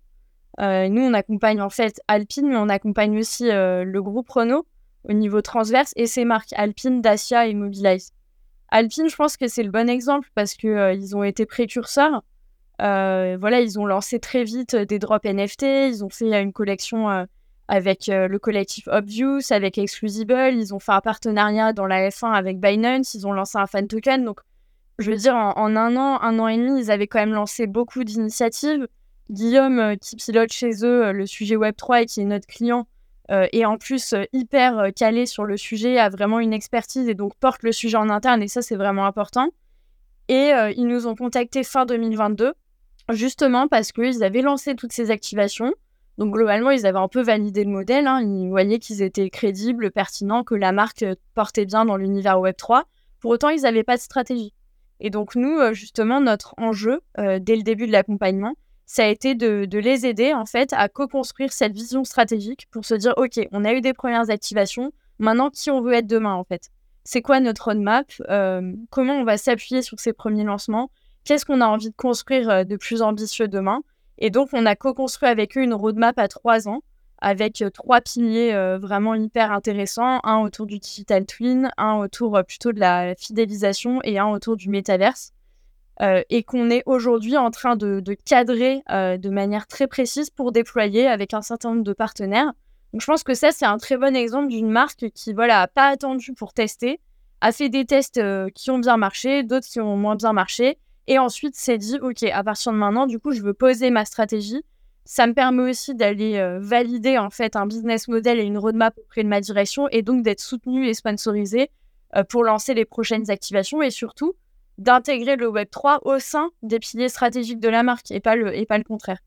nous, 0.59 1.01
on 1.01 1.13
accompagne 1.13 1.61
en 1.61 1.69
fait 1.69 2.01
Alpine, 2.07 2.49
mais 2.49 2.57
on 2.57 2.67
accompagne 2.67 3.17
aussi 3.17 3.45
le 3.49 3.99
groupe 3.99 4.29
Renault 4.29 4.65
au 5.07 5.13
niveau 5.13 5.41
transverse 5.41 5.93
et 5.95 6.05
ses 6.05 6.25
marques 6.25 6.51
Alpine, 6.53 7.01
Dacia 7.01 7.47
et 7.47 7.53
Mobilize. 7.53 8.11
Alpine, 8.71 9.09
je 9.09 9.15
pense 9.15 9.37
que 9.37 9.47
c'est 9.47 9.63
le 9.63 9.71
bon 9.71 9.89
exemple 9.89 10.29
parce 10.35 10.53
qu'ils 10.53 11.15
ont 11.15 11.23
été 11.23 11.45
précurseurs. 11.45 12.23
Euh, 12.81 13.37
voilà, 13.39 13.61
ils 13.61 13.79
ont 13.79 13.85
lancé 13.85 14.19
très 14.19 14.43
vite 14.43 14.73
euh, 14.73 14.85
des 14.85 14.99
drops 14.99 15.25
NFT, 15.25 15.63
ils 15.63 16.03
ont 16.03 16.09
fait 16.09 16.41
une 16.41 16.53
collection 16.53 17.09
euh, 17.09 17.25
avec 17.67 18.07
le 18.07 18.37
collectif 18.37 18.87
Obvious, 18.87 19.41
avec 19.51 19.77
Exclusible, 19.77 20.53
ils 20.53 20.73
ont 20.73 20.79
fait 20.79 20.93
un 20.93 21.01
partenariat 21.01 21.73
dans 21.73 21.85
la 21.85 22.09
F1 22.09 22.31
avec 22.31 22.59
Binance, 22.59 23.13
ils 23.13 23.27
ont 23.27 23.31
lancé 23.31 23.59
un 23.59 23.67
fan 23.67 23.87
token. 23.87 24.25
Donc, 24.25 24.39
je 24.97 25.11
veux 25.11 25.17
dire, 25.17 25.35
en, 25.35 25.75
un 25.75 25.95
an, 25.95 26.19
un 26.21 26.39
an 26.39 26.47
et 26.47 26.57
demi, 26.57 26.81
ils 26.81 26.89
avaient 26.89 27.05
quand 27.05 27.19
même 27.19 27.33
lancé 27.33 27.67
beaucoup 27.67 28.03
d'initiatives. 28.03 28.87
Guillaume, 29.29 29.97
qui 29.97 30.15
pilote 30.15 30.51
chez 30.51 30.83
eux 30.83 31.11
le 31.11 31.27
sujet 31.27 31.57
Web3 31.57 32.01
et 32.01 32.05
qui 32.07 32.21
est 32.21 32.25
notre 32.25 32.47
client, 32.47 32.87
et 33.29 33.65
en 33.65 33.77
plus 33.77 34.15
hyper 34.33 34.89
calé 34.95 35.25
sur 35.25 35.45
le 35.45 35.55
sujet, 35.55 35.99
a 35.99 36.09
vraiment 36.09 36.39
une 36.39 36.53
expertise 36.53 37.07
et 37.07 37.13
donc 37.13 37.35
porte 37.35 37.63
le 37.63 37.71
sujet 37.71 37.97
en 37.97 38.09
interne, 38.09 38.41
et 38.41 38.47
ça, 38.47 38.61
c'est 38.61 38.75
vraiment 38.75 39.05
important. 39.05 39.49
Et 40.27 40.51
ils 40.75 40.87
nous 40.87 41.07
ont 41.07 41.15
contacté 41.15 41.63
fin 41.63 41.85
2022 41.85 42.53
justement 43.13 43.67
parce 43.67 43.91
qu'ils 43.91 44.23
avaient 44.23 44.41
lancé 44.41 44.75
toutes 44.75 44.93
ces 44.93 45.11
activations. 45.11 45.73
Donc 46.17 46.33
globalement, 46.33 46.71
ils 46.71 46.85
avaient 46.85 46.99
un 46.99 47.07
peu 47.07 47.21
validé 47.21 47.63
le 47.63 47.69
modèle. 47.69 48.05
Hein. 48.07 48.21
Ils 48.21 48.49
voyaient 48.49 48.79
qu'ils 48.79 49.01
étaient 49.01 49.29
crédibles, 49.29 49.89
pertinents, 49.91 50.43
que 50.43 50.55
la 50.55 50.71
marque 50.71 51.03
euh, 51.03 51.15
portait 51.33 51.65
bien 51.65 51.85
dans 51.85 51.95
l'univers 51.95 52.39
Web3. 52.39 52.83
Pour 53.21 53.31
autant, 53.31 53.49
ils 53.49 53.61
n'avaient 53.61 53.83
pas 53.83 53.95
de 53.95 54.01
stratégie. 54.01 54.53
Et 54.99 55.09
donc 55.09 55.35
nous, 55.35 55.57
euh, 55.59 55.73
justement, 55.73 56.19
notre 56.19 56.55
enjeu, 56.57 56.99
euh, 57.19 57.39
dès 57.39 57.55
le 57.55 57.63
début 57.63 57.87
de 57.87 57.93
l'accompagnement, 57.93 58.53
ça 58.91 59.03
a 59.03 59.07
été 59.07 59.35
de, 59.35 59.67
les 59.77 60.07
aider 60.07 60.33
en 60.33 60.47
fait 60.47 60.73
à 60.73 60.89
co-construire 60.89 61.53
cette 61.53 61.73
vision 61.73 62.03
stratégique 62.03 62.65
pour 62.71 62.85
se 62.85 62.95
dire, 62.95 63.13
OK, 63.17 63.39
on 63.51 63.63
a 63.63 63.73
eu 63.73 63.81
des 63.81 63.93
premières 63.93 64.31
activations, 64.31 64.91
maintenant 65.19 65.51
qui 65.51 65.69
on 65.69 65.79
veut 65.79 65.93
être 65.93 66.07
demain 66.07 66.33
en 66.33 66.43
fait? 66.43 66.71
C'est 67.03 67.21
quoi 67.21 67.39
notre 67.39 67.65
roadmap? 67.65 68.07
Comment 68.89 69.13
on 69.13 69.23
va 69.23 69.37
s'appuyer 69.37 69.83
sur 69.83 69.99
ces 69.99 70.11
premiers 70.11 70.43
lancements? 70.43 70.89
Qu'est-ce 71.23 71.45
qu'on 71.45 71.61
a 71.61 71.67
envie 71.67 71.91
de 71.91 71.95
construire 71.95 72.49
euh, 72.49 72.63
de 72.63 72.77
plus 72.77 73.03
ambitieux 73.03 73.47
demain? 73.47 73.81
Et 74.17 74.31
donc, 74.31 74.49
on 74.53 74.65
a 74.65 74.75
co-construit 74.75 75.29
avec 75.29 75.55
eux 75.55 75.61
une 75.61 75.75
roadmap 75.75 76.17
à 76.17 76.27
trois 76.27 76.67
ans 76.67 76.81
avec 77.21 77.61
euh, 77.61 77.69
trois 77.69 78.01
piliers 78.01 78.53
euh, 78.53 78.79
vraiment 78.79 79.13
hyper 79.13 79.51
intéressants, 79.51 80.19
un 80.23 80.37
autour 80.39 80.65
du 80.65 80.79
digital 80.79 81.27
twin, 81.27 81.69
un 81.77 81.97
autour 81.97 82.41
plutôt 82.47 82.71
de 82.71 82.79
la 82.79 83.13
fidélisation 83.13 83.99
et 84.03 84.17
un 84.17 84.29
autour 84.29 84.55
du 84.55 84.69
métaverse. 84.69 85.33
Et 86.01 86.43
qu'on 86.43 86.69
est 86.69 86.83
aujourd'hui 86.85 87.35
en 87.35 87.51
train 87.51 87.75
de, 87.75 88.01
cadrer 88.25 88.81
de 88.89 89.29
manière 89.29 89.67
très 89.67 89.87
précise 89.87 90.29
pour 90.29 90.51
déployer 90.51 91.07
avec 91.07 91.33
un 91.33 91.41
certain 91.41 91.71
nombre 91.71 91.83
de 91.83 91.93
partenaires. 91.93 92.53
Donc 92.93 93.01
je 93.01 93.05
pense 93.05 93.23
que 93.23 93.33
ça, 93.33 93.51
c'est 93.51 93.65
un 93.65 93.77
très 93.77 93.97
bon 93.97 94.15
exemple 94.15 94.47
d'une 94.47 94.69
marque 94.69 95.09
qui 95.13 95.33
voilà, 95.33 95.67
pas 95.67 95.87
attendu 95.87 96.33
pour 96.33 96.53
tester, 96.53 97.01
a 97.41 97.51
fait 97.51 97.69
des 97.69 97.85
tests 97.85 98.21
qui 98.55 98.71
ont 98.71 98.79
bien 98.79 98.97
marché, 98.97 99.43
d'autres 99.43 99.67
qui 99.67 99.79
ont 99.81 99.97
moins 99.97 100.15
bien 100.15 100.33
marché, 100.33 100.77
et 101.09 101.17
ensuite, 101.17 101.55
c'est 101.55 101.79
dit, 101.79 101.97
OK, 101.99 102.21
à 102.21 102.43
partir 102.43 102.71
de 102.71 102.77
maintenant, 102.77 103.07
du 103.07 103.17
coup, 103.19 103.31
je 103.31 103.41
veux 103.41 103.55
poser 103.55 103.89
ma 103.89 104.05
stratégie. 104.05 104.63
Ça 105.05 105.25
me 105.25 105.33
permet 105.33 105.71
aussi 105.71 105.95
d'aller 105.95 106.37
euh, 106.37 106.59
valider 106.61 107.17
en 107.17 107.31
fait 107.31 107.55
un 107.55 107.65
business 107.65 108.07
model 108.07 108.39
et 108.39 108.43
une 108.43 108.59
roadmap 108.59 108.95
auprès 108.95 109.23
de 109.23 109.27
ma 109.27 109.41
direction 109.41 109.89
et 109.89 110.03
donc 110.03 110.21
d'être 110.21 110.39
soutenu 110.39 110.87
et 110.87 110.93
sponsorisé 110.93 111.71
euh, 112.15 112.23
pour 112.23 112.43
lancer 112.43 112.75
les 112.75 112.85
prochaines 112.85 113.31
activations 113.31 113.81
et 113.81 113.89
surtout 113.89 114.35
d'intégrer 114.79 115.35
le 115.35 115.47
Web3 115.47 115.99
au 116.03 116.17
sein 116.19 116.49
des 116.63 116.79
piliers 116.79 117.09
stratégiques 117.09 117.59
de 117.59 117.69
la 117.69 117.83
marque 117.83 118.09
et 118.11 118.19
pas 118.19 118.35
le, 118.35 118.57
et 118.57 118.65
pas 118.65 118.77
le 118.77 118.83
contraire. 118.83 119.19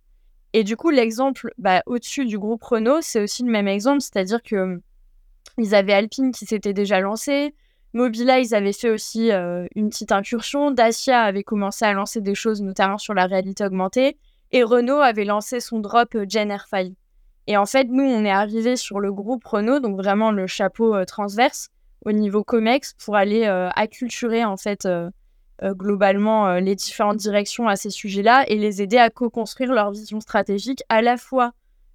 Et 0.54 0.64
du 0.64 0.76
coup, 0.76 0.90
l'exemple 0.90 1.52
bah, 1.58 1.82
au-dessus 1.86 2.26
du 2.26 2.38
groupe 2.38 2.62
Renault, 2.62 3.00
c'est 3.00 3.22
aussi 3.22 3.42
le 3.44 3.50
même 3.50 3.68
exemple, 3.68 4.00
c'est-à-dire 4.00 4.42
que 4.42 4.56
hum, 4.56 4.80
ils 5.58 5.74
avaient 5.74 5.92
Alpine 5.92 6.32
qui 6.32 6.46
s'était 6.46 6.72
déjà 6.72 7.00
lancé, 7.00 7.54
Mobilize 7.94 8.54
avait 8.54 8.72
fait 8.72 8.90
aussi 8.90 9.30
euh, 9.30 9.66
une 9.74 9.90
petite 9.90 10.12
incursion. 10.12 10.70
Dacia 10.70 11.20
avait 11.20 11.42
commencé 11.42 11.84
à 11.84 11.92
lancer 11.92 12.20
des 12.20 12.34
choses, 12.34 12.62
notamment 12.62 12.98
sur 12.98 13.12
la 13.12 13.26
réalité 13.26 13.64
augmentée. 13.64 14.16
Et 14.50 14.62
Renault 14.62 15.00
avait 15.00 15.24
lancé 15.24 15.60
son 15.60 15.78
drop 15.78 16.14
euh, 16.14 16.24
Gen 16.26 16.50
R5. 16.50 16.94
Et 17.48 17.56
en 17.56 17.66
fait, 17.66 17.88
nous, 17.90 18.04
on 18.04 18.24
est 18.24 18.30
arrivé 18.30 18.76
sur 18.76 19.00
le 19.00 19.12
groupe 19.12 19.44
Renault, 19.44 19.80
donc 19.80 19.96
vraiment 19.96 20.30
le 20.30 20.46
chapeau 20.46 20.94
euh, 20.94 21.04
transverse 21.04 21.68
au 22.04 22.12
niveau 22.12 22.42
COMEX 22.42 22.94
pour 22.94 23.14
aller 23.14 23.44
acculturer 23.76 24.44
en 24.44 24.56
fait 24.56 24.88
globalement 25.62 26.54
les 26.54 26.74
différentes 26.74 27.18
directions 27.18 27.68
à 27.68 27.76
ces 27.76 27.90
sujets-là 27.90 28.44
et 28.48 28.56
les 28.56 28.82
aider 28.82 28.98
à 28.98 29.10
co-construire 29.10 29.72
leur 29.72 29.90
vision 29.90 30.20
stratégique 30.20 30.82
à 30.88 31.02
la 31.02 31.16
fois 31.16 31.52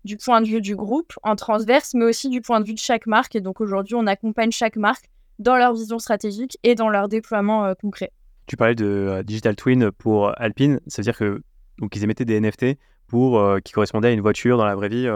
du 0.08 0.18
point 0.18 0.42
de 0.42 0.48
vue 0.48 0.62
du 0.62 0.76
groupe 0.76 1.14
en 1.22 1.36
transverse, 1.36 1.94
mais 1.94 2.06
aussi 2.06 2.30
du 2.30 2.42
point 2.42 2.60
de 2.60 2.66
vue 2.66 2.74
de 2.74 2.80
chaque 2.80 3.06
marque. 3.06 3.36
Et 3.36 3.42
donc 3.42 3.62
aujourd'hui, 3.62 3.96
on 3.96 4.08
accompagne 4.08 4.52
chaque 4.52 4.78
marque 4.78 5.10
dans 5.38 5.56
leur 5.56 5.74
vision 5.74 6.00
stratégique 6.00 6.58
et 6.64 6.74
dans 6.74 6.90
leur 6.90 7.08
déploiement 7.08 7.66
euh, 7.66 7.74
concret. 7.76 8.12
Tu 8.48 8.58
parlais 8.58 8.76
de 8.76 8.86
euh, 8.86 9.24
Digital 9.24 9.56
Twin 9.56 9.92
pour 9.92 10.32
Alpine, 10.40 10.80
ça 10.88 11.02
veut 11.02 11.04
dire 11.04 11.18
que 11.18 11.42
donc 11.78 11.96
ils 11.96 12.04
émettaient 12.04 12.26
des 12.26 12.40
NFT 12.40 12.80
pour 13.08 13.40
euh, 13.40 13.60
qui 13.60 13.74
correspondaient 13.74 14.08
à 14.08 14.12
une 14.12 14.22
voiture 14.22 14.58
dans 14.58 14.66
la 14.66 14.76
vraie 14.76 14.90
vie. 14.90 15.08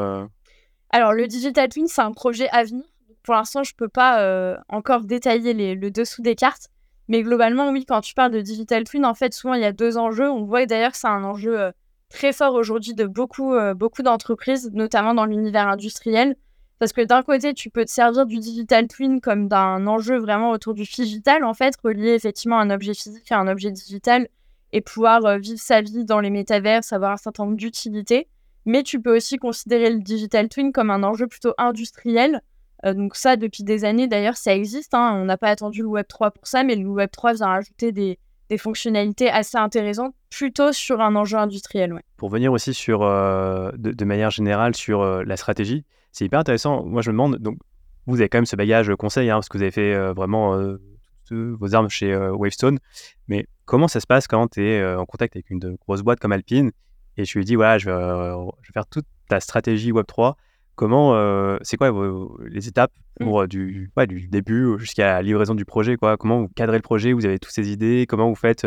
Alors 0.91 1.13
le 1.13 1.27
Digital 1.27 1.69
Twin, 1.69 1.87
c'est 1.87 2.01
un 2.01 2.11
projet 2.11 2.49
à 2.49 2.63
venir. 2.63 2.83
Pour 3.23 3.35
l'instant, 3.35 3.63
je 3.63 3.73
peux 3.75 3.87
pas 3.87 4.57
encore 4.67 5.01
détailler 5.01 5.53
les, 5.53 5.75
le 5.75 5.89
dessous 5.89 6.21
des 6.21 6.35
cartes, 6.35 6.69
mais 7.11 7.21
globalement, 7.21 7.69
oui, 7.69 7.85
quand 7.85 8.01
tu 8.01 8.15
parles 8.15 8.31
de 8.31 8.41
Digital 8.41 8.83
Twin, 8.85 9.05
en 9.05 9.13
fait, 9.13 9.33
souvent 9.33 9.53
il 9.53 9.61
y 9.61 9.65
a 9.65 9.71
deux 9.71 9.97
enjeux. 9.97 10.31
On 10.31 10.43
voit 10.43 10.65
d'ailleurs 10.65 10.93
que 10.93 10.97
c'est 10.97 11.07
un 11.07 11.23
enjeu 11.23 11.71
très 12.09 12.33
fort 12.33 12.55
aujourd'hui 12.55 12.93
de 12.93 13.05
beaucoup, 13.05 13.53
beaucoup 13.75 14.01
d'entreprises, 14.01 14.71
notamment 14.73 15.13
dans 15.13 15.25
l'univers 15.25 15.67
industriel. 15.67 16.35
Parce 16.81 16.93
que 16.93 17.01
d'un 17.01 17.21
côté, 17.21 17.53
tu 17.53 17.69
peux 17.69 17.85
te 17.85 17.91
servir 17.91 18.25
du 18.25 18.39
digital 18.39 18.87
twin 18.87 19.21
comme 19.21 19.47
d'un 19.47 19.85
enjeu 19.85 20.17
vraiment 20.17 20.49
autour 20.49 20.73
du 20.73 20.81
digital, 20.81 21.43
en 21.43 21.53
fait, 21.53 21.75
relié 21.83 22.15
effectivement 22.15 22.57
un 22.57 22.71
objet 22.71 22.95
physique 22.95 23.31
à 23.31 23.37
un 23.37 23.47
objet 23.47 23.69
digital 23.69 24.27
et 24.71 24.81
pouvoir 24.81 25.23
euh, 25.25 25.37
vivre 25.37 25.59
sa 25.59 25.81
vie 25.81 26.05
dans 26.05 26.19
les 26.19 26.31
métavers, 26.31 26.81
avoir 26.89 27.11
un 27.11 27.17
certain 27.17 27.45
nombre 27.45 27.57
d'utilités. 27.57 28.27
Mais 28.65 28.81
tu 28.81 28.99
peux 28.99 29.15
aussi 29.15 29.37
considérer 29.37 29.91
le 29.91 29.99
digital 29.99 30.49
twin 30.49 30.71
comme 30.71 30.89
un 30.89 31.03
enjeu 31.03 31.27
plutôt 31.27 31.53
industriel. 31.59 32.41
Euh, 32.85 32.93
donc 32.93 33.15
ça, 33.15 33.35
depuis 33.35 33.63
des 33.63 33.85
années, 33.85 34.07
d'ailleurs, 34.07 34.37
ça 34.37 34.55
existe. 34.55 34.93
Hein. 34.93 35.13
On 35.15 35.25
n'a 35.25 35.37
pas 35.37 35.49
attendu 35.49 35.81
le 35.81 35.87
Web 35.87 36.07
3 36.07 36.31
pour 36.31 36.47
ça, 36.47 36.63
mais 36.63 36.75
le 36.75 36.87
Web 36.87 37.09
3 37.11 37.33
vient 37.33 37.51
ajouter 37.51 37.91
des, 37.91 38.17
fonctionnalités 38.57 39.29
assez 39.29 39.57
intéressantes, 39.57 40.13
plutôt 40.29 40.73
sur 40.73 40.99
un 40.99 41.15
enjeu 41.15 41.37
industriel. 41.37 41.97
Pour 42.17 42.27
venir 42.27 42.51
aussi 42.51 42.73
sur, 42.73 43.01
euh, 43.01 43.71
de, 43.77 44.05
manière 44.05 44.29
générale 44.29 44.75
sur 44.75 45.23
la 45.23 45.37
stratégie, 45.37 45.85
c'est 46.11 46.25
hyper 46.25 46.39
intéressant. 46.39 46.83
Moi, 46.83 47.01
je 47.01 47.11
me 47.11 47.13
demande, 47.13 47.37
donc, 47.37 47.57
vous 48.07 48.19
avez 48.19 48.29
quand 48.29 48.39
même 48.39 48.45
ce 48.45 48.55
bagage 48.55 48.93
conseil, 48.95 49.29
hein, 49.29 49.35
parce 49.35 49.49
que 49.49 49.57
vous 49.57 49.63
avez 49.63 49.71
fait 49.71 49.93
euh, 49.93 50.13
vraiment 50.13 50.55
euh, 50.55 50.77
vos 51.31 51.75
armes 51.75 51.89
chez 51.89 52.11
euh, 52.11 52.31
Wavestone. 52.31 52.79
Mais 53.27 53.47
comment 53.65 53.87
ça 53.87 53.99
se 53.99 54.07
passe 54.07 54.27
quand 54.27 54.49
tu 54.49 54.67
es 54.67 54.95
en 54.95 55.05
contact 55.05 55.35
avec 55.35 55.49
une 55.49 55.75
grosse 55.75 56.01
boîte 56.01 56.19
comme 56.19 56.31
Alpine 56.31 56.71
et 57.17 57.23
tu 57.23 57.37
lui 57.37 57.45
dis, 57.45 57.55
voilà, 57.55 57.77
je 57.77 57.89
vais, 57.89 58.53
je 58.61 58.69
vais 58.69 58.73
faire 58.73 58.87
toute 58.87 59.05
ta 59.27 59.39
stratégie 59.39 59.91
Web3 59.91 60.35
comment, 60.81 61.57
c'est 61.61 61.77
quoi 61.77 61.93
les 62.47 62.67
étapes 62.67 62.91
mmh. 63.19 63.23
pour 63.23 63.47
du, 63.47 63.91
du 64.07 64.27
début 64.27 64.79
jusqu'à 64.79 65.05
la 65.05 65.21
livraison 65.21 65.53
du 65.53 65.63
projet 65.63 65.95
quoi? 65.95 66.17
Comment 66.17 66.41
vous 66.41 66.47
cadrez 66.47 66.77
le 66.77 66.81
projet? 66.81 67.13
Vous 67.13 67.25
avez 67.25 67.37
toutes 67.37 67.53
ces 67.53 67.71
idées? 67.71 68.07
Comment 68.09 68.27
vous 68.29 68.35
faites 68.35 68.65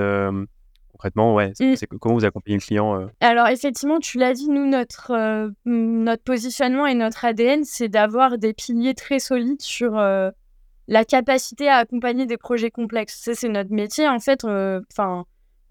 concrètement 0.93 1.35
ouais, 1.35 1.53
mmh. 1.59 1.75
Comment 2.01 2.15
vous 2.15 2.25
accompagnez 2.25 2.57
le 2.57 2.63
client 2.63 3.09
Alors 3.21 3.49
effectivement, 3.49 3.99
tu 3.99 4.19
l'as 4.19 4.33
dit, 4.33 4.49
nous, 4.49 4.69
notre, 4.69 5.51
notre 5.65 6.23
positionnement 6.23 6.87
et 6.87 6.95
notre 6.95 7.25
ADN, 7.25 7.65
c'est 7.65 7.89
d'avoir 7.89 8.39
des 8.39 8.55
piliers 8.55 8.95
très 8.95 9.19
solides 9.19 9.61
sur 9.61 9.95
la 9.95 11.05
capacité 11.05 11.69
à 11.69 11.79
accompagner 11.79 12.27
des 12.27 12.37
projets 12.37 12.71
complexes. 12.71 13.21
Ça, 13.21 13.35
c'est 13.35 13.49
notre 13.49 13.73
métier 13.73 14.07
en 14.09 14.21
fait. 14.21 14.45
Enfin 14.45 15.25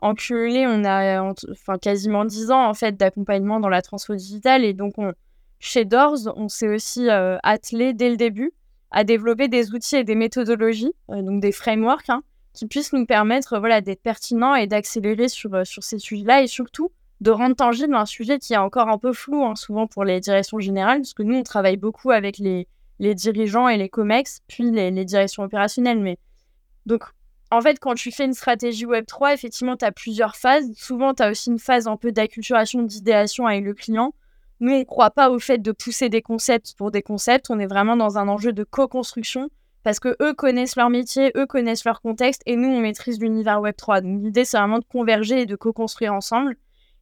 en 0.04 0.16
cumulé, 0.16 0.66
on 0.68 0.84
a 0.84 1.22
enfin, 1.22 1.78
quasiment 1.78 2.26
10 2.26 2.52
ans 2.52 2.68
en 2.68 2.74
fait 2.74 2.98
d'accompagnement 2.98 3.62
dans 3.62 3.70
la 3.70 3.82
transfo 3.82 4.14
digitale 4.14 4.66
et 4.66 4.74
donc 4.74 4.96
chez 5.64 5.86
Doors, 5.86 6.28
on 6.36 6.50
s'est 6.50 6.68
aussi 6.68 7.10
euh, 7.10 7.38
attelé 7.42 7.94
dès 7.94 8.10
le 8.10 8.18
début 8.18 8.52
à 8.92 9.06
développer 9.06 9.48
des 9.48 9.74
outils 9.74 9.96
et 9.96 10.04
des 10.04 10.14
méthodologies, 10.14 10.92
euh, 11.10 11.22
donc 11.22 11.40
des 11.40 11.54
frameworks, 11.54 12.10
hein, 12.10 12.22
qui 12.54 12.68
puissent 12.68 12.92
nous 12.92 13.06
permettre 13.06 13.58
voilà, 13.60 13.80
d'être 13.80 14.04
pertinents 14.04 14.56
et 14.56 14.68
d'accélérer 14.68 15.30
sur, 15.30 15.54
euh, 15.56 15.64
sur 15.64 15.82
ces 15.82 16.00
sujets-là 16.00 16.42
et 16.44 16.48
surtout 16.48 16.92
de 17.22 17.32
rendre 17.32 17.56
tangible 17.56 17.96
un 17.96 18.06
sujet 18.06 18.40
qui 18.40 18.54
est 18.54 18.58
encore 18.58 18.90
un 18.90 18.98
peu 18.98 19.14
flou, 19.14 19.46
hein, 19.46 19.56
souvent 19.56 19.88
pour 19.88 20.04
les 20.04 20.20
directions 20.20 20.60
générales, 20.60 21.00
parce 21.00 21.14
que 21.14 21.24
nous, 21.24 21.38
on 21.38 21.44
travaille 21.44 21.78
beaucoup 21.78 22.12
avec 22.12 22.40
les, 22.40 22.68
les 23.00 23.16
dirigeants 23.16 23.70
et 23.70 23.78
les 23.78 23.88
COMEX, 23.88 24.42
puis 24.50 24.70
les, 24.70 25.06
directions 25.06 25.44
opérationnelles. 25.44 26.02
Mais 26.02 26.18
donc, 26.86 27.04
en 27.52 27.62
fait, 27.62 27.80
quand 27.80 27.96
tu 27.96 28.12
fais 28.12 28.26
une 28.26 28.34
stratégie 28.34 28.86
Web3, 28.86 29.34
effectivement, 29.34 29.78
tu 29.78 29.86
as 29.86 29.94
plusieurs 29.94 30.36
phases. 30.36 30.70
Souvent, 30.76 31.14
tu 31.14 31.24
as 31.24 31.32
aussi 31.32 31.52
une 31.52 31.60
phase 31.60 31.88
un 31.88 31.96
peu 31.96 32.12
d'acculturation, 32.12 32.84
d'idéation 32.84 33.48
avec 33.48 33.64
le 33.64 33.74
client. 33.74 34.14
Nous, 34.60 34.72
on 34.72 34.80
ne 34.80 34.84
croit 34.84 35.12
pas 35.12 35.30
au 35.30 35.40
fait 35.40 35.58
de 35.58 35.72
pousser 35.72 36.10
des 36.10 36.22
concepts 36.22 36.74
pour 36.78 36.92
des 36.92 37.02
concepts. 37.02 37.50
On 37.50 37.60
est 37.60 37.68
vraiment 37.68 37.96
dans 37.96 38.18
un 38.18 38.28
enjeu 38.28 38.54
de 38.54 38.64
co-construction 38.64 39.50
parce 39.84 40.00
que 40.00 40.16
eux 40.22 40.34
connaissent 40.34 40.78
leur 40.78 40.90
métier, 40.90 41.32
eux 41.36 41.46
connaissent 41.46 41.86
leur 41.86 42.02
contexte 42.02 42.42
et 42.46 42.56
nous, 42.56 42.70
on 42.70 42.80
maîtrise 42.80 43.20
l'univers 43.20 43.62
Web3. 43.62 44.02
Donc, 44.02 44.24
l'idée, 44.24 44.46
c'est 44.46 44.58
vraiment 44.58 44.80
de 44.80 44.86
converger 44.86 45.42
et 45.42 45.46
de 45.46 45.56
co-construire 45.56 46.14
ensemble. 46.14 46.56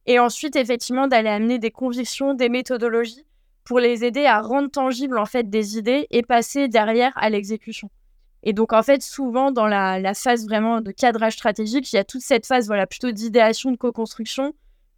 Et 0.06 0.18
ensuite, 0.18 0.56
effectivement, 0.56 1.06
d'aller 1.06 1.28
amener 1.28 1.58
des 1.58 1.70
convictions, 1.70 2.34
des 2.34 2.48
méthodologies 2.48 3.24
pour 3.64 3.78
les 3.78 4.04
aider 4.04 4.26
à 4.26 4.40
rendre 4.40 4.68
tangibles 4.68 5.18
en 5.18 5.26
fait 5.26 5.48
des 5.48 5.78
idées 5.78 6.08
et 6.10 6.22
passer 6.22 6.66
derrière 6.66 7.12
à 7.16 7.30
l'exécution. 7.30 7.88
Et 8.42 8.52
donc, 8.52 8.72
en 8.72 8.82
fait, 8.82 9.02
souvent, 9.02 9.52
dans 9.52 9.68
la, 9.68 10.14
phase 10.14 10.46
vraiment 10.46 10.80
de 10.80 10.90
cadrage 10.90 11.34
stratégique, 11.34 11.92
il 11.92 11.96
y 11.96 11.98
a 11.98 12.04
toute 12.04 12.22
cette 12.22 12.46
phase 12.46 12.66
voilà, 12.66 12.88
plutôt 12.88 13.12
d'idéation, 13.12 13.70
de 13.70 13.76
co-construction. 13.76 14.52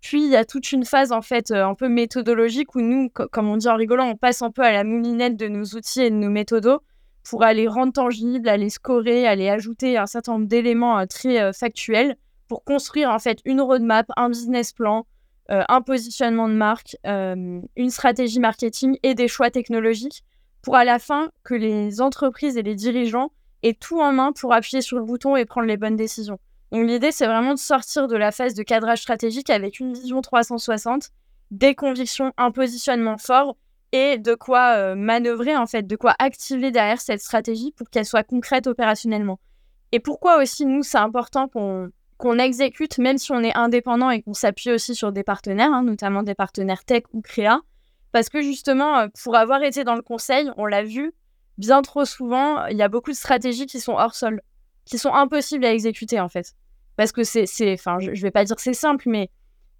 Puis, 0.05 0.23
il 0.23 0.31
y 0.31 0.37
a 0.37 0.45
toute 0.45 0.71
une 0.71 0.85
phase, 0.85 1.13
en 1.13 1.23
fait, 1.23 1.51
euh, 1.51 1.65
un 1.65 1.75
peu 1.75 1.89
méthodologique 1.89 2.75
où 2.75 2.83
nous, 2.83 3.09
comme 3.09 3.49
on 3.49 3.57
dit 3.57 3.69
en 3.69 3.77
rigolant, 3.77 4.07
on 4.07 4.17
passe 4.17 4.43
un 4.43 4.51
peu 4.51 4.61
à 4.61 4.71
la 4.71 4.85
moulinette 4.85 5.39
de 5.39 5.49
nos 5.49 5.65
outils 5.65 6.03
et 6.03 6.11
de 6.11 6.15
nos 6.15 6.29
méthodos 6.29 6.83
pour 7.23 7.43
aller 7.43 7.67
rendre 7.67 7.95
tangible, 7.95 8.47
aller 8.51 8.69
scorer, 8.69 9.27
aller 9.27 9.49
ajouter 9.49 9.97
un 9.97 10.05
certain 10.05 10.33
nombre 10.33 10.47
d'éléments 10.47 10.99
euh, 10.99 11.07
très 11.07 11.41
euh, 11.41 11.53
factuels 11.55 12.19
pour 12.49 12.65
construire, 12.65 13.09
en 13.09 13.19
fait, 13.19 13.39
une 13.47 13.63
roadmap, 13.63 14.07
un 14.19 14.29
business 14.29 14.75
plan, 14.75 15.07
un 15.49 15.81
positionnement 15.81 16.49
de 16.49 16.55
marque, 16.55 16.97
une 17.05 17.91
stratégie 17.91 18.41
marketing 18.41 18.99
et 19.03 19.15
des 19.15 19.29
choix 19.29 19.51
technologiques 19.51 20.23
pour 20.63 20.77
à 20.77 20.85
la 20.85 20.99
fin 20.99 21.31
que 21.43 21.55
les 21.55 22.03
entreprises 22.03 22.59
et 22.59 22.63
les 22.63 22.75
dirigeants 22.75 23.31
aient 23.63 23.75
tout 23.75 24.01
en 24.01 24.13
main 24.13 24.33
pour 24.33 24.53
appuyer 24.53 24.83
sur 24.83 24.99
le 24.99 25.05
bouton 25.05 25.37
et 25.37 25.47
prendre 25.47 25.67
les 25.67 25.79
bonnes 25.79 25.97
décisions. 25.97 26.39
L'idée, 26.83 27.13
c'est 27.13 27.27
vraiment 27.27 27.55
de 27.55 27.59
sortir 27.59 28.09
de 28.09 28.17
la 28.17 28.33
phase 28.33 28.55
de 28.55 28.65
cadrage 28.65 29.03
stratégique 29.03 29.49
avec 29.49 29.79
une 29.79 29.95
vision 29.95 30.21
360, 30.21 31.11
des 31.53 31.77
convictions, 31.77 32.33
un 32.37 32.51
positionnement 32.51 33.17
fort 33.17 33.57
et 33.93 34.19
de 34.19 34.35
quoi 34.35 34.75
euh, 34.77 34.95
manœuvrer 34.97 35.57
en 35.57 35.67
fait, 35.67 35.87
de 35.87 35.95
quoi 35.95 36.17
activer 36.19 36.73
derrière 36.73 37.01
cette 37.01 37.21
stratégie 37.21 37.71
pour 37.71 37.89
qu'elle 37.91 38.05
soit 38.05 38.25
concrète 38.25 38.67
opérationnellement. 38.67 39.39
Et 39.93 40.01
pourquoi 40.01 40.43
aussi 40.43 40.67
nous, 40.67 40.83
c'est 40.83 40.99
important 40.99 41.47
qu'on 41.47 42.39
exécute, 42.41 42.99
même 42.99 43.19
si 43.19 43.31
on 43.31 43.45
est 43.45 43.57
indépendant 43.57 44.11
et 44.11 44.23
qu'on 44.23 44.35
s'appuie 44.35 44.73
aussi 44.73 44.97
sur 44.97 45.13
des 45.13 45.23
partenaires, 45.23 45.73
hein, 45.73 45.85
notamment 45.85 46.25
des 46.25 46.35
partenaires 46.35 46.85
tech 46.85 47.05
ou 47.13 47.21
créa, 47.21 47.61
parce 48.11 48.29
que 48.29 48.43
justement, 48.43 48.99
euh, 48.99 49.07
pour 49.23 49.37
avoir 49.37 49.63
été 49.63 49.85
dans 49.85 49.95
le 49.95 50.03
conseil, 50.03 50.51
on 50.57 50.67
l'a 50.67 50.83
vu, 50.83 51.15
bien 51.57 51.83
trop 51.83 52.05
souvent, 52.05 52.67
il 52.67 52.77
y 52.77 52.83
a 52.83 52.89
beaucoup 52.89 53.13
de 53.13 53.17
stratégies 53.17 53.67
qui 53.67 53.79
sont 53.79 53.93
hors 53.93 54.17
sol, 54.17 54.41
qui 54.85 54.99
sont 54.99 55.15
impossibles 55.15 55.65
à 55.65 55.73
exécuter 55.73 56.19
en 56.19 56.29
fait. 56.29 56.57
Parce 56.97 57.13
que 57.13 57.25
c'est, 57.25 57.47
enfin, 57.73 57.99
je, 58.01 58.11
ne 58.11 58.17
vais 58.17 58.31
pas 58.31 58.45
dire 58.45 58.59
c'est 58.59 58.75
simple, 58.75 59.09
mais 59.09 59.31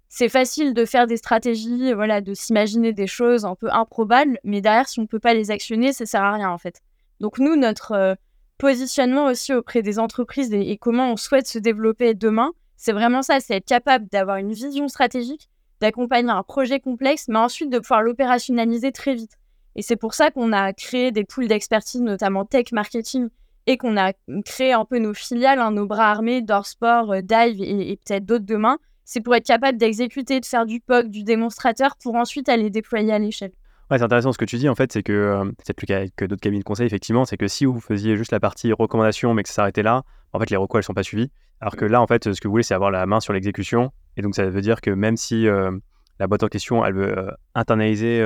c'est 0.09 0.29
facile 0.29 0.73
de 0.73 0.85
faire 0.85 1.07
des 1.07 1.17
stratégies, 1.17 1.93
voilà, 1.93 2.21
de 2.21 2.33
s'imaginer 2.33 2.93
des 2.93 3.07
choses 3.07 3.45
un 3.45 3.55
peu 3.55 3.69
improbables, 3.71 4.39
mais 4.43 4.61
derrière, 4.61 4.87
si 4.87 4.99
on 4.99 5.03
ne 5.03 5.07
peut 5.07 5.19
pas 5.19 5.33
les 5.33 5.51
actionner, 5.51 5.93
ça 5.93 6.05
sert 6.05 6.23
à 6.23 6.33
rien 6.33 6.49
en 6.49 6.57
fait. 6.57 6.81
Donc 7.19 7.39
nous, 7.39 7.55
notre 7.55 7.93
euh, 7.93 8.15
positionnement 8.57 9.25
aussi 9.25 9.53
auprès 9.53 9.81
des 9.81 9.99
entreprises 9.99 10.53
et, 10.53 10.77
comment 10.77 11.11
on 11.11 11.17
souhaite 11.17 11.47
se 11.47 11.59
développer 11.59 12.13
demain, 12.13 12.51
c'est 12.77 12.91
vraiment 12.91 13.21
ça, 13.21 13.39
c'est 13.39 13.55
être 13.55 13.65
capable 13.65 14.07
d'avoir 14.07 14.37
une 14.37 14.53
vision 14.53 14.87
stratégique, 14.87 15.49
d'accompagner 15.81 16.29
un 16.29 16.43
projet 16.43 16.79
complexe, 16.79 17.27
mais 17.27 17.39
ensuite 17.39 17.69
de 17.69 17.79
pouvoir 17.79 18.01
l'opérationnaliser 18.01 18.91
très 18.91 19.15
vite. 19.15 19.37
Et 19.75 19.81
c'est 19.81 19.97
pour 19.97 20.13
ça 20.13 20.31
qu'on 20.31 20.53
a 20.53 20.71
créé 20.73 21.11
des 21.11 21.25
pools 21.25 21.47
d'expertise, 21.47 22.01
notamment 22.01 22.45
tech 22.45 22.71
marketing, 22.71 23.29
et 23.67 23.77
qu'on 23.77 23.97
a 23.97 24.13
créé 24.45 24.73
un 24.73 24.85
peu 24.85 24.99
nos 24.99 25.13
filiales, 25.13 25.59
hein, 25.59 25.71
nos 25.71 25.85
bras 25.85 26.11
armés, 26.11 26.41
Dorsport, 26.41 27.11
euh, 27.11 27.21
Dive 27.21 27.61
et, 27.61 27.97
peut-être 28.05 28.25
d'autres 28.25 28.45
demain. 28.45 28.77
C'est 29.03 29.21
pour 29.21 29.35
être 29.35 29.45
capable 29.45 29.77
d'exécuter, 29.77 30.39
de 30.39 30.45
faire 30.45 30.65
du 30.65 30.79
POC, 30.79 31.07
du 31.07 31.23
démonstrateur, 31.23 31.95
pour 32.01 32.15
ensuite 32.15 32.49
aller 32.49 32.69
déployer 32.69 33.13
à 33.13 33.19
l'échelle. 33.19 33.51
Ouais, 33.91 33.99
c'est 33.99 34.03
intéressant 34.03 34.31
ce 34.31 34.37
que 34.39 34.45
tu 34.45 34.57
dis 34.57 34.67
en 34.67 34.73
fait, 34.73 34.91
c'est 34.91 35.03
que 35.03 35.13
euh, 35.13 35.51
c'est 35.63 35.73
plus 35.73 35.85
que 35.85 36.25
d'autres 36.25 36.41
cabinets 36.41 36.61
de 36.61 36.65
conseil, 36.65 36.87
effectivement, 36.87 37.25
c'est 37.25 37.37
que 37.37 37.47
si 37.47 37.65
vous 37.65 37.79
faisiez 37.79 38.17
juste 38.17 38.31
la 38.31 38.39
partie 38.39 38.73
recommandation 38.73 39.35
mais 39.35 39.43
que 39.43 39.49
ça 39.49 39.55
s'arrêtait 39.55 39.83
là, 39.83 40.03
en 40.33 40.39
fait 40.39 40.49
les 40.49 40.57
recours 40.57 40.79
elles 40.79 40.83
sont 40.83 40.95
pas 40.95 41.03
suivies. 41.03 41.29
Alors 41.61 41.75
que 41.75 41.85
là, 41.85 42.01
en 42.01 42.07
fait, 42.07 42.33
ce 42.33 42.41
que 42.41 42.47
vous 42.47 42.53
voulez, 42.53 42.63
c'est 42.63 42.73
avoir 42.73 42.91
la 42.91 43.05
main 43.05 43.19
sur 43.19 43.31
l'exécution 43.31 43.91
et 44.17 44.21
donc, 44.21 44.35
ça 44.35 44.45
veut 44.45 44.61
dire 44.61 44.81
que 44.81 44.91
même 44.91 45.17
si 45.17 45.47
euh, 45.47 45.71
la 46.19 46.27
boîte 46.27 46.43
en 46.43 46.47
question, 46.47 46.85
elle 46.85 46.93
veut 46.93 47.17
euh, 47.17 47.31
internaliser 47.53 48.21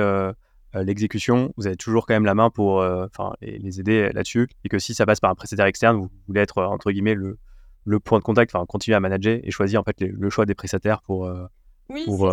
l'exécution, 0.74 1.52
vous 1.56 1.66
avez 1.66 1.76
toujours 1.76 2.06
quand 2.06 2.14
même 2.14 2.24
la 2.24 2.34
main 2.34 2.50
pour 2.50 2.84
les 3.40 3.80
aider 3.80 4.10
là-dessus. 4.12 4.48
Et 4.64 4.68
que 4.68 4.78
si 4.78 4.94
ça 4.94 5.06
passe 5.06 5.20
par 5.20 5.30
un 5.30 5.34
prestataire 5.34 5.66
externe, 5.66 5.96
vous 5.96 6.10
voulez 6.26 6.40
être, 6.40 6.62
entre 6.62 6.90
guillemets, 6.90 7.14
le, 7.14 7.38
le 7.84 8.00
point 8.00 8.18
de 8.18 8.24
contact, 8.24 8.54
enfin, 8.54 8.64
continuer 8.66 8.96
à 8.96 9.00
manager 9.00 9.40
et 9.42 9.50
choisir 9.50 9.80
en 9.80 9.84
fait 9.84 10.00
le 10.00 10.30
choix 10.30 10.46
des 10.46 10.54
prestataires 10.54 11.02
pour. 11.02 11.30
oui, 11.88 12.04
pour, 12.04 12.32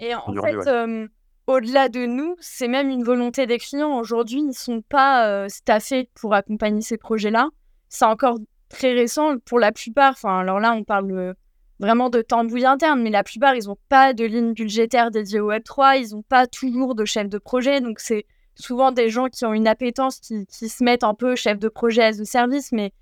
Et 0.00 0.14
en 0.14 0.32
fait, 0.42 1.08
au-delà 1.46 1.88
de 1.88 2.04
nous, 2.04 2.36
c'est 2.40 2.68
même 2.68 2.90
une 2.90 3.04
volonté 3.04 3.46
des 3.46 3.58
clients. 3.58 3.98
Aujourd'hui, 3.98 4.40
ils 4.40 4.48
ne 4.48 4.52
sont 4.52 4.82
pas 4.82 5.48
staffés 5.48 6.10
pour 6.14 6.34
accompagner 6.34 6.82
ces 6.82 6.98
projets-là. 6.98 7.48
C'est 7.88 8.04
encore 8.04 8.38
très 8.68 8.92
récent 8.92 9.38
pour 9.46 9.58
la 9.58 9.72
plupart. 9.72 10.12
Enfin, 10.12 10.40
alors 10.40 10.60
là, 10.60 10.72
on 10.74 10.84
parle 10.84 11.34
vraiment 11.80 12.10
de 12.10 12.22
tambouille 12.22 12.66
interne, 12.66 13.02
mais 13.02 13.10
la 13.10 13.22
plupart, 13.24 13.54
ils 13.54 13.66
n'ont 13.66 13.78
pas 13.88 14.12
de 14.12 14.24
ligne 14.24 14.52
budgétaire 14.52 15.10
dédiée 15.10 15.40
au 15.40 15.50
Web3, 15.50 16.00
ils 16.00 16.14
n'ont 16.14 16.22
pas 16.22 16.46
toujours 16.46 16.94
de 16.94 17.04
chef 17.04 17.28
de 17.28 17.38
projet, 17.38 17.80
donc 17.80 18.00
c'est 18.00 18.26
souvent 18.56 18.90
des 18.90 19.08
gens 19.08 19.28
qui 19.28 19.44
ont 19.44 19.52
une 19.52 19.68
appétence, 19.68 20.18
qui, 20.18 20.46
se 20.50 20.82
mettent 20.82 21.04
un 21.04 21.14
peu 21.14 21.36
chef 21.36 21.58
de 21.58 21.68
projet 21.68 22.02
as 22.02 22.18
de 22.18 22.24
service, 22.24 22.72
mais 22.72 22.92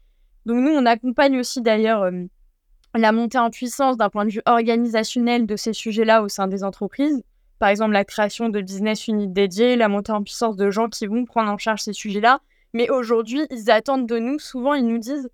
donc 0.45 0.59
nous, 0.59 0.71
on 0.71 0.87
accompagne 0.87 1.39
aussi 1.39 1.63
d'ailleurs 1.63 2.03
euh, 2.03 2.25
la 2.95 3.13
montée 3.13 3.39
en 3.39 3.51
puissance 3.51 3.97
d'un 3.97 4.11
point 4.11 4.25
de 4.25 4.31
vue 4.31 4.43
organisationnel 4.47 5.47
de 5.47 5.57
ces 5.57 5.73
sujets-là 5.73 6.23
au 6.23 6.29
sein 6.29 6.47
des 6.47 6.63
entreprises. 6.63 7.23
Par 7.59 7.71
exemple, 7.71 7.93
la 7.93 8.05
création 8.05 8.49
de 8.49 8.61
business 8.61 9.09
units 9.09 9.29
dédiés, 9.29 9.77
la 9.77 9.89
montée 9.89 10.13
en 10.13 10.23
puissance 10.23 10.57
de 10.57 10.71
gens 10.71 10.89
qui 10.89 11.07
vont 11.07 11.25
prendre 11.25 11.51
en 11.51 11.59
charge 11.59 11.81
ces 11.81 11.95
sujets-là. 11.95 12.41
Mais 12.75 12.91
aujourd'hui, 12.91 13.47
ils 13.51 13.71
attendent 13.71 14.07
de 14.07 14.19
nous, 14.19 14.39
souvent, 14.39 14.75
ils 14.75 14.87
nous 14.87 14.99
disent 14.99 15.31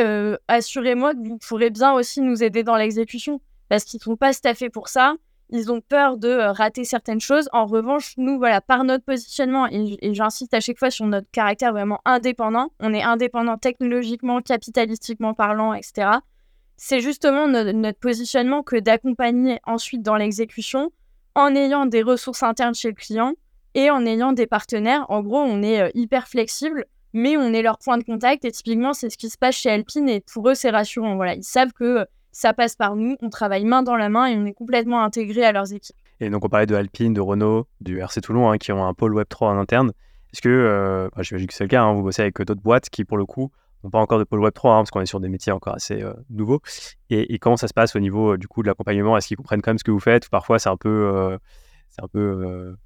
euh, 0.00 0.36
assurez-moi 0.48 1.14
que 1.14 1.26
vous 1.26 1.38
pourrez 1.38 1.70
bien 1.70 1.92
aussi 1.92 2.20
nous 2.20 2.42
aider 2.42 2.62
dans 2.62 2.76
l'exécution. 2.76 3.40
Parce 3.68 3.84
qu'ils 3.84 3.98
ne 3.98 4.04
sont 4.04 4.16
pas 4.16 4.32
staffés 4.32 4.70
pour 4.70 4.88
ça. 4.88 5.14
Ils 5.50 5.72
ont 5.72 5.80
peur 5.80 6.18
de 6.18 6.28
euh, 6.28 6.52
rater 6.52 6.84
certaines 6.84 7.20
choses. 7.20 7.48
En 7.52 7.66
revanche, 7.66 8.14
nous, 8.18 8.38
voilà, 8.38 8.60
par 8.60 8.84
notre 8.84 9.04
positionnement, 9.04 9.66
et, 9.70 10.14
j'insiste 10.14 10.52
à 10.52 10.60
chaque 10.60 10.78
fois 10.78 10.90
sur 10.90 11.06
notre 11.06 11.30
caractère 11.30 11.72
vraiment 11.72 12.00
indépendant, 12.04 12.70
on 12.80 12.92
est 12.92 13.02
indépendant 13.02 13.56
technologiquement, 13.56 14.42
capitalistiquement 14.42 15.34
parlant, 15.34 15.72
etc. 15.72 16.18
C'est 16.76 17.00
justement 17.00 17.48
notre 17.48 17.98
positionnement 17.98 18.62
que 18.62 18.76
d'accompagner 18.76 19.58
ensuite 19.64 20.02
dans 20.02 20.16
l'exécution 20.16 20.92
en 21.34 21.54
ayant 21.54 21.86
des 21.86 22.02
ressources 22.02 22.42
internes 22.42 22.74
chez 22.74 22.88
le 22.88 22.94
client 22.94 23.34
et 23.74 23.90
en 23.90 24.04
ayant 24.04 24.32
des 24.32 24.46
partenaires. 24.46 25.06
En 25.08 25.22
gros, 25.22 25.38
on 25.38 25.62
est 25.62 25.80
euh, 25.80 25.90
hyper 25.94 26.28
flexible 26.28 26.84
mais 27.12 27.36
on 27.36 27.52
est 27.52 27.62
leur 27.62 27.78
point 27.78 27.98
de 27.98 28.04
contact 28.04 28.44
et 28.44 28.52
typiquement 28.52 28.92
c'est 28.92 29.10
ce 29.10 29.16
qui 29.16 29.30
se 29.30 29.38
passe 29.38 29.56
chez 29.56 29.70
Alpine 29.70 30.08
et 30.08 30.20
pour 30.20 30.48
eux 30.48 30.54
c'est 30.54 30.70
rassurant. 30.70 31.16
Voilà, 31.16 31.34
ils 31.34 31.44
savent 31.44 31.72
que 31.72 32.06
ça 32.32 32.52
passe 32.52 32.76
par 32.76 32.94
nous, 32.94 33.16
on 33.20 33.30
travaille 33.30 33.64
main 33.64 33.82
dans 33.82 33.96
la 33.96 34.08
main 34.08 34.26
et 34.26 34.36
on 34.36 34.44
est 34.46 34.52
complètement 34.52 35.02
intégré 35.02 35.44
à 35.44 35.52
leurs 35.52 35.72
équipes. 35.72 35.96
Et 36.20 36.30
donc 36.30 36.44
on 36.44 36.48
parlait 36.48 36.66
de 36.66 36.74
Alpine, 36.74 37.14
de 37.14 37.20
Renault, 37.20 37.66
du 37.80 38.00
RC 38.00 38.20
Toulon 38.20 38.50
hein, 38.50 38.58
qui 38.58 38.72
ont 38.72 38.84
un 38.84 38.94
pôle 38.94 39.14
Web3 39.14 39.46
en 39.46 39.58
interne. 39.58 39.92
Est-ce 40.32 40.42
que, 40.42 40.48
euh, 40.48 41.08
bah, 41.16 41.22
j'imagine 41.22 41.46
que 41.46 41.54
c'est 41.54 41.64
le 41.64 41.68
cas, 41.68 41.82
hein, 41.82 41.94
vous 41.94 42.02
bossez 42.02 42.22
avec 42.22 42.40
d'autres 42.42 42.60
boîtes 42.60 42.90
qui 42.90 43.04
pour 43.04 43.16
le 43.16 43.24
coup 43.24 43.50
n'ont 43.82 43.90
pas 43.90 43.98
encore 43.98 44.18
de 44.18 44.24
pôle 44.24 44.40
Web3 44.40 44.68
hein, 44.68 44.76
parce 44.78 44.90
qu'on 44.90 45.00
est 45.00 45.06
sur 45.06 45.20
des 45.20 45.28
métiers 45.28 45.52
encore 45.52 45.74
assez 45.74 46.02
euh, 46.02 46.12
nouveaux. 46.30 46.60
Et, 47.10 47.38
comment 47.38 47.56
ça 47.56 47.68
se 47.68 47.74
passe 47.74 47.96
au 47.96 48.00
niveau 48.00 48.34
euh, 48.34 48.38
du 48.38 48.48
coup 48.48 48.62
de 48.62 48.68
l'accompagnement? 48.68 49.16
Est-ce 49.16 49.28
qu'ils 49.28 49.36
comprennent 49.36 49.62
quand 49.62 49.70
même 49.70 49.78
ce 49.78 49.84
que 49.84 49.90
vous 49.90 50.00
faites 50.00 50.26
ou 50.26 50.30
parfois 50.30 50.58
c'est 50.58 50.68
un 50.68 50.76
peu, 50.76 51.38
c'est 51.88 52.02
un 52.02 52.08
peu 52.08 52.76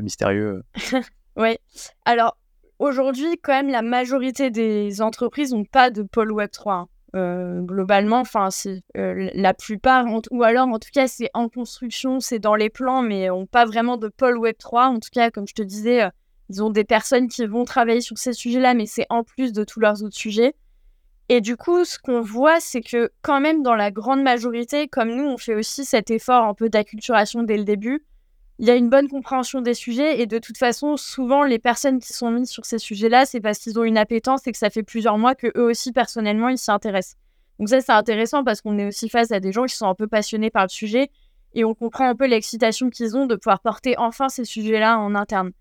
mystérieux? 0.00 0.62
oui. 1.36 1.56
Alors, 2.04 2.36
aujourd'hui, 2.82 3.38
quand 3.42 3.52
même, 3.52 3.70
la 3.70 3.82
majorité 3.82 4.50
des 4.50 5.00
entreprises 5.00 5.52
n'ont 5.52 5.64
pas 5.64 5.90
de 5.90 6.02
pôle 6.02 6.32
Web3. 6.32 6.86
Hein. 7.14 7.62
globalement, 7.62 8.20
enfin, 8.20 8.50
c'est 8.50 8.82
la 8.94 9.54
plupart, 9.54 10.06
ou 10.30 10.42
alors 10.42 10.68
en 10.68 10.78
tout 10.78 10.90
cas, 10.92 11.06
c'est 11.06 11.30
en 11.34 11.48
construction, 11.48 12.20
c'est 12.20 12.38
dans 12.38 12.54
les 12.54 12.70
plans, 12.70 13.02
mais 13.02 13.28
n'ont 13.28 13.46
pas 13.46 13.64
vraiment 13.64 13.96
de 13.96 14.08
pôle 14.08 14.38
Web3. 14.38 14.86
En 14.86 15.00
tout 15.00 15.10
cas, 15.12 15.30
comme 15.30 15.46
je 15.46 15.54
te 15.54 15.62
disais, 15.62 16.08
ils 16.48 16.62
ont 16.62 16.70
des 16.70 16.84
personnes 16.84 17.28
qui 17.28 17.46
vont 17.46 17.64
travailler 17.64 18.00
sur 18.00 18.18
ces 18.18 18.32
sujets-là, 18.32 18.74
mais 18.74 18.86
c'est 18.86 19.06
en 19.10 19.24
plus 19.24 19.52
de 19.52 19.64
tous 19.64 19.80
leurs 19.80 20.02
autres 20.02 20.16
sujets. 20.16 20.54
Et 21.28 21.40
du 21.40 21.56
coup, 21.56 21.84
ce 21.84 21.98
qu'on 21.98 22.20
voit, 22.20 22.60
c'est 22.60 22.82
que 22.82 23.10
quand 23.22 23.40
même 23.40 23.62
dans 23.62 23.74
la 23.74 23.90
grande 23.90 24.22
majorité, 24.22 24.88
comme 24.88 25.08
nous, 25.08 25.24
on 25.24 25.38
fait 25.38 25.54
aussi 25.54 25.84
cet 25.84 26.10
effort 26.10 26.44
un 26.44 26.52
peu 26.52 26.68
d'acculturation 26.68 27.42
dès 27.42 27.56
le 27.56 27.64
début, 27.64 28.04
il 28.58 28.66
y 28.66 28.70
a 28.70 28.76
une 28.76 28.90
bonne 28.90 29.08
compréhension 29.08 29.60
des 29.60 29.74
sujets 29.74 30.20
et 30.20 30.26
de 30.26 30.38
toute 30.38 30.58
façon, 30.58 30.96
souvent, 30.96 31.42
les 31.42 31.58
personnes 31.58 31.98
qui 31.98 32.12
sont 32.12 32.30
mises 32.30 32.50
sur 32.50 32.64
ces 32.64 32.78
sujets-là, 32.78 33.26
c'est 33.26 33.40
parce 33.40 33.58
qu'ils 33.58 33.78
ont 33.78 33.84
une 33.84 33.98
appétence 33.98 34.46
et 34.46 34.52
que 34.52 34.58
ça 34.58 34.70
fait 34.70 34.82
plusieurs 34.82 35.18
mois 35.18 35.34
que 35.34 35.48
eux 35.56 35.64
aussi, 35.64 35.92
personnellement, 35.92 36.48
ils 36.48 36.58
s'y 36.58 36.70
intéressent. 36.70 37.16
Donc 37.58 37.68
ça, 37.68 37.80
c'est 37.80 37.92
intéressant 37.92 38.44
parce 38.44 38.60
qu'on 38.60 38.78
est 38.78 38.86
aussi 38.86 39.08
face 39.08 39.32
à 39.32 39.40
des 39.40 39.52
gens 39.52 39.64
qui 39.64 39.76
sont 39.76 39.86
un 39.86 39.94
peu 39.94 40.06
passionnés 40.06 40.50
par 40.50 40.64
le 40.64 40.68
sujet 40.68 41.10
et 41.54 41.64
on 41.64 41.74
comprend 41.74 42.08
un 42.08 42.14
peu 42.14 42.26
l'excitation 42.26 42.90
qu'ils 42.90 43.16
ont 43.16 43.26
de 43.26 43.36
pouvoir 43.36 43.60
porter 43.60 43.96
enfin 43.98 44.28
ces 44.28 44.44
sujets-là 44.44 44.98
en 44.98 45.14
interne. 45.14 45.52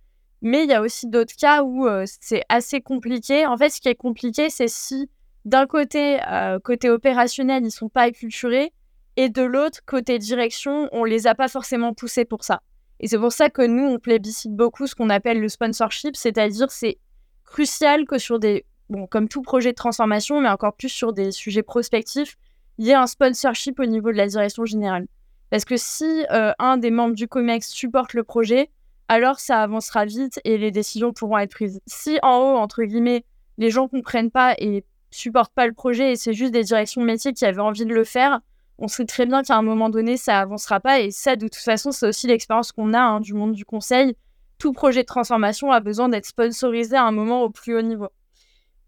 Mais 0.42 0.64
il 0.64 0.70
y 0.70 0.74
a 0.74 0.82
aussi 0.82 1.08
d'autres 1.08 1.36
cas 1.36 1.64
où 1.64 1.88
euh, 1.88 2.06
c'est 2.20 2.44
assez 2.50 2.82
compliqué. 2.82 3.46
En 3.46 3.58
fait, 3.58 3.70
ce 3.70 3.80
qui 3.80 3.90
est 3.90 3.96
compliqué, 3.96 4.50
c'est 4.50 4.68
si 4.68 5.10
d'un 5.46 5.66
côté, 5.66 6.20
euh, 6.28 6.60
côté 6.60 6.90
opérationnel, 6.90 7.64
ils 7.66 7.72
sont 7.72 7.90
pas 7.90 8.04
acculturés, 8.04 8.74
et 9.18 9.30
de 9.30 9.42
l'autre, 9.42 9.80
côté 9.86 10.20
direction, 10.20 10.88
on 10.92 11.04
les 11.04 11.28
a 11.28 11.36
pas 11.36 11.48
forcément 11.48 11.94
poussés 11.94 12.26
pour 12.26 12.44
ça. 12.44 12.62
Et 13.02 13.08
c'est 13.08 13.18
pour 13.18 13.32
ça 13.32 13.50
que 13.50 13.64
nous, 13.64 13.84
on 13.84 14.00
plébiscite 14.00 14.56
beaucoup 14.56 14.88
ce 14.88 14.96
qu'on 14.96 15.10
appelle 15.10 15.42
le 15.42 15.50
sponsorship, 15.50 16.16
c'est-à-dire 16.16 16.72
c'est 16.72 17.00
crucial 17.44 18.06
que 18.06 18.20
sur 18.20 18.40
des, 18.40 18.66
comme 19.10 19.28
tout 19.28 19.42
projet 19.42 19.72
de 19.72 19.76
transformation, 19.76 20.40
mais 20.40 20.50
encore 20.50 20.74
plus 20.76 20.90
sur 20.90 21.12
des 21.12 21.32
sujets 21.32 21.64
prospectifs, 21.64 22.38
il 22.78 22.86
y 22.86 22.92
ait 22.92 22.96
un 22.96 23.08
sponsorship 23.08 23.80
au 23.80 23.86
niveau 23.86 24.12
de 24.12 24.18
la 24.18 24.28
direction 24.28 24.66
générale. 24.66 25.08
Parce 25.50 25.66
que 25.66 25.78
si 25.78 26.26
euh, 26.32 26.54
un 26.60 26.78
des 26.78 26.92
membres 26.92 27.16
du 27.16 27.28
COMEX 27.28 27.70
supporte 27.70 28.14
le 28.14 28.24
projet, 28.24 28.70
alors 29.08 29.40
ça 29.40 29.62
avancera 29.62 30.06
vite 30.06 30.40
et 30.46 30.58
les 30.58 30.72
décisions 30.72 31.12
pourront 31.12 31.40
être 31.40 31.52
prises. 31.52 31.82
Si 31.88 32.20
en 32.22 32.38
haut, 32.38 32.58
entre 32.58 32.84
guillemets, 32.84 33.26
les 33.58 33.70
gens 33.70 33.88
comprennent 33.88 34.32
pas 34.32 34.56
et 34.60 34.86
supportent 35.10 35.54
pas 35.54 35.68
le 35.68 35.74
projet 35.74 36.14
et 36.14 36.16
c'est 36.16 36.34
juste 36.34 36.54
des 36.54 36.64
directions 36.64 37.02
métiers 37.02 37.34
qui 37.34 37.46
avaient 37.46 37.60
envie 37.60 37.86
de 37.86 37.94
le 37.94 38.06
faire, 38.06 38.40
on 38.82 38.88
sait 38.88 39.06
très 39.06 39.28
bien 39.28 39.44
qu'à 39.44 39.56
un 39.56 39.62
moment 39.62 39.90
donné, 39.90 40.18
ça 40.18 40.40
avancera 40.40 40.80
pas. 40.80 41.00
Et 41.00 41.12
ça, 41.12 41.36
de 41.36 41.48
toute 41.48 41.56
façon, 41.56 41.92
c'est 41.92 42.08
aussi 42.08 42.28
l'expérience 42.28 42.72
qu'on 42.72 42.94
a 42.94 43.00
hein, 43.00 43.20
du 43.20 43.34
monde 43.34 43.54
du 43.54 43.64
conseil. 43.64 44.16
Tout 44.58 44.74
projet 44.74 45.02
de 45.02 45.06
transformation 45.06 45.72
a 45.72 45.80
besoin 45.80 46.10
d'être 46.10 46.26
sponsorisé 46.26 46.96
à 46.96 47.04
un 47.04 47.12
moment 47.12 47.44
au 47.44 47.52
plus 47.52 47.78
haut 47.78 47.82
niveau. 47.82 48.10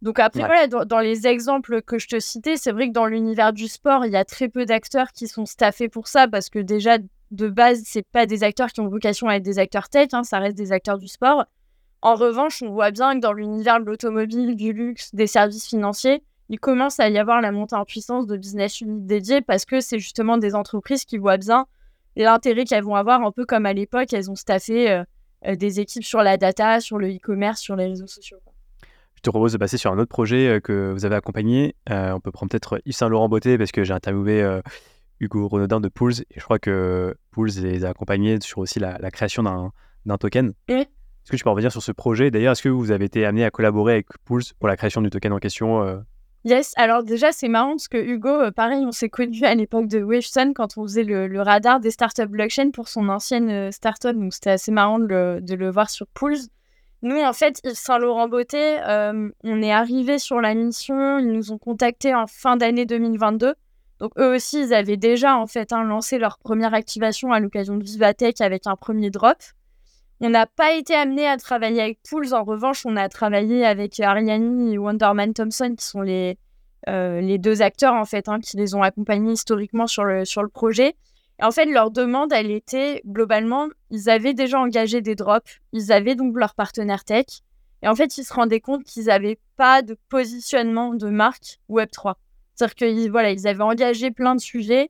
Donc 0.01 0.19
après, 0.19 0.41
voilà, 0.41 0.67
dans, 0.67 0.99
les 0.99 1.27
exemples 1.27 1.81
que 1.81 1.97
je 1.97 2.07
te 2.07 2.19
citais, 2.19 2.57
c'est 2.57 2.71
vrai 2.71 2.89
que 2.89 2.93
dans 2.93 3.05
l'univers 3.05 3.53
du 3.53 3.67
sport, 3.67 4.05
il 4.05 4.11
y 4.11 4.17
a 4.17 4.25
très 4.25 4.49
peu 4.49 4.65
d'acteurs 4.65 5.13
qui 5.13 5.27
sont 5.27 5.45
staffés 5.45 5.87
pour 5.87 6.07
ça 6.07 6.27
parce 6.27 6.49
que 6.49 6.59
déjà, 6.59 6.97
de 7.31 7.47
base, 7.47 7.83
c'est 7.85 8.05
pas 8.05 8.25
des 8.25 8.43
acteurs 8.43 8.69
qui 8.69 8.81
ont 8.81 8.89
vocation 8.89 9.29
à 9.29 9.35
être 9.35 9.43
des 9.43 9.59
acteurs 9.59 9.87
tech, 9.87 10.09
hein, 10.11 10.23
ça 10.23 10.39
reste 10.39 10.57
des 10.57 10.73
acteurs 10.73 10.97
du 10.97 11.07
sport. 11.07 11.45
En 12.01 12.15
revanche, 12.15 12.61
on 12.63 12.71
voit 12.71 12.91
bien 12.91 13.13
que 13.15 13.19
dans 13.19 13.31
l'univers 13.31 13.79
de 13.79 13.85
l'automobile, 13.85 14.57
du 14.57 14.73
luxe, 14.73 15.15
des 15.15 15.27
services 15.27 15.67
financiers, 15.67 16.21
il 16.49 16.59
commence 16.59 16.99
à 16.99 17.09
y 17.09 17.17
avoir 17.17 17.41
la 17.41 17.51
montée 17.51 17.75
en 17.75 17.85
puissance 17.85 18.27
de 18.27 18.37
business 18.37 18.81
units 18.81 19.05
dédiés 19.05 19.41
parce 19.41 19.65
que 19.65 19.79
c'est 19.79 19.99
justement 19.99 20.37
des 20.37 20.55
entreprises 20.55 21.05
qui 21.05 21.17
voient 21.17 21.37
bien 21.37 21.65
l'intérêt 22.15 22.65
qu'elles 22.65 22.83
vont 22.83 22.95
avoir, 22.95 23.21
un 23.21 23.31
peu 23.31 23.45
comme 23.45 23.65
à 23.65 23.73
l'époque, 23.73 24.13
elles 24.13 24.29
ont 24.29 24.35
staffé 24.35 24.91
euh, 24.91 25.03
euh, 25.47 25.55
des 25.55 25.79
équipes 25.79 26.03
sur 26.03 26.21
la 26.21 26.37
data, 26.37 26.79
sur 26.79 26.97
le 26.97 27.09
e-commerce, 27.09 27.59
sur 27.59 27.75
les 27.75 27.87
réseaux 27.87 28.07
sociaux. 28.07 28.37
Je 29.15 29.21
te 29.21 29.29
propose 29.29 29.53
de 29.53 29.57
passer 29.57 29.77
sur 29.77 29.91
un 29.91 29.97
autre 29.97 30.09
projet 30.09 30.47
euh, 30.47 30.59
que 30.59 30.91
vous 30.91 31.05
avez 31.05 31.15
accompagné. 31.15 31.75
on 31.89 32.19
peut 32.19 32.31
prendre 32.31 32.51
peut-être 32.51 32.81
Yves 32.85 32.95
Saint-Laurent 32.95 33.29
Beauté 33.29 33.57
parce 33.57 33.71
que 33.71 33.83
j'ai 33.83 33.93
interviewé 33.93 34.59
Hugo 35.19 35.47
Renaudin 35.47 35.79
de 35.79 35.87
Pools 35.87 36.21
et 36.29 36.39
je 36.39 36.43
crois 36.43 36.59
que 36.59 37.15
Pools 37.31 37.51
les 37.61 37.85
a 37.85 37.89
accompagnés 37.89 38.39
sur 38.41 38.59
aussi 38.59 38.79
la, 38.79 39.11
création 39.11 39.43
d'un 40.05 40.17
token. 40.17 40.53
Oui. 40.69 40.75
Est-ce 40.75 41.31
que 41.31 41.37
tu 41.37 41.43
peux 41.45 41.49
revenir 41.49 41.71
sur 41.71 41.81
ce 41.81 41.93
projet? 41.93 42.31
D'ailleurs, 42.31 42.51
est-ce 42.51 42.61
que 42.61 42.67
vous 42.67 42.91
avez 42.91 43.05
été 43.05 43.25
amené 43.25 43.45
à 43.45 43.51
collaborer 43.51 43.93
avec 43.93 44.07
Pools 44.25 44.43
pour 44.59 44.67
la 44.67 44.75
création 44.75 45.01
du 45.01 45.09
token 45.09 45.31
en 45.31 45.39
question? 45.39 46.03
Yes, 46.45 46.73
alors 46.75 47.03
déjà 47.03 47.31
c'est 47.31 47.47
marrant 47.47 47.71
parce 47.71 47.87
que 47.87 47.97
Hugo, 47.97 48.27
euh, 48.27 48.51
pareil, 48.51 48.83
on 48.85 48.91
s'est 48.91 49.09
connu 49.09 49.43
à 49.45 49.55
l'époque 49.55 49.87
de 49.87 50.03
Wavesun 50.03 50.53
quand 50.53 50.77
on 50.77 50.83
faisait 50.83 51.03
le, 51.03 51.41
radar 51.41 51.79
des 51.79 51.89
startups 51.89 52.27
blockchain 52.27 52.71
pour 52.71 52.89
son 52.89 53.07
ancienne 53.07 53.49
euh, 53.49 53.71
startup, 53.71 54.13
donc 54.13 54.33
c'était 54.33 54.51
assez 54.51 54.71
marrant 54.71 54.99
de 54.99 55.41
le, 55.47 55.71
voir 55.71 55.89
sur 55.89 56.05
Pools. 56.07 56.35
Nous, 57.01 57.17
en 57.17 57.31
fait, 57.31 57.61
Yves 57.63 57.75
Saint-Laurent 57.75 58.27
Beauté, 58.27 58.77
on 59.43 59.61
est 59.61 59.71
arrivé 59.71 60.19
sur 60.19 60.39
la 60.39 60.53
mission, 60.53 61.19
ils 61.19 61.31
nous 61.31 61.51
ont 61.51 61.57
contactés 61.57 62.15
en 62.15 62.27
fin 62.27 62.55
d'année 62.55 62.85
2022. 62.85 63.55
Donc 63.99 64.11
eux 64.17 64.35
aussi, 64.35 64.63
ils 64.63 64.73
avaient 64.73 64.97
déjà 64.97 65.37
en 65.37 65.47
fait 65.47 65.71
hein, 65.71 65.83
lancé 65.83 66.17
leur 66.17 66.37
première 66.37 66.73
activation 66.73 67.31
à 67.31 67.39
l'occasion 67.39 67.77
de 67.77 67.83
Vivatech 67.83 68.41
avec 68.41 68.67
un 68.67 68.75
premier 68.75 69.09
drop. 69.09 69.37
On 70.21 70.29
n'a 70.29 70.45
pas 70.45 70.73
été 70.73 70.95
amené 70.95 71.27
à 71.27 71.37
travailler 71.37 71.81
avec 71.81 71.99
Pools. 72.09 72.33
En 72.33 72.43
revanche, 72.43 72.85
on 72.85 72.95
a 72.95 73.09
travaillé 73.09 73.65
avec 73.65 73.99
Ariani 73.99 74.73
et 74.73 74.77
Wonderman 74.77 75.33
Thompson, 75.33 75.75
qui 75.77 75.85
sont 75.85 76.01
les, 76.01 76.37
euh, 76.89 77.21
les 77.21 77.37
deux 77.37 77.61
acteurs 77.61 77.93
en 77.93 78.05
fait, 78.05 78.29
hein, 78.29 78.39
qui 78.39 78.57
les 78.57 78.75
ont 78.75 78.83
accompagnés 78.83 79.33
historiquement 79.33 79.87
sur 79.87 80.03
le, 80.03 80.25
sur 80.25 80.43
le 80.43 80.49
projet. 80.49 80.95
Et 81.39 81.43
en 81.43 81.51
fait, 81.51 81.65
leur 81.65 81.91
demande, 81.91 82.31
elle 82.31 82.51
était 82.51 83.01
globalement, 83.05 83.67
ils 83.89 84.09
avaient 84.09 84.33
déjà 84.33 84.59
engagé 84.59 85.01
des 85.01 85.15
drops, 85.15 85.59
ils 85.71 85.91
avaient 85.91 86.15
donc 86.15 86.37
leur 86.37 86.53
partenaire 86.53 87.03
tech. 87.03 87.25
Et 87.81 87.87
en 87.87 87.95
fait, 87.95 88.17
ils 88.17 88.23
se 88.23 88.33
rendaient 88.33 88.61
compte 88.61 88.83
qu'ils 88.83 89.05
n'avaient 89.05 89.39
pas 89.57 89.81
de 89.81 89.97
positionnement 90.09 90.93
de 90.93 91.09
marque 91.09 91.59
Web3. 91.69 92.13
C'est-à-dire 92.55 92.75
qu'ils 92.75 93.11
voilà, 93.11 93.31
ils 93.31 93.47
avaient 93.47 93.63
engagé 93.63 94.11
plein 94.11 94.35
de 94.35 94.41
sujets, 94.41 94.89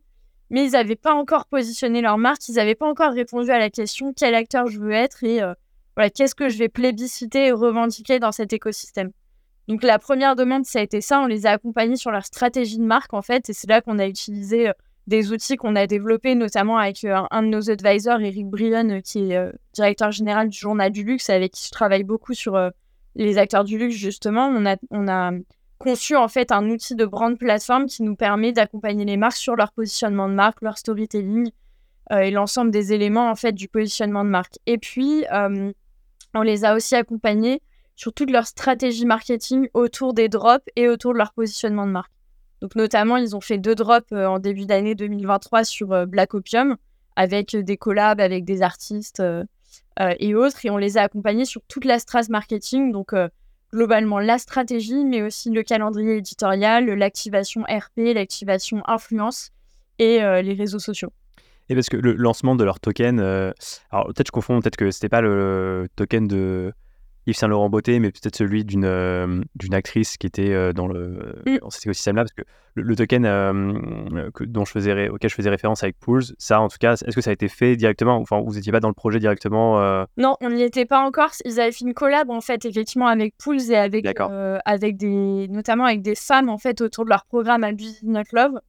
mais 0.53 0.65
ils 0.65 0.73
n'avaient 0.73 0.95
pas 0.95 1.15
encore 1.15 1.47
positionné 1.47 1.99
leur 2.01 2.19
marque, 2.19 2.47
ils 2.47 2.55
n'avaient 2.55 2.75
pas 2.75 2.87
encore 2.87 3.11
répondu 3.11 3.49
à 3.49 3.57
la 3.57 3.71
question 3.71 4.13
quel 4.15 4.35
acteur 4.35 4.67
je 4.67 4.79
veux 4.79 4.91
être 4.91 5.23
et 5.23 5.41
euh, 5.41 5.55
voilà, 5.95 6.11
qu'est-ce 6.11 6.35
que 6.35 6.47
je 6.47 6.59
vais 6.59 6.69
plébisciter 6.69 7.47
et 7.47 7.51
revendiquer 7.51 8.19
dans 8.19 8.31
cet 8.31 8.53
écosystème. 8.53 9.09
Donc 9.67 9.81
la 9.81 9.97
première 9.97 10.35
demande, 10.35 10.65
ça 10.65 10.77
a 10.77 10.83
été 10.83 11.01
ça, 11.01 11.21
on 11.21 11.25
les 11.25 11.47
a 11.47 11.51
accompagnés 11.51 11.95
sur 11.95 12.11
leur 12.11 12.23
stratégie 12.23 12.77
de 12.77 12.83
marque 12.83 13.15
en 13.15 13.23
fait, 13.23 13.49
et 13.49 13.53
c'est 13.53 13.67
là 13.67 13.81
qu'on 13.81 13.97
a 13.97 14.05
utilisé 14.05 14.69
euh, 14.69 14.73
des 15.07 15.31
outils 15.31 15.55
qu'on 15.55 15.75
a 15.75 15.87
développés, 15.87 16.35
notamment 16.35 16.77
avec 16.77 17.03
euh, 17.03 17.23
un 17.31 17.41
de 17.41 17.47
nos 17.47 17.71
advisors, 17.71 18.21
Eric 18.21 18.45
Brion, 18.45 19.01
qui 19.01 19.31
est 19.31 19.51
directeur 19.73 20.11
général 20.11 20.49
du 20.49 20.57
journal 20.57 20.91
du 20.91 21.03
luxe, 21.03 21.31
avec 21.31 21.53
qui 21.53 21.65
je 21.65 21.71
travaille 21.71 22.03
beaucoup 22.03 22.35
sur 22.35 22.59
les 23.15 23.37
acteurs 23.39 23.63
du 23.63 23.79
luxe 23.79 23.95
justement. 23.95 24.47
On 24.47 24.67
a, 24.67 24.77
on 24.91 25.07
a 25.07 25.31
conçu 25.83 26.15
en 26.15 26.29
fait 26.29 26.53
un 26.53 26.69
outil 26.69 26.95
de 26.95 27.05
brand 27.05 27.37
plateforme 27.37 27.87
qui 27.87 28.03
nous 28.03 28.15
permet 28.15 28.53
d'accompagner 28.53 29.03
les 29.03 29.17
marques 29.17 29.35
sur 29.35 29.57
leur 29.57 29.73
positionnement 29.73 30.29
de 30.29 30.33
marque, 30.33 30.61
leur 30.61 30.77
storytelling 30.77 31.51
euh, 32.13 32.19
et 32.19 32.31
l'ensemble 32.31 32.71
des 32.71 32.93
éléments 32.93 33.29
en 33.29 33.35
fait 33.35 33.51
du 33.51 33.67
positionnement 33.67 34.23
de 34.23 34.29
marque. 34.29 34.57
Et 34.65 34.77
puis 34.77 35.25
euh, 35.33 35.73
on 36.33 36.41
les 36.41 36.63
a 36.63 36.73
aussi 36.73 36.95
accompagnés 36.95 37.61
sur 37.97 38.13
toute 38.13 38.31
leur 38.31 38.47
stratégie 38.47 39.05
marketing 39.05 39.67
autour 39.73 40.13
des 40.13 40.29
drops 40.29 40.65
et 40.77 40.87
autour 40.87 41.11
de 41.11 41.17
leur 41.17 41.33
positionnement 41.33 41.85
de 41.85 41.91
marque. 41.91 42.13
Donc 42.61 42.75
notamment, 42.75 43.17
ils 43.17 43.35
ont 43.35 43.41
fait 43.41 43.57
deux 43.57 43.75
drops 43.75 44.07
euh, 44.13 44.25
en 44.25 44.39
début 44.39 44.65
d'année 44.65 44.95
2023 44.95 45.65
sur 45.65 46.07
Black 46.07 46.33
Opium 46.33 46.77
avec 47.17 47.57
des 47.57 47.75
collabs 47.75 48.21
avec 48.21 48.45
des 48.45 48.61
artistes 48.61 49.21
et 50.19 50.33
autres 50.33 50.65
et 50.65 50.69
on 50.71 50.77
les 50.77 50.97
a 50.97 51.03
accompagnés 51.03 51.45
sur 51.45 51.61
toute 51.67 51.85
la 51.85 51.99
stratégie 51.99 52.31
marketing 52.31 52.91
donc 52.91 53.13
globalement 53.73 54.19
la 54.19 54.37
stratégie, 54.37 55.03
mais 55.03 55.23
aussi 55.23 55.49
le 55.49 55.63
calendrier 55.63 56.17
éditorial, 56.17 56.85
l'activation 56.85 57.63
RP, 57.63 58.13
l'activation 58.13 58.83
influence 58.85 59.51
et 59.99 60.23
euh, 60.23 60.41
les 60.41 60.53
réseaux 60.53 60.79
sociaux. 60.79 61.11
Et 61.69 61.75
parce 61.75 61.89
que 61.89 61.97
le 61.97 62.13
lancement 62.13 62.55
de 62.55 62.63
leur 62.63 62.79
token, 62.79 63.19
euh, 63.19 63.51
alors 63.89 64.07
peut-être 64.07 64.27
je 64.27 64.31
confonds, 64.31 64.59
peut-être 64.59 64.75
que 64.75 64.91
c'était 64.91 65.09
pas 65.09 65.21
le 65.21 65.87
token 65.95 66.27
de 66.27 66.73
Yves 67.25 67.37
Saint 67.37 67.47
Laurent 67.47 67.69
Beauté, 67.69 67.99
mais 67.99 68.11
peut-être 68.11 68.35
celui 68.35 68.65
d'une 68.65 68.85
euh, 68.85 69.41
d'une 69.55 69.73
actrice 69.73 70.17
qui 70.17 70.27
était 70.27 70.51
euh, 70.51 70.73
dans 70.73 70.87
le 70.87 71.41
mm. 71.45 71.59
dans 71.59 71.69
cet 71.69 71.85
écosystème-là, 71.85 72.23
parce 72.23 72.33
que 72.33 72.43
le, 72.75 72.95
token 72.95 73.25
euh, 73.25 74.29
que, 74.33 74.43
dont 74.43 74.65
je 74.65 74.71
faisais 74.71 75.09
auquel 75.09 75.29
je 75.29 75.35
faisais 75.35 75.49
référence 75.49 75.83
avec 75.83 75.97
Pools, 75.99 76.23
ça 76.37 76.59
en 76.59 76.67
tout 76.67 76.77
cas, 76.79 76.93
est-ce 76.93 77.15
que 77.15 77.21
ça 77.21 77.29
a 77.29 77.33
été 77.33 77.47
fait 77.47 77.75
directement 77.75 78.17
Enfin, 78.17 78.41
vous 78.41 78.55
n'étiez 78.55 78.71
pas 78.71 78.79
dans 78.79 78.89
le 78.89 78.93
projet 78.93 79.19
directement 79.19 80.05
Non, 80.17 80.35
on 80.41 80.49
n'y 80.49 80.63
était 80.63 80.85
pas 80.85 80.99
encore. 80.99 81.31
Ils 81.45 81.59
avaient 81.59 81.71
fait 81.71 81.85
une 81.85 81.93
collab 81.93 82.29
en 82.29 82.41
fait, 82.41 82.65
effectivement, 82.65 83.07
avec 83.07 83.35
Pools 83.37 83.71
et 83.71 83.77
avec 83.77 84.05
avec 84.65 84.97
des 84.97 85.47
notamment 85.47 85.85
avec 85.85 86.01
des 86.01 86.15
femmes 86.15 86.49
en 86.49 86.57
fait 86.57 86.81
autour 86.81 87.05
de 87.05 87.09
leur 87.09 87.25
programme 87.25 87.63
Abuse 87.63 88.01
Not 88.03 88.23
Love? 88.33 88.59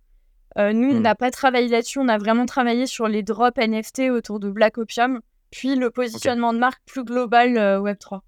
nous, 0.56 0.90
on 0.90 1.00
mm. 1.00 1.02
n'a 1.02 1.16
pas 1.16 1.32
travaillé 1.32 1.66
là-dessus. 1.68 1.98
On 1.98 2.08
a 2.08 2.18
vraiment 2.18 2.46
travaillé 2.46 2.86
sur 2.86 3.08
les 3.08 3.24
drops 3.24 3.58
NFT 3.58 4.10
autour 4.10 4.38
de 4.38 4.50
Black 4.50 4.78
Opium, 4.78 5.20
puis 5.50 5.74
le 5.74 5.90
positionnement 5.90 6.52
de 6.52 6.58
marque 6.58 6.80
plus 6.86 7.02
global 7.02 7.80
Web 7.80 7.98
3. 7.98 8.22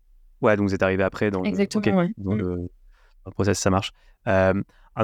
Ouais, 0.46 0.56
donc 0.56 0.68
vous 0.68 0.74
êtes 0.74 0.82
arrivé 0.82 1.02
après 1.02 1.32
dans, 1.32 1.42
Exactement, 1.42 2.02
le... 2.02 2.08
Dans, 2.18 2.34
le... 2.34 2.68
process, 3.32 3.58
ça 3.58 3.68
marche. 3.68 3.92
un 4.26 4.54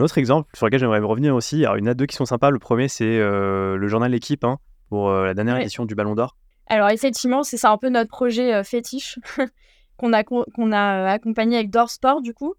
autre 0.00 0.18
exemple 0.18 0.48
sur 0.54 0.66
lequel 0.66 0.78
j'aimerais 0.78 1.00
revenir 1.00 1.34
aussi, 1.34 1.64
alors 1.64 1.78
il 1.78 1.84
y 1.84 1.88
en 1.88 1.90
a 1.90 1.94
deux 1.94 2.06
qui 2.06 2.14
sont 2.14 2.26
sympas. 2.26 2.50
Le 2.50 2.60
premier, 2.60 2.86
c'est 2.86 3.18
le 3.18 3.88
journal 3.88 4.12
L'équipe 4.12 4.44
hein, 4.44 4.58
pour 4.88 5.10
la 5.10 5.34
dernière 5.34 5.56
édition 5.58 5.84
du 5.84 5.96
Ballon 5.96 6.14
d'Or. 6.14 6.36
Alors 6.68 6.90
effectivement, 6.90 7.42
c'est 7.42 7.56
ça 7.56 7.70
un 7.70 7.76
peu 7.76 7.88
notre 7.88 8.10
projet 8.10 8.62
fétiche 8.62 9.18
qu'on 9.96 10.12
a, 10.12 10.22
qu'on 10.22 10.70
a 10.70 11.10
accompagné 11.10 11.56
avec 11.56 11.70
Dorsport 11.70 12.22
du 12.22 12.34
coup. 12.34 12.54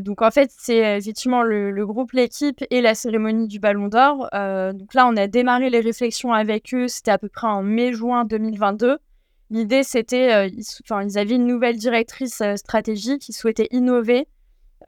donc 0.00 0.22
en 0.22 0.30
fait, 0.30 0.50
c'est 0.56 0.96
effectivement 0.96 1.42
le, 1.42 1.70
le, 1.70 1.86
groupe 1.86 2.12
L'équipe 2.12 2.64
et 2.70 2.80
la 2.80 2.94
cérémonie 2.94 3.46
du 3.46 3.60
Ballon 3.60 3.88
d'Or. 3.88 4.30
donc 4.32 4.94
là, 4.94 5.06
on 5.06 5.16
a 5.18 5.26
démarré 5.26 5.68
les 5.68 5.80
réflexions 5.80 6.32
avec 6.32 6.72
eux, 6.72 6.88
c'était 6.88 7.10
à 7.10 7.18
peu 7.18 7.28
près 7.28 7.46
en 7.46 7.62
mai-juin 7.62 8.24
2022. 8.24 8.98
L'idée, 9.50 9.82
c'était, 9.82 10.48
ils, 10.48 10.64
ils 11.04 11.18
avaient 11.18 11.34
une 11.34 11.46
nouvelle 11.46 11.76
directrice 11.76 12.42
stratégique, 12.56 13.28
ils 13.28 13.32
souhaitaient 13.32 13.68
innover, 13.70 14.26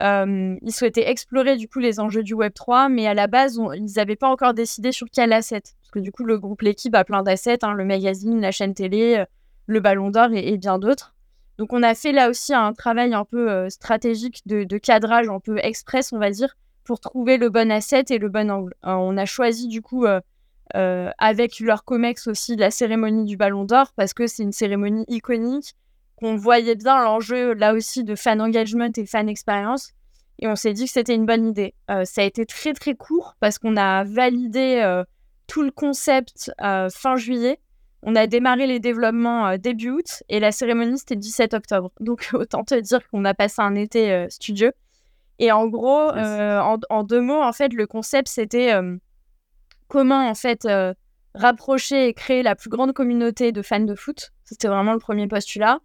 euh, 0.01 0.55
ils 0.61 0.71
souhaitaient 0.71 1.09
explorer 1.09 1.57
du 1.57 1.67
coup 1.67 1.79
les 1.79 1.99
enjeux 1.99 2.23
du 2.23 2.33
Web 2.33 2.53
3, 2.53 2.89
mais 2.89 3.07
à 3.07 3.13
la 3.13 3.27
base, 3.27 3.59
ils 3.75 3.93
n'avaient 3.97 4.15
pas 4.15 4.29
encore 4.29 4.53
décidé 4.53 4.91
sur 4.91 5.07
quel 5.11 5.33
asset. 5.33 5.61
Parce 5.61 5.91
que 5.91 5.99
du 5.99 6.11
coup, 6.11 6.23
le 6.23 6.39
groupe 6.39 6.61
L'équipe 6.61 6.95
a 6.95 7.03
plein 7.03 7.23
d'assets, 7.23 7.63
hein, 7.63 7.73
le 7.73 7.83
magazine, 7.83 8.39
la 8.39 8.51
chaîne 8.51 8.73
télé, 8.73 9.17
euh, 9.19 9.25
le 9.65 9.79
Ballon 9.81 10.09
d'Or 10.09 10.29
et, 10.33 10.57
bien 10.57 10.79
d'autres. 10.79 11.15
Donc, 11.57 11.73
on 11.73 11.83
a 11.83 11.93
fait 11.93 12.13
là 12.13 12.29
aussi 12.29 12.53
un 12.53 12.71
travail 12.71 13.13
un 13.13 13.25
peu 13.25 13.51
euh, 13.51 13.69
stratégique 13.69 14.41
de, 14.45 14.77
cadrage, 14.77 15.27
un 15.27 15.41
peu 15.41 15.57
express, 15.61 16.13
on 16.13 16.19
va 16.19 16.31
dire, 16.31 16.55
pour 16.85 17.01
trouver 17.01 17.37
le 17.37 17.49
bon 17.49 17.69
asset 17.69 18.05
et 18.09 18.17
le 18.17 18.29
bon 18.29 18.49
angle. 18.49 18.73
on 18.83 19.17
a 19.17 19.25
choisi 19.25 19.67
du 19.67 19.81
coup, 19.81 20.05
avec 20.73 21.59
leur 21.59 21.83
COMEX 21.83 22.27
aussi, 22.27 22.55
la 22.55 22.71
cérémonie 22.71 23.25
du 23.25 23.37
Ballon 23.37 23.65
d'Or, 23.65 23.91
parce 23.95 24.13
que 24.13 24.27
c'est 24.27 24.43
une 24.43 24.51
cérémonie 24.51 25.05
iconique 25.07 25.75
qu'on 26.19 26.35
voyait 26.35 26.75
bien 26.75 27.01
l'enjeu 27.01 27.53
là 27.53 27.73
aussi 27.73 28.03
de 28.03 28.15
fan 28.15 28.41
engagement 28.41 28.89
et 28.95 29.05
fan 29.05 29.29
expérience. 29.29 29.93
Et 30.39 30.47
on 30.47 30.55
s'est 30.55 30.73
dit 30.73 30.85
que 30.85 30.91
c'était 30.91 31.15
une 31.15 31.25
bonne 31.25 31.47
idée. 31.47 31.73
Euh, 31.89 32.05
ça 32.05 32.21
a 32.21 32.23
été 32.23 32.45
très 32.45 32.73
très 32.73 32.95
court 32.95 33.35
parce 33.39 33.57
qu'on 33.57 33.75
a 33.77 34.03
validé 34.03 34.81
euh, 34.83 35.03
tout 35.47 35.63
le 35.63 35.71
concept 35.71 36.51
euh, 36.61 36.89
fin 36.89 37.17
juillet. 37.17 37.59
On 38.03 38.15
a 38.15 38.27
démarré 38.27 38.65
les 38.65 38.79
développements 38.79 39.57
début 39.57 39.89
août 39.89 40.23
et 40.29 40.39
la 40.39 40.53
cérémonie 40.53 40.97
c'était 40.97 41.17
17 41.17 41.53
octobre. 41.53 41.91
Donc 41.99 42.29
autant 42.33 42.63
te 42.63 42.75
dire 42.75 43.07
qu'on 43.09 43.25
a 43.25 43.33
passé 43.33 43.61
un 43.61 43.75
été 43.75 44.27
studieux. 44.29 44.71
Et 45.41 45.53
en 45.53 45.67
gros, 45.67 46.09
en, 46.11 46.77
en, 46.89 47.03
deux 47.03 47.21
mots, 47.21 47.41
en 47.41 47.53
fait, 47.53 47.73
le 47.73 47.87
concept 47.87 48.27
c'était 48.27 48.73
comment 49.89 50.29
en 50.29 50.35
fait 50.35 50.65
rapprocher 51.35 52.07
et 52.07 52.13
créer 52.13 52.43
la 52.43 52.55
plus 52.55 52.69
grande 52.69 52.93
communauté 52.93 53.51
de 53.51 53.61
fans 53.61 53.79
de 53.81 53.95
foot. 53.95 54.31
C'était 54.45 54.69
vraiment 54.69 54.93
le 54.93 54.99
premier 54.99 55.27
postulat 55.27 55.79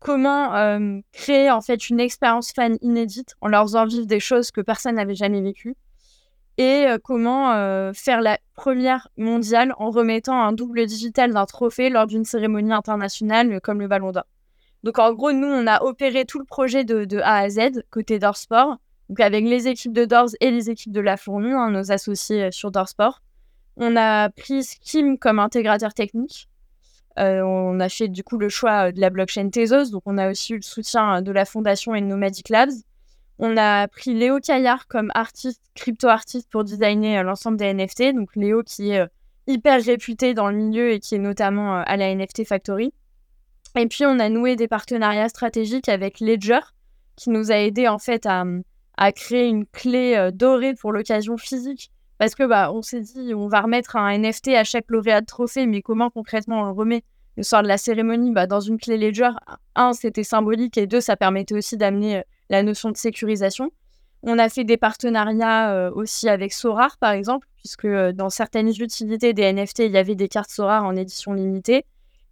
comment 0.00 0.54
euh, 0.54 1.00
créer 1.12 1.50
en 1.50 1.60
fait 1.60 1.88
une 1.90 2.00
expérience 2.00 2.52
fan 2.52 2.76
inédite 2.80 3.36
en 3.40 3.48
leur 3.48 3.62
faisant 3.62 3.86
vivre 3.86 4.06
des 4.06 4.18
choses 4.18 4.50
que 4.50 4.60
personne 4.60 4.96
n'avait 4.96 5.14
jamais 5.14 5.42
vécues 5.42 5.76
et 6.56 6.86
euh, 6.86 6.98
comment 7.02 7.52
euh, 7.52 7.92
faire 7.92 8.20
la 8.20 8.38
première 8.54 9.08
mondiale 9.16 9.74
en 9.78 9.90
remettant 9.90 10.42
un 10.42 10.52
double 10.52 10.86
digital 10.86 11.32
d'un 11.32 11.46
trophée 11.46 11.90
lors 11.90 12.06
d'une 12.06 12.24
cérémonie 12.24 12.72
internationale 12.72 13.60
comme 13.60 13.80
le 13.80 13.88
Ballon 13.88 14.10
d'Or. 14.10 14.24
Donc 14.82 14.98
en 14.98 15.12
gros, 15.12 15.32
nous, 15.32 15.46
on 15.46 15.66
a 15.66 15.82
opéré 15.82 16.24
tout 16.24 16.38
le 16.38 16.46
projet 16.46 16.84
de, 16.84 17.18
A 17.18 17.36
à 17.36 17.48
Z 17.50 17.82
côté 17.90 18.18
Dorsport, 18.18 18.78
donc 19.10 19.20
avec 19.20 19.44
les 19.44 19.68
équipes 19.68 19.92
de 19.92 20.06
Dors 20.06 20.30
et 20.40 20.50
les 20.50 20.70
équipes 20.70 20.92
de 20.92 21.00
la 21.00 21.18
Fourmi, 21.18 21.52
hein, 21.52 21.70
nos 21.70 21.92
associés 21.92 22.50
sur 22.50 22.70
Dorsport. 22.70 23.20
On 23.76 23.96
a 23.96 24.28
pris 24.30 24.64
Skim 24.64 25.18
comme 25.18 25.38
intégrateur 25.38 25.94
technique. 25.94 26.48
Euh, 27.18 27.42
on 27.42 27.80
a 27.80 27.88
fait 27.88 28.08
du 28.08 28.22
coup 28.22 28.38
le 28.38 28.48
choix 28.48 28.88
euh, 28.88 28.92
de 28.92 29.00
la 29.00 29.10
blockchain 29.10 29.50
Tezos, 29.50 29.90
donc 29.90 30.02
on 30.06 30.16
a 30.16 30.30
aussi 30.30 30.52
eu 30.52 30.56
le 30.56 30.62
soutien 30.62 31.16
euh, 31.16 31.20
de 31.20 31.32
la 31.32 31.44
fondation 31.44 31.94
et 31.94 32.00
de 32.00 32.06
Nomadic 32.06 32.48
Labs. 32.48 32.70
On 33.38 33.56
a 33.56 33.88
pris 33.88 34.14
Léo 34.14 34.38
Caillard 34.38 34.86
comme 34.86 35.10
artiste, 35.14 35.62
crypto-artiste 35.74 36.48
pour 36.50 36.62
designer 36.62 37.22
l'ensemble 37.24 37.56
des 37.56 37.72
NFT. 37.72 38.14
Donc 38.14 38.36
Léo 38.36 38.62
qui 38.62 38.90
est 38.90 39.06
hyper 39.46 39.82
réputé 39.82 40.34
dans 40.34 40.50
le 40.50 40.56
milieu 40.56 40.92
et 40.92 41.00
qui 41.00 41.14
est 41.14 41.18
notamment 41.18 41.76
à 41.76 41.96
la 41.96 42.14
NFT 42.14 42.46
Factory. 42.46 42.92
Et 43.78 43.86
puis 43.86 44.04
on 44.04 44.18
a 44.18 44.28
noué 44.28 44.56
des 44.56 44.68
partenariats 44.68 45.30
stratégiques 45.30 45.88
avec 45.88 46.20
Ledger 46.20 46.60
qui 47.16 47.30
nous 47.30 47.50
a 47.50 47.56
aidé 47.56 47.88
en 47.88 47.98
fait 47.98 48.26
à 48.26 49.12
créer 49.12 49.48
une 49.48 49.64
clé 49.64 50.28
dorée 50.34 50.74
pour 50.74 50.92
l'occasion 50.92 51.38
physique 51.38 51.90
parce 52.20 52.34
que 52.34 52.42
bah, 52.42 52.70
on 52.70 52.82
s'est 52.82 53.00
dit, 53.00 53.32
on 53.34 53.48
va 53.48 53.62
remettre 53.62 53.96
un 53.96 54.18
NFT 54.18 54.48
à 54.48 54.62
chaque 54.62 54.84
lauréat 54.90 55.22
de 55.22 55.26
trophée, 55.26 55.64
mais 55.64 55.80
comment 55.80 56.10
concrètement 56.10 56.60
on 56.60 56.64
le 56.66 56.72
remet? 56.72 57.02
Le 57.38 57.42
soir 57.42 57.62
de 57.62 57.68
la 57.68 57.78
cérémonie 57.78 58.30
bah, 58.30 58.46
Dans 58.46 58.60
une 58.60 58.76
clé 58.76 58.98
Ledger, 58.98 59.30
un, 59.74 59.94
c'était 59.94 60.22
symbolique, 60.22 60.76
et 60.76 60.86
deux, 60.86 61.00
ça 61.00 61.16
permettait 61.16 61.54
aussi 61.54 61.78
d'amener 61.78 62.18
euh, 62.18 62.22
la 62.50 62.62
notion 62.62 62.90
de 62.90 62.98
sécurisation. 62.98 63.70
On 64.22 64.38
a 64.38 64.50
fait 64.50 64.64
des 64.64 64.76
partenariats 64.76 65.72
euh, 65.72 65.90
aussi 65.94 66.28
avec 66.28 66.52
Sorar, 66.52 66.98
par 66.98 67.12
exemple, 67.12 67.48
puisque 67.56 67.86
euh, 67.86 68.12
dans 68.12 68.28
certaines 68.28 68.68
utilités 68.68 69.32
des 69.32 69.50
NFT, 69.50 69.78
il 69.78 69.92
y 69.92 69.96
avait 69.96 70.14
des 70.14 70.28
cartes 70.28 70.50
Sorar 70.50 70.84
en 70.84 70.96
édition 70.96 71.32
limitée. 71.32 71.86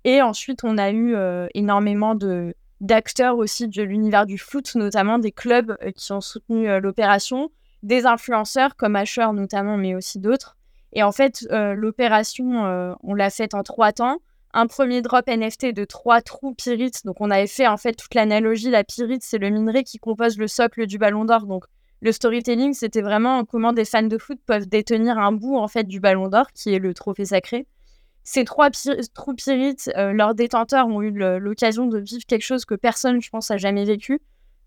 Et 0.05 0.21
ensuite, 0.21 0.65
on 0.65 0.77
a 0.77 0.91
eu 0.91 1.17
énormément 1.55 2.15
de, 2.15 2.55
d'acteurs 2.83 3.39
aussi 3.39 3.69
de 3.69 3.83
l'univers 3.83 4.27
du 4.27 4.37
foot, 4.37 4.75
notamment 4.75 5.19
des 5.19 5.33
clubs 5.33 5.79
qui 5.97 6.13
ont 6.13 6.21
soutenu 6.21 6.79
l'opération 6.79 7.51
des 7.83 8.07
influenceurs 8.07 8.77
comme 8.77 8.97
Asher 8.97 9.29
notamment, 9.33 9.77
mais 9.77 9.95
aussi 9.95 10.19
d'autres. 10.19 10.57
Et 10.93 11.03
en 11.03 11.13
fait, 11.13 11.47
euh, 11.51 11.75
l'opération, 11.75 12.65
euh, 12.65 12.95
on 13.03 13.15
l'a 13.15 13.31
faite 13.31 13.55
en 13.55 13.63
trois 13.63 13.93
temps. 13.93 14.19
Un 14.55 14.67
premier 14.67 15.03
drop 15.03 15.29
NFT 15.29 15.75
de 15.75 15.85
trois 15.85 16.23
trous 16.23 16.55
Pyrite. 16.55 17.05
Donc, 17.05 17.21
on 17.21 17.31
avait 17.31 17.47
fait 17.47 17.67
en 17.67 17.77
fait 17.77 17.93
toute 17.93 18.15
l'analogie. 18.15 18.71
La 18.71 18.85
Pyrite, 18.85 19.23
c'est 19.23 19.39
le 19.39 19.51
minerai 19.51 19.85
qui 19.85 19.99
compose 19.99 20.39
le 20.39 20.49
socle 20.49 20.87
du 20.87 20.99
ballon 20.99 21.25
d'or. 21.25 21.47
Donc, 21.47 21.65
le 22.01 22.13
storytelling, 22.13 22.73
c'était 22.73 23.03
vraiment 23.03 23.45
comment 23.45 23.73
des 23.73 23.85
fans 23.85 24.03
de 24.03 24.19
foot 24.19 24.39
peuvent 24.47 24.69
détenir 24.69 25.19
un 25.19 25.33
bout 25.33 25.57
en 25.57 25.69
fait 25.69 25.85
du 25.85 26.01
ballon 26.01 26.29
d'or, 26.29 26.47
qui 26.53 26.75
est 26.75 26.79
le 26.79 26.95
trophée 26.95 27.27
sacré. 27.27 27.67
Ces 28.25 28.45
trois 28.45 28.71
trous 29.15 29.35
Pyrite, 29.35 29.91
euh, 29.97 30.13
leurs 30.13 30.35
détenteurs 30.35 30.87
ont 30.87 31.03
eu 31.03 31.11
l'occasion 31.11 31.87
de 31.87 31.99
vivre 31.99 32.25
quelque 32.27 32.45
chose 32.45 32.65
que 32.65 32.75
personne, 32.75 33.21
je 33.21 33.31
pense, 33.31 33.51
a 33.51 33.57
jamais 33.57 33.85
vécu. 33.85 34.21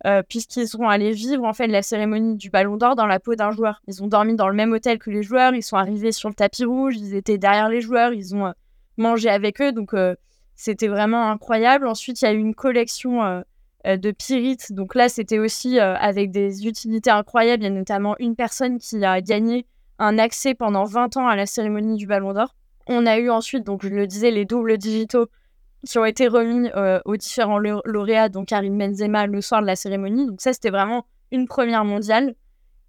Euh, 0.08 0.24
puisqu'ils 0.28 0.68
sont 0.68 0.88
allés 0.88 1.12
vivre 1.12 1.44
en 1.44 1.52
la 1.68 1.84
cérémonie 1.84 2.36
du 2.36 2.50
Ballon 2.50 2.76
d'Or 2.76 2.96
dans 2.96 3.06
la 3.06 3.20
peau 3.20 3.36
d'un 3.36 3.52
joueur. 3.52 3.84
Ils 3.88 4.02
ont 4.02 4.08
dormi 4.08 4.36
dans 4.36 4.48
le 4.48 4.56
même 4.56 4.72
hôtel 4.72 4.98
que 4.98 5.12
les 5.12 5.22
joueurs, 5.22 5.54
ils 5.54 5.62
sont 5.62 5.78
arrivés 5.78 6.12
sur 6.12 6.28
le 6.28 6.34
tapis 6.34 6.66
rouge, 6.66 6.96
ils 6.98 7.14
étaient 7.14 7.38
derrière 7.38 7.70
les 7.70 7.82
joueurs, 7.82 8.12
ils 8.12 8.34
ont 8.34 8.48
euh, 8.48 8.52
mangé 8.98 9.30
avec 9.30 9.62
eux, 9.62 9.72
donc 9.72 9.94
euh, 9.94 10.16
c'était 10.56 10.88
vraiment 10.88 11.30
incroyable. 11.30 11.86
Ensuite, 11.86 12.20
il 12.22 12.26
y 12.26 12.28
a 12.28 12.34
eu 12.34 12.40
une 12.40 12.56
collection 12.56 13.44
de 13.86 14.12
pyrites, 14.12 14.74
donc 14.74 14.94
là 14.94 15.10
c'était 15.10 15.40
aussi 15.40 15.80
avec 15.80 16.30
des 16.30 16.68
utilités 16.68 17.10
incroyables. 17.10 17.64
Il 17.64 17.66
y 17.66 17.70
a 17.70 17.72
notamment 17.72 18.16
une 18.20 18.36
personne 18.36 18.78
qui 18.78 19.04
a 19.04 19.22
gagné 19.22 19.66
un 19.98 20.20
accès 20.20 20.54
pendant 20.54 20.84
20 20.84 21.18
ans 21.18 21.28
à 21.28 21.36
la 21.36 21.48
cérémonie 21.48 21.96
du 21.96 22.06
Ballon 22.06 22.34
d'Or. 22.34 22.56
On 22.88 23.06
a 23.08 23.18
eu 23.18 23.30
ensuite, 23.30 23.64
donc 23.64 23.84
je 23.84 23.90
le 23.90 24.06
disais, 24.06 24.30
les 24.30 24.46
doubles 24.46 24.78
digitaux 24.78 25.28
qui 25.88 25.98
ont 25.98 26.06
été 26.06 26.28
remis 26.28 26.70
euh, 26.76 27.00
aux 27.06 27.18
différents 27.18 27.60
lauréats, 27.60 28.30
donc 28.30 28.48
Karim 28.48 28.78
Benzema, 28.78 29.28
le 29.28 29.42
soir 29.42 29.62
de 29.62 29.68
la 29.68 29.76
cérémonie. 29.76 30.28
Donc 30.28 30.42
ça, 30.42 30.54
c'était 30.54 30.70
vraiment 30.70 31.06
une 31.32 31.48
première 31.48 31.86
mondiale. 31.86 32.36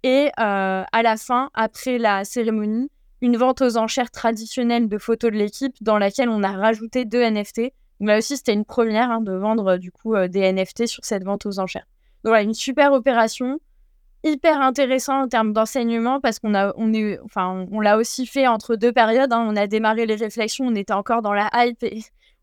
Et 0.03 0.29
euh, 0.39 0.83
à 0.91 1.01
la 1.01 1.17
fin, 1.17 1.49
après 1.53 1.97
la 1.97 2.25
cérémonie, 2.25 2.89
une 3.21 3.37
vente 3.37 3.61
aux 3.61 3.77
enchères 3.77 4.11
traditionnelle 4.11 4.89
de 4.89 4.97
photos 4.97 5.31
de 5.31 5.37
l'équipe 5.37 5.75
dans 5.81 5.97
laquelle 5.97 6.29
on 6.29 6.43
a 6.43 6.51
rajouté 6.51 7.05
deux 7.05 7.23
NFT. 7.23 7.71
Donc 7.99 8.09
là 8.09 8.17
aussi, 8.17 8.35
c'était 8.37 8.53
une 8.53 8.65
première 8.65 9.09
hein, 9.09 9.21
de 9.21 9.31
vendre 9.31 9.77
du 9.77 9.91
coup 9.91 10.13
euh, 10.13 10.27
des 10.27 10.51
NFT 10.51 10.87
sur 10.87 11.05
cette 11.05 11.23
vente 11.23 11.45
aux 11.45 11.59
enchères. 11.59 11.87
Donc 12.23 12.31
voilà, 12.31 12.43
une 12.43 12.53
super 12.53 12.91
opération, 12.91 13.59
hyper 14.25 14.61
intéressant 14.61 15.23
en 15.23 15.27
termes 15.27 15.53
d'enseignement 15.53 16.19
parce 16.19 16.39
qu'on 16.39 16.53
a, 16.53 16.73
on 16.75 16.93
est, 16.93 17.17
enfin, 17.23 17.65
on 17.71 17.79
l'a 17.79 17.97
aussi 17.97 18.27
fait 18.27 18.45
entre 18.45 18.75
deux 18.75 18.91
périodes. 18.91 19.31
Hein. 19.31 19.45
On 19.49 19.55
a 19.55 19.67
démarré 19.67 20.05
les 20.05 20.15
réflexions, 20.15 20.65
on 20.67 20.75
était 20.75 20.93
encore 20.93 21.21
dans 21.21 21.33
la 21.33 21.49
hype 21.53 21.83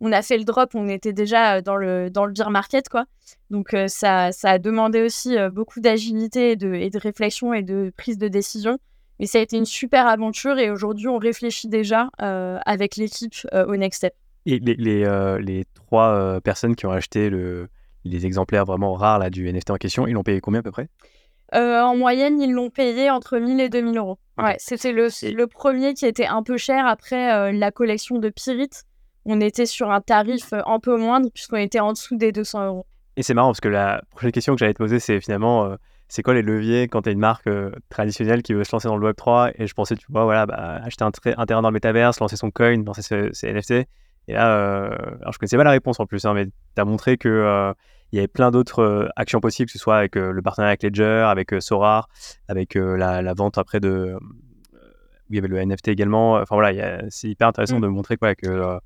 on 0.00 0.12
a 0.12 0.22
fait 0.22 0.38
le 0.38 0.44
drop, 0.44 0.74
on 0.74 0.88
était 0.88 1.12
déjà 1.12 1.56
euh, 1.56 1.60
dans 1.62 1.76
le, 1.76 2.10
dans 2.10 2.24
le 2.24 2.32
beer 2.32 2.50
market, 2.50 2.88
quoi. 2.88 3.04
Donc, 3.50 3.74
euh, 3.74 3.86
ça, 3.88 4.32
ça 4.32 4.50
a 4.50 4.58
demandé 4.58 5.02
aussi 5.02 5.36
euh, 5.36 5.50
beaucoup 5.50 5.80
d'agilité 5.80 6.52
et 6.52 6.56
de, 6.56 6.72
et 6.74 6.90
de 6.90 6.98
réflexion 6.98 7.52
et 7.52 7.62
de 7.62 7.92
prise 7.96 8.18
de 8.18 8.28
décision. 8.28 8.78
Mais 9.18 9.26
ça 9.26 9.38
a 9.38 9.42
été 9.42 9.58
une 9.58 9.66
super 9.66 10.06
aventure 10.06 10.58
et 10.58 10.70
aujourd'hui, 10.70 11.08
on 11.08 11.18
réfléchit 11.18 11.68
déjà 11.68 12.08
avec 12.16 12.96
l'équipe 12.96 13.34
au 13.52 13.76
next 13.76 13.98
step. 13.98 14.14
Et 14.46 14.58
les, 14.60 14.74
les, 14.76 15.38
les 15.42 15.66
trois 15.74 16.40
personnes 16.40 16.74
qui 16.74 16.86
ont 16.86 16.90
acheté 16.90 17.28
le, 17.28 17.68
les 18.06 18.24
exemplaires 18.24 18.64
vraiment 18.64 18.94
rares 18.94 19.18
là, 19.18 19.28
du 19.28 19.46
NFT 19.52 19.72
en 19.72 19.76
question, 19.76 20.06
ils 20.06 20.14
l'ont 20.14 20.22
payé 20.22 20.40
combien 20.40 20.60
à 20.60 20.62
peu 20.62 20.70
près? 20.70 20.88
En 21.52 21.94
moyenne, 21.96 22.40
ils 22.40 22.50
l'ont 22.50 22.70
payé 22.70 23.10
entre 23.10 23.36
1000 23.36 23.60
et 23.60 23.68
2000 23.68 23.98
euros. 23.98 24.18
Ouais, 24.38 24.56
c'était 24.56 24.92
le, 24.92 25.08
le, 25.34 25.46
premier 25.46 25.92
qui 25.92 26.06
était 26.06 26.24
un 26.24 26.42
peu 26.42 26.56
cher 26.56 26.86
après 26.86 27.52
la 27.52 27.70
collection 27.70 28.20
de 28.20 28.30
Pyrite 28.30 28.86
on 29.30 29.40
était 29.40 29.66
sur 29.66 29.90
un 29.90 30.00
tarif 30.00 30.52
euh, 30.52 30.60
un 30.66 30.80
peu 30.80 30.98
moindre 30.98 31.30
puisqu'on 31.32 31.56
était 31.56 31.80
en 31.80 31.92
dessous 31.92 32.16
des 32.16 32.32
200 32.32 32.66
euros. 32.66 32.86
Et 33.16 33.22
c'est 33.22 33.34
marrant 33.34 33.48
parce 33.48 33.60
que 33.60 33.68
la 33.68 34.02
prochaine 34.10 34.32
question 34.32 34.54
que 34.54 34.58
j'allais 34.58 34.72
te 34.72 34.78
poser, 34.78 34.98
c'est 34.98 35.20
finalement, 35.20 35.64
euh, 35.64 35.76
c'est 36.08 36.22
quoi 36.22 36.34
les 36.34 36.42
leviers 36.42 36.88
quand 36.88 37.02
tu 37.02 37.10
as 37.10 37.12
une 37.12 37.20
marque 37.20 37.46
euh, 37.46 37.70
traditionnelle 37.88 38.42
qui 38.42 38.54
veut 38.54 38.64
se 38.64 38.72
lancer 38.72 38.88
dans 38.88 38.96
le 38.96 39.12
Web3 39.12 39.52
Et 39.56 39.66
je 39.66 39.74
pensais, 39.74 39.94
tu 39.94 40.06
vois, 40.08 40.24
voilà, 40.24 40.46
bah, 40.46 40.80
acheter 40.84 41.04
un, 41.04 41.10
un, 41.36 41.46
terrain 41.46 41.62
dans 41.62 41.68
le 41.68 41.74
métaverse, 41.74 42.18
lancer 42.20 42.36
son 42.36 42.50
coin, 42.50 42.82
lancer 42.82 43.02
ses, 43.02 43.52
NFT. 43.52 43.86
Et 44.28 44.32
là, 44.34 44.86
alors 45.22 45.32
je 45.32 45.38
connaissais 45.38 45.56
pas 45.56 45.64
la 45.64 45.70
réponse 45.70 45.98
en 45.98 46.06
plus, 46.06 46.24
hein, 46.24 46.34
mais 46.34 46.46
tu 46.46 46.52
as 46.76 46.84
montré 46.84 47.16
que 47.16 47.74
il 48.12 48.16
y 48.16 48.18
avait 48.18 48.28
plein 48.28 48.50
d'autres 48.50 49.10
actions 49.16 49.40
possibles, 49.40 49.66
que 49.66 49.72
ce 49.72 49.78
soit 49.78 49.96
avec 49.96 50.14
le 50.14 50.40
partenariat 50.42 50.72
avec 50.72 50.82
Ledger, 50.82 51.24
avec 51.26 51.54
Sorar, 51.60 52.08
avec 52.46 52.74
la, 52.74 53.34
vente 53.34 53.58
après 53.58 53.80
de. 53.80 54.16
où 54.20 54.78
il 55.30 55.36
y 55.36 55.38
avait 55.38 55.48
le 55.48 55.64
NFT 55.64 55.88
également. 55.88 56.34
Enfin 56.34 56.54
voilà, 56.54 57.02
c'est 57.08 57.28
hyper 57.28 57.48
intéressant 57.48 57.78
mm. 57.78 57.82
de 57.82 57.88
montrer 57.88 58.16
quoi, 58.18 58.34
que 58.34 58.78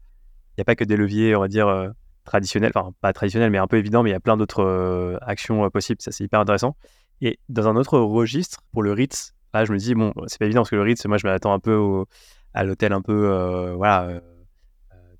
n'y 0.59 0.63
a 0.63 0.65
pas 0.65 0.77
que 0.77 0.85
des 0.85 0.97
leviers, 0.97 1.35
on 1.37 1.41
va 1.41 1.49
dire, 1.49 1.93
traditionnels, 2.25 2.73
enfin 2.75 2.93
pas 3.01 3.13
traditionnels, 3.13 3.51
mais 3.51 3.59
un 3.59 3.67
peu 3.67 3.77
évidents, 3.77 4.03
mais 4.03 4.11
il 4.11 4.13
y 4.13 4.17
a 4.17 4.21
plein 4.21 4.37
d'autres 4.37 5.19
actions 5.23 5.69
possibles. 5.71 6.01
Ça, 6.01 6.13
c'est 6.13 6.25
hyper 6.25 6.41
intéressant. 6.41 6.77
Et 7.21 7.39
dans 7.49 7.69
un 7.69 7.77
autre 7.77 7.99
registre, 7.99 8.61
pour 8.73 8.83
le 8.83 8.93
Ritz, 8.93 9.35
là, 9.53 9.65
je 9.65 9.73
me 9.73 9.79
dis, 9.79 9.95
bon, 9.95 10.13
c'est 10.27 10.39
pas 10.39 10.47
évident 10.47 10.63
parce 10.63 10.71
que 10.71 10.77
le 10.77 10.83
Ritz, 10.83 11.05
moi, 11.07 11.19
je 11.19 11.27
m'attends 11.27 11.53
un 11.53 11.61
peu 11.61 12.05
à 12.55 12.65
l'hôtel 12.65 12.93
un 12.93 13.03
peu, 13.03 13.73
voilà, 13.77 14.21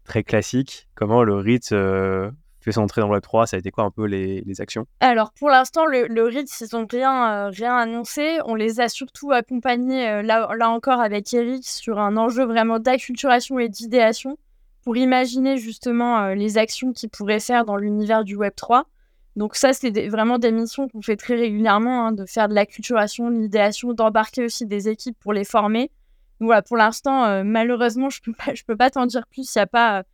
très 0.05 0.23
classique. 0.23 0.89
Comment 0.95 1.23
le 1.23 1.37
Ritz 1.37 1.69
fait 1.69 2.73
son 2.73 2.83
entrée 2.83 3.03
dans 3.03 3.09
le 3.09 3.15
Web 3.15 3.23
3 3.23 3.47
Ça 3.47 3.57
a 3.57 3.59
été 3.59 3.71
quoi 3.71 3.85
un 3.85 3.91
peu 3.91 4.07
les, 4.07 4.61
actions? 4.61 4.87
Alors 5.01 5.33
pour 5.33 5.51
l'instant, 5.51 5.85
le, 5.85 6.07
le 6.07 6.33
ils 6.33 6.67
n'ont 6.73 6.87
rien, 6.91 7.49
rien 7.51 7.77
annoncé. 7.77 8.39
On 8.47 8.55
les 8.55 8.81
a 8.81 8.89
surtout 8.89 9.33
accompagnés, 9.33 10.23
là, 10.23 10.49
là 10.57 10.71
encore 10.71 11.01
avec 11.01 11.33
Eric, 11.35 11.67
sur 11.67 11.99
un 11.99 12.17
enjeu 12.17 12.45
vraiment 12.45 12.79
d'acculturation 12.79 13.59
et 13.59 13.69
d'idéation 13.69 14.39
pour 14.85 14.97
imaginer 14.97 15.57
justement 15.57 16.29
les 16.29 16.59
actions 16.59 16.93
qu'ils 16.93 17.11
pourraient 17.11 17.41
faire 17.41 17.65
dans 17.65 17.77
l'univers 17.77 18.23
du 18.23 18.37
Web 18.37 18.53
3. 18.55 18.87
Donc 19.35 19.57
ça, 19.57 19.73
c'est 19.73 19.91
vraiment 20.09 20.39
des 20.39 20.53
missions 20.53 20.89
qu'on 20.89 21.03
fait 21.03 21.17
très 21.17 21.35
régulièrement, 21.35 22.07
hein, 22.07 22.13
de 22.13 22.27
faire 22.27 22.49
de 22.49 22.55
l'acculturation, 22.55 23.31
de 23.31 23.39
l'idéation, 23.39 23.93
d'embarquer 23.95 24.45
aussi 24.45 24.67
des 24.67 24.89
équipes 24.89 25.19
pour 25.19 25.33
les 25.33 25.45
former. 25.45 25.91
Voilà, 26.39 26.63
pour 26.63 26.77
l'instant, 26.77 27.43
malheureusement, 27.43 28.11
je 28.11 28.21
ne 28.29 28.65
peux 28.67 28.77
pas, 28.77 28.91
t'en 28.91 29.07
dire 29.07 29.27
plus. 29.27 29.55
Il 29.55 29.59
n'y 29.59 29.63
a 29.63 29.67
pas 29.67 30.05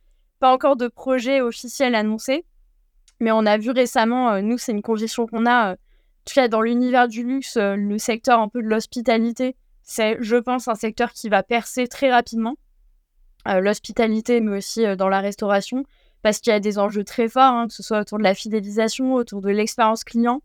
pas 0.41 0.51
encore 0.51 0.75
de 0.75 0.87
projet 0.87 1.39
officiel 1.39 1.95
annoncé, 1.95 2.43
mais 3.21 3.31
on 3.31 3.45
a 3.45 3.57
vu 3.57 3.69
récemment, 3.69 4.31
euh, 4.31 4.41
nous, 4.41 4.57
c'est 4.57 4.71
une 4.71 4.81
conviction 4.81 5.27
qu'on 5.27 5.45
a, 5.45 5.69
euh, 5.69 5.73
en 5.73 6.23
tout 6.25 6.33
cas 6.33 6.47
dans 6.47 6.61
l'univers 6.61 7.07
du 7.07 7.23
luxe, 7.23 7.55
euh, 7.57 7.75
le 7.75 7.97
secteur 7.99 8.39
un 8.39 8.49
peu 8.49 8.61
de 8.61 8.67
l'hospitalité, 8.67 9.55
c'est, 9.83 10.17
je 10.19 10.35
pense, 10.35 10.67
un 10.67 10.75
secteur 10.75 11.13
qui 11.13 11.29
va 11.29 11.43
percer 11.43 11.87
très 11.87 12.11
rapidement. 12.11 12.55
L'hospitalité, 13.45 14.39
mais 14.41 14.57
aussi 14.57 14.85
dans 14.95 15.09
la 15.09 15.19
restauration, 15.19 15.83
parce 16.21 16.39
qu'il 16.39 16.53
y 16.53 16.55
a 16.55 16.59
des 16.59 16.77
enjeux 16.77 17.03
très 17.03 17.27
forts, 17.27 17.53
hein, 17.53 17.67
que 17.67 17.73
ce 17.73 17.81
soit 17.81 18.01
autour 18.01 18.19
de 18.19 18.23
la 18.23 18.35
fidélisation, 18.35 19.15
autour 19.15 19.41
de 19.41 19.49
l'expérience 19.49 20.03
client. 20.03 20.41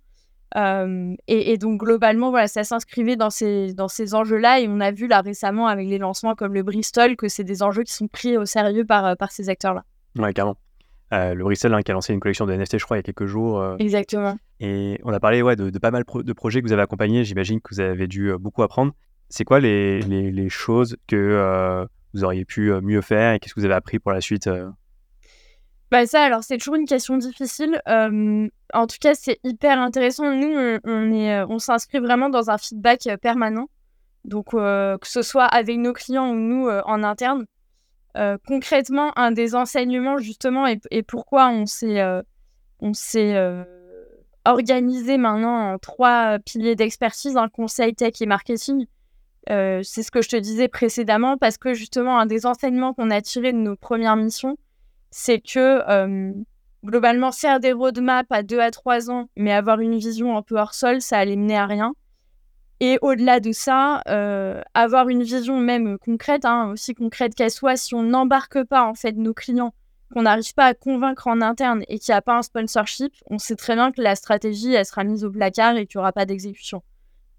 et, 0.57 1.59
donc 1.59 1.81
globalement, 1.81 2.31
voilà, 2.31 2.49
ça 2.49 2.65
s'inscrivait 2.65 3.17
dans 3.17 3.31
ces, 3.31 3.75
dans 3.75 3.89
ces 3.89 4.15
enjeux-là. 4.15 4.61
Et 4.61 4.69
on 4.69 4.81
a 4.81 4.93
vu 4.93 5.09
là 5.09 5.21
récemment 5.21 5.67
avec 5.67 5.89
les 5.89 5.99
lancements 5.99 6.35
comme 6.35 6.55
le 6.55 6.63
Bristol 6.63 7.17
que 7.17 7.29
c'est 7.29 7.45
des 7.45 7.63
enjeux 7.63 7.83
qui 7.83 7.93
sont 7.93 8.09
pris 8.09 8.39
au 8.39 8.47
sérieux 8.47 8.87
par, 8.87 9.17
par 9.17 9.31
ces 9.31 9.51
acteurs-là. 9.51 9.85
Ouais, 10.19 10.33
carrément. 10.33 10.57
Euh, 11.13 11.35
le 11.35 11.45
Bristol 11.45 11.73
hein, 11.73 11.83
qui 11.83 11.91
a 11.91 11.95
lancé 11.95 12.13
une 12.13 12.21
collection 12.21 12.47
de 12.47 12.53
NFT, 12.53 12.79
je 12.79 12.85
crois, 12.85 12.97
il 12.97 12.99
y 12.99 13.01
a 13.01 13.03
quelques 13.05 13.27
jours. 13.27 13.61
Euh. 13.61 13.77
Exactement. 13.79 14.37
Et 14.59 14.99
on 15.05 15.13
a 15.13 15.21
parlé 15.21 15.43
ouais, 15.43 15.55
de, 15.55 15.79
pas 15.79 15.91
mal 15.91 16.05
de 16.05 16.33
projets 16.33 16.61
que 16.61 16.67
vous 16.67 16.73
avez 16.73 16.83
accompagnés. 16.83 17.25
J'imagine 17.25 17.61
que 17.61 17.75
vous 17.75 17.81
avez 17.81 18.09
dû 18.09 18.33
euh, 18.33 18.39
beaucoup 18.39 18.63
apprendre. 18.63 18.93
C'est 19.29 19.45
quoi 19.45 19.61
les, 19.61 20.01
les, 20.01 20.49
choses 20.49 20.97
que 21.09 21.87
vous 22.17 22.25
auriez 22.25 22.45
pu 22.45 22.73
mieux 22.83 23.01
faire 23.01 23.35
et 23.35 23.39
qu'est-ce 23.39 23.55
que 23.55 23.61
vous 23.61 23.67
avez 23.67 23.75
appris 23.75 23.99
pour 23.99 24.13
la 24.13 24.21
suite 24.21 24.49
bah 25.93 26.05
ça, 26.05 26.25
alors 26.25 26.43
c'est 26.43 26.59
toujours 26.59 26.75
une 26.75 26.85
question 26.85 27.17
difficile. 27.17 27.81
en 27.87 28.87
tout 28.89 28.97
cas, 29.01 29.15
c'est 29.15 29.39
hyper 29.45 29.79
intéressant. 29.79 30.35
Nous, 30.35 30.79
on, 30.85 31.13
est, 31.13 31.45
on 31.45 31.61
s'inscrit 31.61 32.01
vraiment 32.01 32.29
dans 32.29 32.51
un 32.51 32.59
feedback 32.59 33.09
permanent. 33.23 33.69
Donc, 34.25 34.51
que 34.51 34.99
ce 35.05 35.23
soit 35.23 35.45
avec 35.45 35.79
nos 35.79 35.93
clients 35.93 36.31
ou 36.31 36.35
nous 36.35 36.69
en 36.69 37.05
interne. 37.05 37.47
Euh, 38.17 38.39
concrètement, 38.47 39.13
un 39.19 39.31
des 39.31 39.55
enseignements, 39.55 40.19
justement, 40.19 40.67
et, 40.67 41.03
pourquoi 41.03 41.51
on 41.51 41.67
s'est, 41.67 42.01
euh, 42.01 42.23
on 42.81 42.95
s'est 42.95 43.37
euh, 43.37 43.63
organisé 44.47 45.19
maintenant 45.19 45.73
en 45.73 45.79
trois 45.79 46.39
piliers 46.39 46.77
d'expertise, 46.77 47.37
un 47.37 47.49
conseil 47.49 47.95
tech 47.95 48.15
et 48.21 48.27
marketing. 48.27 48.87
C'est 49.49 50.03
ce 50.03 50.11
que 50.11 50.23
je 50.23 50.29
te 50.29 50.37
disais 50.37 50.69
précédemment, 50.69 51.37
parce 51.37 51.59
que 51.59 51.75
justement, 51.75 52.19
un 52.19 52.27
des 52.27 52.47
enseignements 52.47 52.95
qu'on 52.95 53.11
a 53.11 53.21
tiré 53.21 53.53
de 53.53 53.59
nos 53.59 53.77
premières 53.77 54.17
missions, 54.17 54.57
c'est 55.11 55.41
que 55.41 55.83
globalement, 56.85 57.33
faire 57.33 57.61
des 57.61 57.73
roadmaps 57.73 58.31
à 58.31 58.43
deux 58.43 58.61
à 58.61 58.71
trois 58.71 59.11
ans, 59.11 59.29
mais 59.37 59.53
avoir 59.53 59.81
une 59.81 59.99
vision 59.99 60.37
un 60.37 60.43
peu 60.43 60.57
hors 60.57 60.75
sol, 60.75 61.01
ça 61.03 61.19
allait 61.19 61.37
mener 61.37 61.59
à 61.59 61.67
rien. 61.67 61.95
Et 62.81 62.99
au-delà 63.01 63.41
de 63.41 63.53
ça, 63.53 64.03
euh, 64.09 64.61
avoir 64.75 65.09
une 65.09 65.23
vision 65.23 65.59
même 65.59 65.99
concrète, 65.99 66.45
hein, 66.45 66.71
aussi 66.73 66.95
concrète 66.95 67.35
qu'elle 67.35 67.51
soit, 67.51 67.77
si 67.77 67.95
on 67.95 68.03
n'embarque 68.03 68.63
pas 68.65 68.85
en 68.85 68.95
fait 68.95 69.13
nos 69.13 69.33
clients, 69.33 69.73
qu'on 70.13 70.23
n'arrive 70.23 70.55
pas 70.55 70.67
à 70.67 70.75
convaincre 70.75 71.27
en 71.27 71.41
interne 71.41 71.83
et 71.89 71.99
qu'il 71.99 72.13
n'y 72.13 72.19
a 72.19 72.23
pas 72.23 72.37
un 72.37 72.43
sponsorship, 72.43 73.13
on 73.31 73.39
sait 73.39 73.57
très 73.57 73.75
bien 73.75 73.93
que 73.93 74.03
la 74.03 74.15
stratégie, 74.15 74.75
elle 74.75 74.85
sera 74.85 75.05
mise 75.05 75.25
au 75.25 75.31
placard 75.31 75.77
et 75.77 75.87
qu'il 75.87 75.99
n'y 75.99 76.03
aura 76.03 76.13
pas 76.13 76.27
d'exécution. 76.27 76.83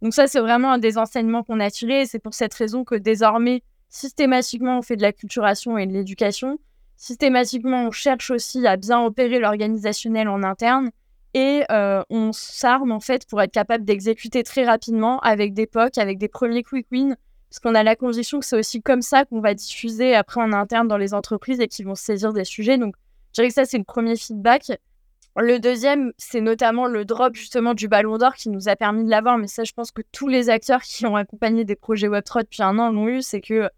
Donc 0.02 0.14
ça, 0.14 0.28
c'est 0.28 0.39
vraiment 0.39 0.74
un 0.74 0.78
des 0.78 0.98
enseignements 0.98 1.43
qu'on 1.43 1.60
a 1.60 1.72
tirés. 1.72 2.06
C'est 2.06 2.20
pour 2.20 2.34
cette 2.34 2.54
raison 2.54 2.84
que 2.84 2.95
désormais, 2.95 3.64
systématiquement, 3.89 4.78
on 4.78 4.82
fait 4.82 4.95
de 4.95 5.02
la 5.02 5.14
culturation 5.14 5.78
et 5.78 5.88
de 5.88 5.93
l'éducation. 5.93 6.60
Systématiquement, 6.98 7.86
on 7.86 7.91
cherche 7.91 8.32
aussi 8.32 8.66
à 8.66 8.78
bien 8.78 9.04
opérer 9.04 9.39
l'organisationnel 9.39 10.28
en 10.28 10.43
interne 10.43 10.89
et 11.34 11.64
euh, 11.72 12.02
on 12.10 12.32
s'arme 12.34 12.91
en 12.91 13.00
fait 13.00 13.28
pour 13.28 13.41
être 13.41 13.52
capable 13.52 13.86
d'exécuter 13.86 14.41
très 14.41 14.66
rapidement 14.66 15.20
avec 15.20 15.54
des 15.54 15.68
POC, 15.68 16.00
avec 16.00 16.18
des 16.18 16.28
premiers 16.28 16.64
quick 16.64 16.88
wins, 16.91 17.16
parce 17.50 17.60
qu'on 17.60 17.76
a 17.76 17.84
la 17.84 17.95
conviction 17.95 18.39
que 18.39 18.45
c'est 18.45 18.58
aussi 18.58 18.82
comme 18.82 19.04
ça 19.04 19.26
qu'on 19.26 19.39
va 19.39 19.54
diffuser 19.54 20.16
après 20.16 20.41
en 20.41 20.52
interne 20.54 20.88
dans 20.88 20.98
les 20.98 21.14
entreprises 21.14 21.60
et 21.60 21.68
qu'ils 21.68 21.86
vont 21.86 21.95
saisir 21.95 22.34
des 22.34 22.43
sujets. 22.43 22.78
Donc, 22.80 22.95
je 23.34 23.41
dirais 23.41 23.50
que 23.50 23.54
ça, 23.54 23.66
c'est 23.66 23.78
le 23.78 23.84
premier 23.84 24.16
feedback. 24.16 24.72
Le 25.40 25.60
deuxième, 25.60 26.14
c'est 26.18 26.42
notamment 26.42 26.88
le 26.88 27.06
drop 27.06 27.36
justement 27.36 27.76
du 27.76 27.88
ballon 27.88 28.18
d'or 28.18 28.34
qui 28.34 28.50
nous 28.50 28.70
a 28.70 28.76
permis 28.76 29.04
de 29.04 29.10
l'avoir. 29.10 29.38
Mais 29.38 29.48
ça, 29.48 29.64
je 29.64 29.72
pense 29.72 29.92
que 29.92 30.02
tous 30.12 30.28
les 30.28 30.50
acteurs 30.50 30.82
qui 30.82 31.06
ont 31.06 31.16
accompagné 31.16 31.64
des 31.64 31.76
projets 31.76 32.08
Web3 32.08 32.42
depuis 32.42 32.64
un 32.64 32.80
an 32.80 32.92
l'ont 32.92 33.08
eu. 33.08 33.22
C'est 33.22 33.42
que 33.42 33.70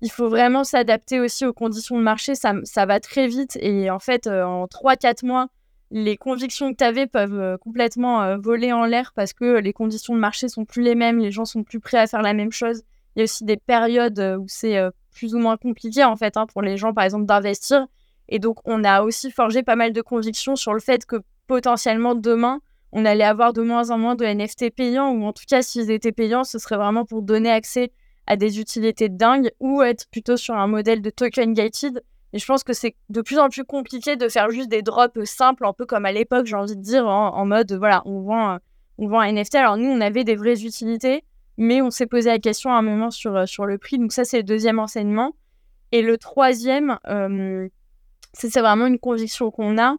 il 0.00 0.10
faut 0.10 0.30
vraiment 0.30 0.64
s'adapter 0.64 1.20
aussi 1.20 1.44
aux 1.44 1.52
conditions 1.52 1.98
de 1.98 2.02
marché. 2.02 2.34
Ça, 2.34 2.54
ça 2.64 2.86
va 2.86 2.98
très 2.98 3.28
vite. 3.28 3.58
Et 3.60 3.90
en 3.90 3.98
fait, 3.98 4.26
euh, 4.26 4.42
en 4.42 4.64
3-4 4.64 5.26
mois, 5.26 5.48
les 5.90 6.16
convictions 6.16 6.72
que 6.72 6.78
tu 6.78 6.84
avais 6.84 7.06
peuvent 7.06 7.38
euh, 7.38 7.58
complètement 7.58 8.22
euh, 8.22 8.38
voler 8.38 8.72
en 8.72 8.86
l'air 8.86 9.12
parce 9.14 9.34
que 9.34 9.58
les 9.58 9.74
conditions 9.74 10.14
de 10.14 10.18
marché 10.18 10.48
sont 10.48 10.64
plus 10.64 10.82
les 10.82 10.94
mêmes, 10.94 11.18
les 11.18 11.30
gens 11.30 11.44
sont 11.44 11.62
plus 11.62 11.78
prêts 11.78 11.98
à 11.98 12.06
faire 12.06 12.22
la 12.22 12.32
même 12.32 12.52
chose. 12.52 12.84
Il 13.14 13.18
y 13.18 13.22
a 13.22 13.24
aussi 13.24 13.44
des 13.44 13.58
périodes 13.58 14.18
où 14.40 14.46
c'est 14.48 14.78
plus 15.14 15.34
ou 15.34 15.38
moins 15.38 15.58
compliqué 15.58 16.02
en 16.02 16.16
fait 16.16 16.38
hein, 16.38 16.46
pour 16.46 16.62
les 16.62 16.78
gens 16.78 16.94
par 16.94 17.04
exemple 17.04 17.26
d'investir. 17.26 17.86
Et 18.34 18.38
donc 18.38 18.56
on 18.64 18.82
a 18.82 19.02
aussi 19.02 19.30
forgé 19.30 19.62
pas 19.62 19.76
mal 19.76 19.92
de 19.92 20.00
convictions 20.00 20.56
sur 20.56 20.72
le 20.72 20.80
fait 20.80 21.04
que 21.04 21.16
potentiellement 21.46 22.14
demain 22.14 22.60
on 22.90 23.04
allait 23.04 23.24
avoir 23.24 23.52
de 23.52 23.60
moins 23.60 23.90
en 23.90 23.98
moins 23.98 24.14
de 24.14 24.24
NFT 24.24 24.70
payants 24.74 25.10
ou 25.10 25.24
en 25.24 25.34
tout 25.34 25.44
cas 25.46 25.60
s'ils 25.60 25.90
étaient 25.90 26.12
payants 26.12 26.42
ce 26.42 26.58
serait 26.58 26.76
vraiment 26.76 27.04
pour 27.04 27.20
donner 27.20 27.50
accès 27.50 27.92
à 28.26 28.36
des 28.36 28.58
utilités 28.58 29.10
dingues 29.10 29.50
ou 29.60 29.82
être 29.82 30.08
plutôt 30.10 30.38
sur 30.38 30.54
un 30.54 30.66
modèle 30.66 31.02
de 31.02 31.10
token 31.10 31.52
gated 31.52 32.02
et 32.32 32.38
je 32.38 32.46
pense 32.46 32.64
que 32.64 32.72
c'est 32.72 32.96
de 33.10 33.20
plus 33.20 33.38
en 33.38 33.50
plus 33.50 33.64
compliqué 33.64 34.16
de 34.16 34.28
faire 34.28 34.50
juste 34.50 34.70
des 34.70 34.80
drops 34.80 35.22
simples, 35.24 35.66
un 35.66 35.74
peu 35.74 35.84
comme 35.84 36.06
à 36.06 36.12
l'époque, 36.12 36.46
j'ai 36.46 36.56
envie 36.56 36.76
de 36.76 36.80
dire, 36.80 37.06
en, 37.06 37.44
mode, 37.44 37.70
voilà, 37.72 38.02
on 38.06 38.22
vend, 38.22 38.58
on 38.96 39.08
vend 39.08 39.20
un 39.20 39.32
NFT. 39.32 39.56
Alors 39.56 39.76
nous, 39.76 39.90
on 39.90 40.00
avait 40.00 40.24
des 40.24 40.34
vraies 40.34 40.64
utilités, 40.64 41.24
mais 41.58 41.82
on 41.82 41.90
s'est 41.90 42.06
posé 42.06 42.30
la 42.30 42.38
question 42.38 42.72
à 42.72 42.76
un 42.76 42.82
moment 42.82 43.10
sur, 43.10 43.36
euh, 43.36 43.44
sur 43.44 43.66
le 43.66 43.76
prix. 43.76 43.98
Donc 43.98 44.12
ça, 44.12 44.24
c'est 44.24 44.38
le 44.38 44.44
deuxième 44.44 44.78
enseignement. 44.78 45.34
Et 45.92 46.00
le 46.00 46.16
troisième, 46.16 46.98
euh, 47.06 47.68
c'est 48.32 48.60
vraiment 48.60 48.86
une 48.86 48.98
conviction 48.98 49.50
qu'on 49.50 49.78
a, 49.78 49.96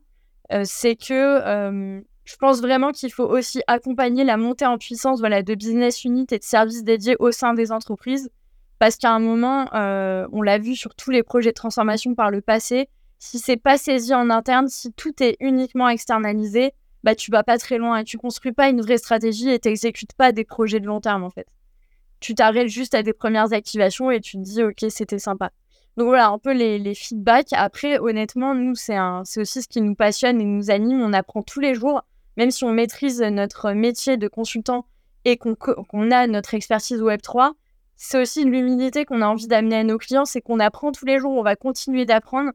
euh, 0.52 0.64
c'est 0.66 0.96
que 0.96 2.04
je 2.26 2.38
pense 2.38 2.62
vraiment 2.62 2.92
qu'il 2.92 3.12
faut 3.12 3.26
aussi 3.26 3.62
accompagner 3.68 4.24
la 4.24 4.38
montée 4.38 4.66
en 4.66 4.78
puissance 4.78 5.22
de 5.22 5.56
business 5.56 6.04
unit 6.06 6.26
et 6.32 6.40
de 6.40 6.44
services 6.44 6.84
dédiés 6.84 7.16
au 7.20 7.32
sein 7.32 7.54
des 7.54 7.72
entreprises. 7.72 8.30
Parce 8.80 8.98
qu'à 8.98 9.12
un 9.12 9.20
moment, 9.20 9.74
euh, 9.74 10.28
on 10.32 10.42
l'a 10.42 10.58
vu 10.58 10.76
sur 10.76 10.96
tous 10.96 11.12
les 11.12 11.24
projets 11.24 11.52
de 11.52 11.56
transformation 11.56 12.16
par 12.16 12.32
le 12.32 12.42
passé, 12.42 12.90
si 13.20 13.40
c'est 13.40 13.58
pas 13.58 13.78
saisi 13.78 14.14
en 14.14 14.30
interne, 14.30 14.68
si 14.68 14.92
tout 14.92 15.24
est 15.24 15.38
uniquement 15.40 15.88
externalisé, 15.88 16.74
bah 17.04 17.16
tu 17.16 17.32
vas 17.32 17.44
pas 17.44 17.58
très 17.58 17.78
loin 17.78 17.98
et 17.98 18.04
tu 18.04 18.18
construis 18.18 18.52
pas 18.52 18.70
une 18.70 18.82
vraie 18.82 18.98
stratégie 18.98 19.50
et 19.50 19.60
t'exécutes 19.60 20.14
pas 20.14 20.32
des 20.32 20.44
projets 20.44 20.80
de 20.80 20.86
long 20.86 21.00
terme 21.00 21.24
en 21.24 21.30
fait. 21.30 21.48
Tu 22.20 22.36
t'arrêtes 22.36 22.68
juste 22.68 22.96
à 22.96 23.04
des 23.04 23.14
premières 23.14 23.54
activations 23.54 24.12
et 24.12 24.20
tu 24.20 24.38
te 24.38 24.42
dis 24.42 24.64
ok 24.64 24.86
c'était 24.90 25.20
sympa. 25.20 25.52
Donc 25.98 26.08
voilà 26.08 26.30
un 26.30 26.40
peu 26.40 26.54
les, 26.54 26.96
feedbacks. 26.96 27.54
Après 27.54 28.00
honnêtement 28.00 28.56
nous 28.56 28.76
c'est 28.76 28.98
aussi 29.38 29.62
ce 29.62 29.68
qui 29.68 29.82
nous 29.82 29.96
passionne 29.96 30.42
et 30.42 30.46
nous 30.46 30.72
anime. 30.72 31.02
On 31.02 31.14
apprend 31.14 31.42
tous 31.42 31.60
les 31.60 31.76
jours, 31.76 32.04
même 32.38 32.52
si 32.52 32.64
on 32.64 32.72
maîtrise 32.72 33.22
notre 33.22 33.72
métier 33.72 34.18
de 34.18 34.28
consultant 34.28 34.86
et 35.26 35.38
qu'on 35.38 36.12
a 36.12 36.28
notre 36.28 36.54
expertise 36.54 37.02
Web 37.02 37.22
3 37.22 37.54
c'est 37.96 38.22
aussi 38.22 38.44
l'humilité 38.44 39.06
qu'on 39.06 39.22
a 39.22 39.28
envie 39.28 39.48
d'amener 39.48 39.78
à 39.78 39.84
nos 39.84 39.98
clients, 39.98 40.26
c'est 40.26 40.42
qu'on 40.42 40.60
apprend 40.60 40.92
tous 40.92 41.06
les 41.06 41.20
jours, 41.20 41.32
on 41.32 41.44
va 41.44 41.56
continuer 41.56 42.06
d'apprendre. 42.06 42.52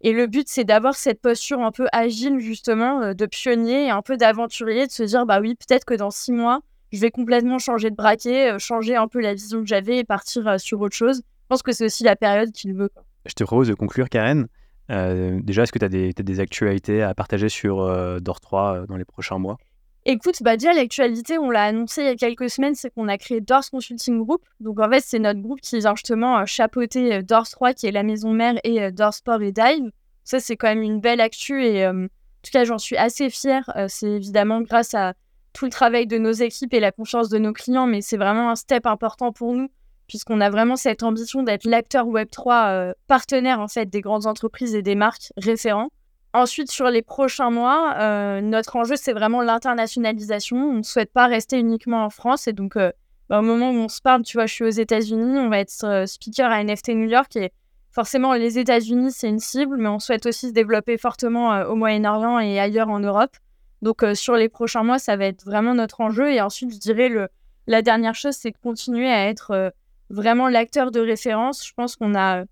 Et 0.00 0.12
le 0.12 0.26
but, 0.26 0.48
c'est 0.48 0.64
d'avoir 0.64 0.94
cette 0.94 1.20
posture 1.20 1.60
un 1.60 1.72
peu 1.72 1.86
agile, 1.92 2.38
justement, 2.38 3.02
euh, 3.02 3.14
de 3.14 3.26
pionnier 3.26 3.86
et 3.86 3.90
un 3.90 4.02
peu 4.02 4.16
d'aventurier, 4.16 4.86
de 4.86 4.92
se 4.92 5.02
dire, 5.04 5.26
bah 5.26 5.40
oui, 5.40 5.54
peut-être 5.54 5.84
que 5.84 5.94
dans 5.94 6.10
six 6.10 6.32
mois, 6.32 6.60
je 6.92 7.00
vais 7.00 7.10
complètement 7.10 7.58
changer 7.58 7.90
de 7.90 7.96
braquet, 7.96 8.52
euh, 8.52 8.58
changer 8.58 8.96
un 8.96 9.08
peu 9.08 9.20
la 9.20 9.34
vision 9.34 9.60
que 9.60 9.66
j'avais 9.66 9.98
et 9.98 10.04
partir 10.04 10.46
euh, 10.46 10.58
sur 10.58 10.80
autre 10.80 10.96
chose. 10.96 11.22
Je 11.52 11.56
pense 11.56 11.62
que 11.62 11.72
c'est 11.72 11.84
aussi 11.84 12.02
la 12.02 12.16
période 12.16 12.50
qu'il 12.50 12.72
veut. 12.72 12.88
Je 13.26 13.34
te 13.34 13.44
propose 13.44 13.68
de 13.68 13.74
conclure, 13.74 14.08
Karen. 14.08 14.46
déjà, 14.88 15.64
est-ce 15.64 15.72
que 15.72 15.78
tu 15.78 15.84
as, 15.84 15.88
des 16.22 16.40
actualités 16.40 17.02
à 17.02 17.14
partager 17.14 17.50
sur 17.50 17.76
DOR 18.22 18.40
3 18.40 18.86
dans 18.86 18.96
les 18.96 19.04
prochains 19.04 19.38
mois? 19.38 19.58
Écoute, 20.06 20.42
bah 20.42 20.56
déjà 20.56 20.72
l'actualité, 20.72 21.38
on 21.38 21.50
l'a 21.50 21.64
annoncé 21.64 22.00
il 22.00 22.06
y 22.06 22.08
a 22.08 22.16
quelques 22.16 22.48
semaines, 22.48 22.74
c'est 22.74 22.88
qu'on 22.88 23.06
a 23.06 23.18
créé 23.18 23.42
Doors 23.42 23.70
Consulting 23.70 24.24
Group. 24.24 24.42
Donc 24.60 24.80
en 24.80 24.88
fait, 24.90 25.02
c'est 25.04 25.18
notre 25.18 25.40
groupe 25.40 25.60
qui 25.60 25.78
vient 25.78 25.94
justement 25.94 26.38
euh, 26.38 26.46
chapeauter 26.46 27.16
euh, 27.16 27.22
Doors 27.22 27.48
3, 27.48 27.74
qui 27.74 27.86
est 27.86 27.92
la 27.92 28.02
maison 28.02 28.32
mère, 28.32 28.54
et 28.64 28.82
euh, 28.82 28.90
Doors 28.90 29.12
Sport 29.12 29.42
et 29.42 29.52
Dive. 29.52 29.90
Ça, 30.24 30.40
c'est 30.40 30.56
quand 30.56 30.68
même 30.68 30.82
une 30.82 31.00
belle 31.00 31.20
actu 31.20 31.62
et 31.64 31.86
en 31.86 32.06
tout 32.42 32.50
cas, 32.50 32.64
j'en 32.64 32.78
suis 32.78 32.96
assez 32.96 33.28
fière. 33.28 33.70
c'est 33.88 34.10
évidemment 34.10 34.62
grâce 34.62 34.94
à 34.94 35.14
tout 35.52 35.64
le 35.64 35.70
travail 35.70 36.06
de 36.06 36.16
nos 36.16 36.32
équipes 36.32 36.72
et 36.74 36.80
la 36.80 36.92
confiance 36.92 37.28
de 37.28 37.38
nos 37.38 37.52
clients, 37.52 37.86
mais 37.86 38.00
c'est 38.00 38.16
vraiment 38.16 38.50
un 38.50 38.56
step 38.56 38.86
important 38.86 39.32
pour 39.32 39.52
nous 39.52 39.68
puisqu'on 40.06 40.40
a 40.40 40.50
vraiment 40.50 40.76
cette 40.76 41.02
ambition 41.02 41.42
d'être 41.42 41.64
l'acteur 41.64 42.06
Web3 42.06 42.92
partenaire 43.06 43.60
en 43.60 43.68
fait 43.68 43.86
des 43.86 44.00
grandes 44.00 44.26
entreprises 44.26 44.74
et 44.74 44.82
des 44.82 44.94
marques 44.94 45.32
référents. 45.36 45.90
Ensuite, 46.34 46.70
sur 46.70 46.88
les 46.88 47.02
prochains 47.02 47.50
mois, 47.50 47.94
euh, 47.98 48.40
notre 48.40 48.76
enjeu, 48.76 48.96
c'est 48.96 49.12
vraiment 49.12 49.42
l'internationalisation. 49.42 50.56
On 50.56 50.72
ne 50.78 50.82
souhaite 50.82 51.12
pas 51.12 51.26
rester 51.26 51.58
uniquement 51.58 52.04
en 52.06 52.10
France. 52.10 52.48
Et 52.48 52.54
donc, 52.54 52.76
euh, 52.76 52.90
bah, 53.28 53.40
au 53.40 53.42
moment 53.42 53.70
où 53.70 53.74
on 53.74 53.88
se 53.88 54.00
parle, 54.00 54.22
tu 54.22 54.38
vois, 54.38 54.46
je 54.46 54.54
suis 54.54 54.64
aux 54.64 54.70
États-Unis, 54.70 55.38
on 55.38 55.50
va 55.50 55.58
être 55.58 55.84
euh, 55.84 56.06
speaker 56.06 56.50
à 56.50 56.64
NFT 56.64 56.90
New 56.90 57.08
York. 57.08 57.36
Et 57.36 57.52
forcément, 57.90 58.32
les 58.32 58.58
États-Unis, 58.58 59.12
c'est 59.12 59.28
une 59.28 59.40
cible, 59.40 59.76
mais 59.76 59.90
on 59.90 59.98
souhaite 59.98 60.24
aussi 60.24 60.48
se 60.48 60.54
développer 60.54 60.96
fortement 60.96 61.64
au 61.64 61.74
Moyen-Orient 61.74 62.38
et 62.38 62.58
ailleurs 62.58 62.88
en 62.88 63.00
Europe. 63.00 63.36
Donc, 63.82 64.02
sur 64.14 64.36
les 64.36 64.48
prochains 64.48 64.84
mois, 64.84 64.98
ça 64.98 65.16
va 65.16 65.26
être 65.26 65.44
vraiment 65.44 65.74
notre 65.74 66.00
enjeu. 66.00 66.32
Et 66.32 66.40
ensuite, 66.40 66.72
je 66.72 66.78
dirais, 66.78 67.10
le, 67.10 67.28
la 67.66 67.82
dernière 67.82 68.14
chose, 68.14 68.36
c'est 68.36 68.52
de 68.52 68.58
continuer 68.62 69.10
à 69.10 69.28
être 69.28 69.72
vraiment 70.12 70.48
l'acteur 70.48 70.92
de 70.92 71.00
référence. 71.00 71.66
Je 71.66 71.72
pense 71.74 71.96
qu'on 71.96 72.14
a 72.14 72.44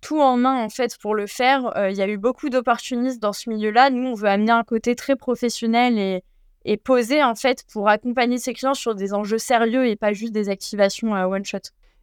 tout 0.00 0.20
en 0.20 0.36
main 0.36 0.62
en 0.62 0.68
fait 0.68 0.96
pour 0.98 1.14
le 1.14 1.26
faire. 1.26 1.76
Euh, 1.76 1.90
il 1.90 1.96
y 1.96 2.02
a 2.02 2.08
eu 2.08 2.18
beaucoup 2.18 2.48
d'opportunistes 2.48 3.20
dans 3.20 3.32
ce 3.32 3.50
milieu-là. 3.50 3.90
Nous, 3.90 4.06
on 4.06 4.14
veut 4.14 4.28
amener 4.28 4.52
un 4.52 4.62
côté 4.62 4.94
très 4.94 5.16
professionnel 5.16 5.98
et, 5.98 6.22
et 6.64 6.76
posé 6.76 7.24
en 7.24 7.34
fait 7.34 7.64
pour 7.72 7.88
accompagner 7.88 8.38
ses 8.38 8.52
clients 8.52 8.74
sur 8.74 8.94
des 8.94 9.14
enjeux 9.14 9.38
sérieux 9.38 9.86
et 9.86 9.96
pas 9.96 10.12
juste 10.12 10.32
des 10.32 10.48
activations 10.48 11.14
à 11.14 11.26
one 11.26 11.44
shot. 11.44 11.58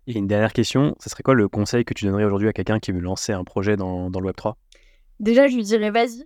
Et 0.07 0.17
une 0.17 0.27
dernière 0.27 0.51
question, 0.51 0.95
ce 0.99 1.09
serait 1.09 1.23
quoi 1.23 1.33
le 1.33 1.47
conseil 1.47 1.85
que 1.85 1.93
tu 1.93 2.05
donnerais 2.05 2.25
aujourd'hui 2.25 2.49
à 2.49 2.53
quelqu'un 2.53 2.79
qui 2.79 2.91
veut 2.91 2.99
lancer 2.99 3.31
un 3.31 3.45
projet 3.45 3.77
dans, 3.77 4.09
dans 4.09 4.19
le 4.19 4.25
Web 4.25 4.35
3 4.35 4.57
Déjà, 5.19 5.47
je 5.47 5.55
lui 5.55 5.63
dirais 5.63 5.91
vas-y. 5.91 6.25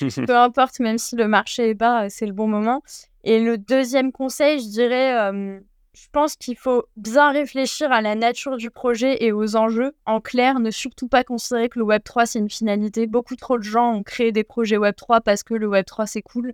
Peu 0.26 0.36
importe, 0.36 0.80
même 0.80 0.98
si 0.98 1.14
le 1.14 1.28
marché 1.28 1.70
est 1.70 1.74
bas, 1.74 2.08
c'est 2.08 2.26
le 2.26 2.32
bon 2.32 2.48
moment. 2.48 2.82
Et 3.22 3.38
le 3.38 3.58
deuxième 3.58 4.10
conseil, 4.10 4.58
je 4.60 4.68
dirais, 4.68 5.16
euh, 5.16 5.60
je 5.96 6.08
pense 6.12 6.36
qu'il 6.36 6.58
faut 6.58 6.84
bien 6.96 7.32
réfléchir 7.32 7.90
à 7.90 8.02
la 8.02 8.14
nature 8.14 8.58
du 8.58 8.70
projet 8.70 9.24
et 9.24 9.32
aux 9.32 9.56
enjeux. 9.56 9.94
En 10.04 10.20
clair, 10.20 10.60
ne 10.60 10.70
surtout 10.70 11.08
pas 11.08 11.24
considérer 11.24 11.70
que 11.70 11.78
le 11.78 11.86
Web3 11.86 12.26
c'est 12.26 12.38
une 12.38 12.50
finalité. 12.50 13.06
Beaucoup 13.06 13.34
trop 13.34 13.56
de 13.56 13.62
gens 13.62 13.94
ont 13.94 14.02
créé 14.02 14.30
des 14.30 14.44
projets 14.44 14.76
Web3 14.76 15.22
parce 15.22 15.42
que 15.42 15.54
le 15.54 15.66
Web3 15.66 16.06
c'est 16.06 16.20
cool. 16.20 16.52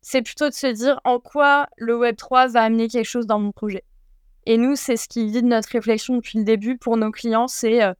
C'est 0.00 0.22
plutôt 0.22 0.48
de 0.48 0.54
se 0.54 0.66
dire 0.66 0.98
en 1.04 1.20
quoi 1.20 1.66
le 1.76 1.94
Web3 1.94 2.50
va 2.52 2.62
amener 2.62 2.88
quelque 2.88 3.04
chose 3.04 3.26
dans 3.26 3.38
mon 3.38 3.52
projet. 3.52 3.84
Et 4.46 4.56
nous, 4.56 4.76
c'est 4.76 4.96
ce 4.96 5.08
qui 5.08 5.26
guide 5.26 5.44
notre 5.44 5.68
réflexion 5.68 6.16
depuis 6.16 6.38
le 6.38 6.44
début 6.44 6.78
pour 6.78 6.96
nos 6.96 7.10
clients. 7.10 7.48
C'est 7.48 7.82
euh, 7.82 7.92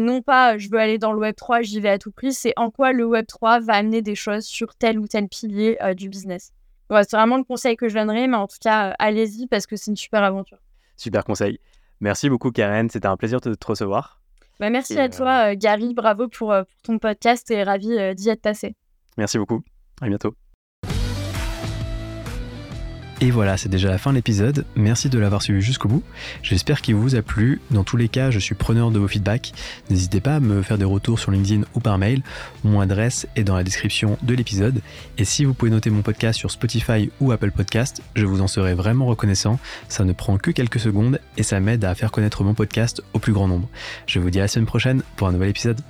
non 0.00 0.22
pas 0.22 0.56
je 0.56 0.70
veux 0.70 0.78
aller 0.78 0.96
dans 0.96 1.12
le 1.12 1.20
Web3, 1.20 1.62
j'y 1.62 1.78
vais 1.78 1.90
à 1.90 1.98
tout 1.98 2.10
prix. 2.10 2.32
C'est 2.32 2.54
en 2.56 2.70
quoi 2.70 2.92
le 2.92 3.04
Web3 3.04 3.62
va 3.62 3.74
amener 3.74 4.00
des 4.00 4.14
choses 4.14 4.46
sur 4.46 4.74
tel 4.76 4.98
ou 4.98 5.06
tel 5.06 5.28
pilier 5.28 5.76
euh, 5.82 5.92
du 5.92 6.08
business 6.08 6.52
c'est 7.02 7.16
vraiment 7.16 7.36
le 7.36 7.44
conseil 7.44 7.76
que 7.76 7.88
je 7.88 7.94
donnerais, 7.94 8.26
mais 8.26 8.36
en 8.36 8.46
tout 8.46 8.58
cas, 8.60 8.90
euh, 8.90 8.94
allez-y 8.98 9.46
parce 9.46 9.66
que 9.66 9.76
c'est 9.76 9.90
une 9.90 9.96
super 9.96 10.22
aventure. 10.22 10.58
Super 10.96 11.24
conseil. 11.24 11.58
Merci 12.00 12.28
beaucoup, 12.28 12.50
Karen. 12.50 12.88
C'était 12.88 13.06
un 13.06 13.16
plaisir 13.16 13.40
de 13.40 13.54
te 13.54 13.66
recevoir. 13.66 14.20
Bah, 14.60 14.70
merci 14.70 14.98
à 14.98 15.08
toi, 15.08 15.52
euh, 15.52 15.54
Gary. 15.56 15.94
Bravo 15.94 16.28
pour, 16.28 16.52
euh, 16.52 16.64
pour, 16.64 16.82
ton 16.82 16.98
podcast 16.98 17.50
et 17.50 17.62
ravi 17.62 18.14
d'y 18.14 18.28
être 18.28 18.42
passé. 18.42 18.74
Merci 19.16 19.38
beaucoup. 19.38 19.62
À 20.00 20.08
bientôt. 20.08 20.34
Et 23.22 23.30
voilà, 23.30 23.56
c'est 23.56 23.68
déjà 23.68 23.88
la 23.88 23.98
fin 23.98 24.10
de 24.10 24.16
l'épisode. 24.16 24.64
Merci 24.74 25.08
de 25.08 25.16
l'avoir 25.16 25.42
suivi 25.42 25.62
jusqu'au 25.62 25.86
bout. 25.86 26.02
J'espère 26.42 26.82
qu'il 26.82 26.96
vous 26.96 27.14
a 27.14 27.22
plu. 27.22 27.60
Dans 27.70 27.84
tous 27.84 27.96
les 27.96 28.08
cas, 28.08 28.32
je 28.32 28.40
suis 28.40 28.56
preneur 28.56 28.90
de 28.90 28.98
vos 28.98 29.06
feedbacks. 29.06 29.52
N'hésitez 29.90 30.20
pas 30.20 30.34
à 30.34 30.40
me 30.40 30.60
faire 30.60 30.76
des 30.76 30.84
retours 30.84 31.20
sur 31.20 31.30
LinkedIn 31.30 31.62
ou 31.76 31.78
par 31.78 31.98
mail. 31.98 32.22
Mon 32.64 32.80
adresse 32.80 33.28
est 33.36 33.44
dans 33.44 33.54
la 33.54 33.62
description 33.62 34.18
de 34.22 34.34
l'épisode. 34.34 34.80
Et 35.18 35.24
si 35.24 35.44
vous 35.44 35.54
pouvez 35.54 35.70
noter 35.70 35.88
mon 35.90 36.02
podcast 36.02 36.36
sur 36.36 36.50
Spotify 36.50 37.12
ou 37.20 37.30
Apple 37.30 37.52
Podcast, 37.52 38.02
je 38.16 38.26
vous 38.26 38.40
en 38.40 38.48
serai 38.48 38.74
vraiment 38.74 39.06
reconnaissant. 39.06 39.60
Ça 39.88 40.02
ne 40.02 40.12
prend 40.12 40.36
que 40.36 40.50
quelques 40.50 40.80
secondes 40.80 41.20
et 41.36 41.44
ça 41.44 41.60
m'aide 41.60 41.84
à 41.84 41.94
faire 41.94 42.10
connaître 42.10 42.42
mon 42.42 42.54
podcast 42.54 43.04
au 43.12 43.20
plus 43.20 43.32
grand 43.32 43.46
nombre. 43.46 43.68
Je 44.08 44.18
vous 44.18 44.30
dis 44.30 44.40
à 44.40 44.42
la 44.42 44.48
semaine 44.48 44.66
prochaine 44.66 45.04
pour 45.14 45.28
un 45.28 45.32
nouvel 45.32 45.50
épisode. 45.50 45.80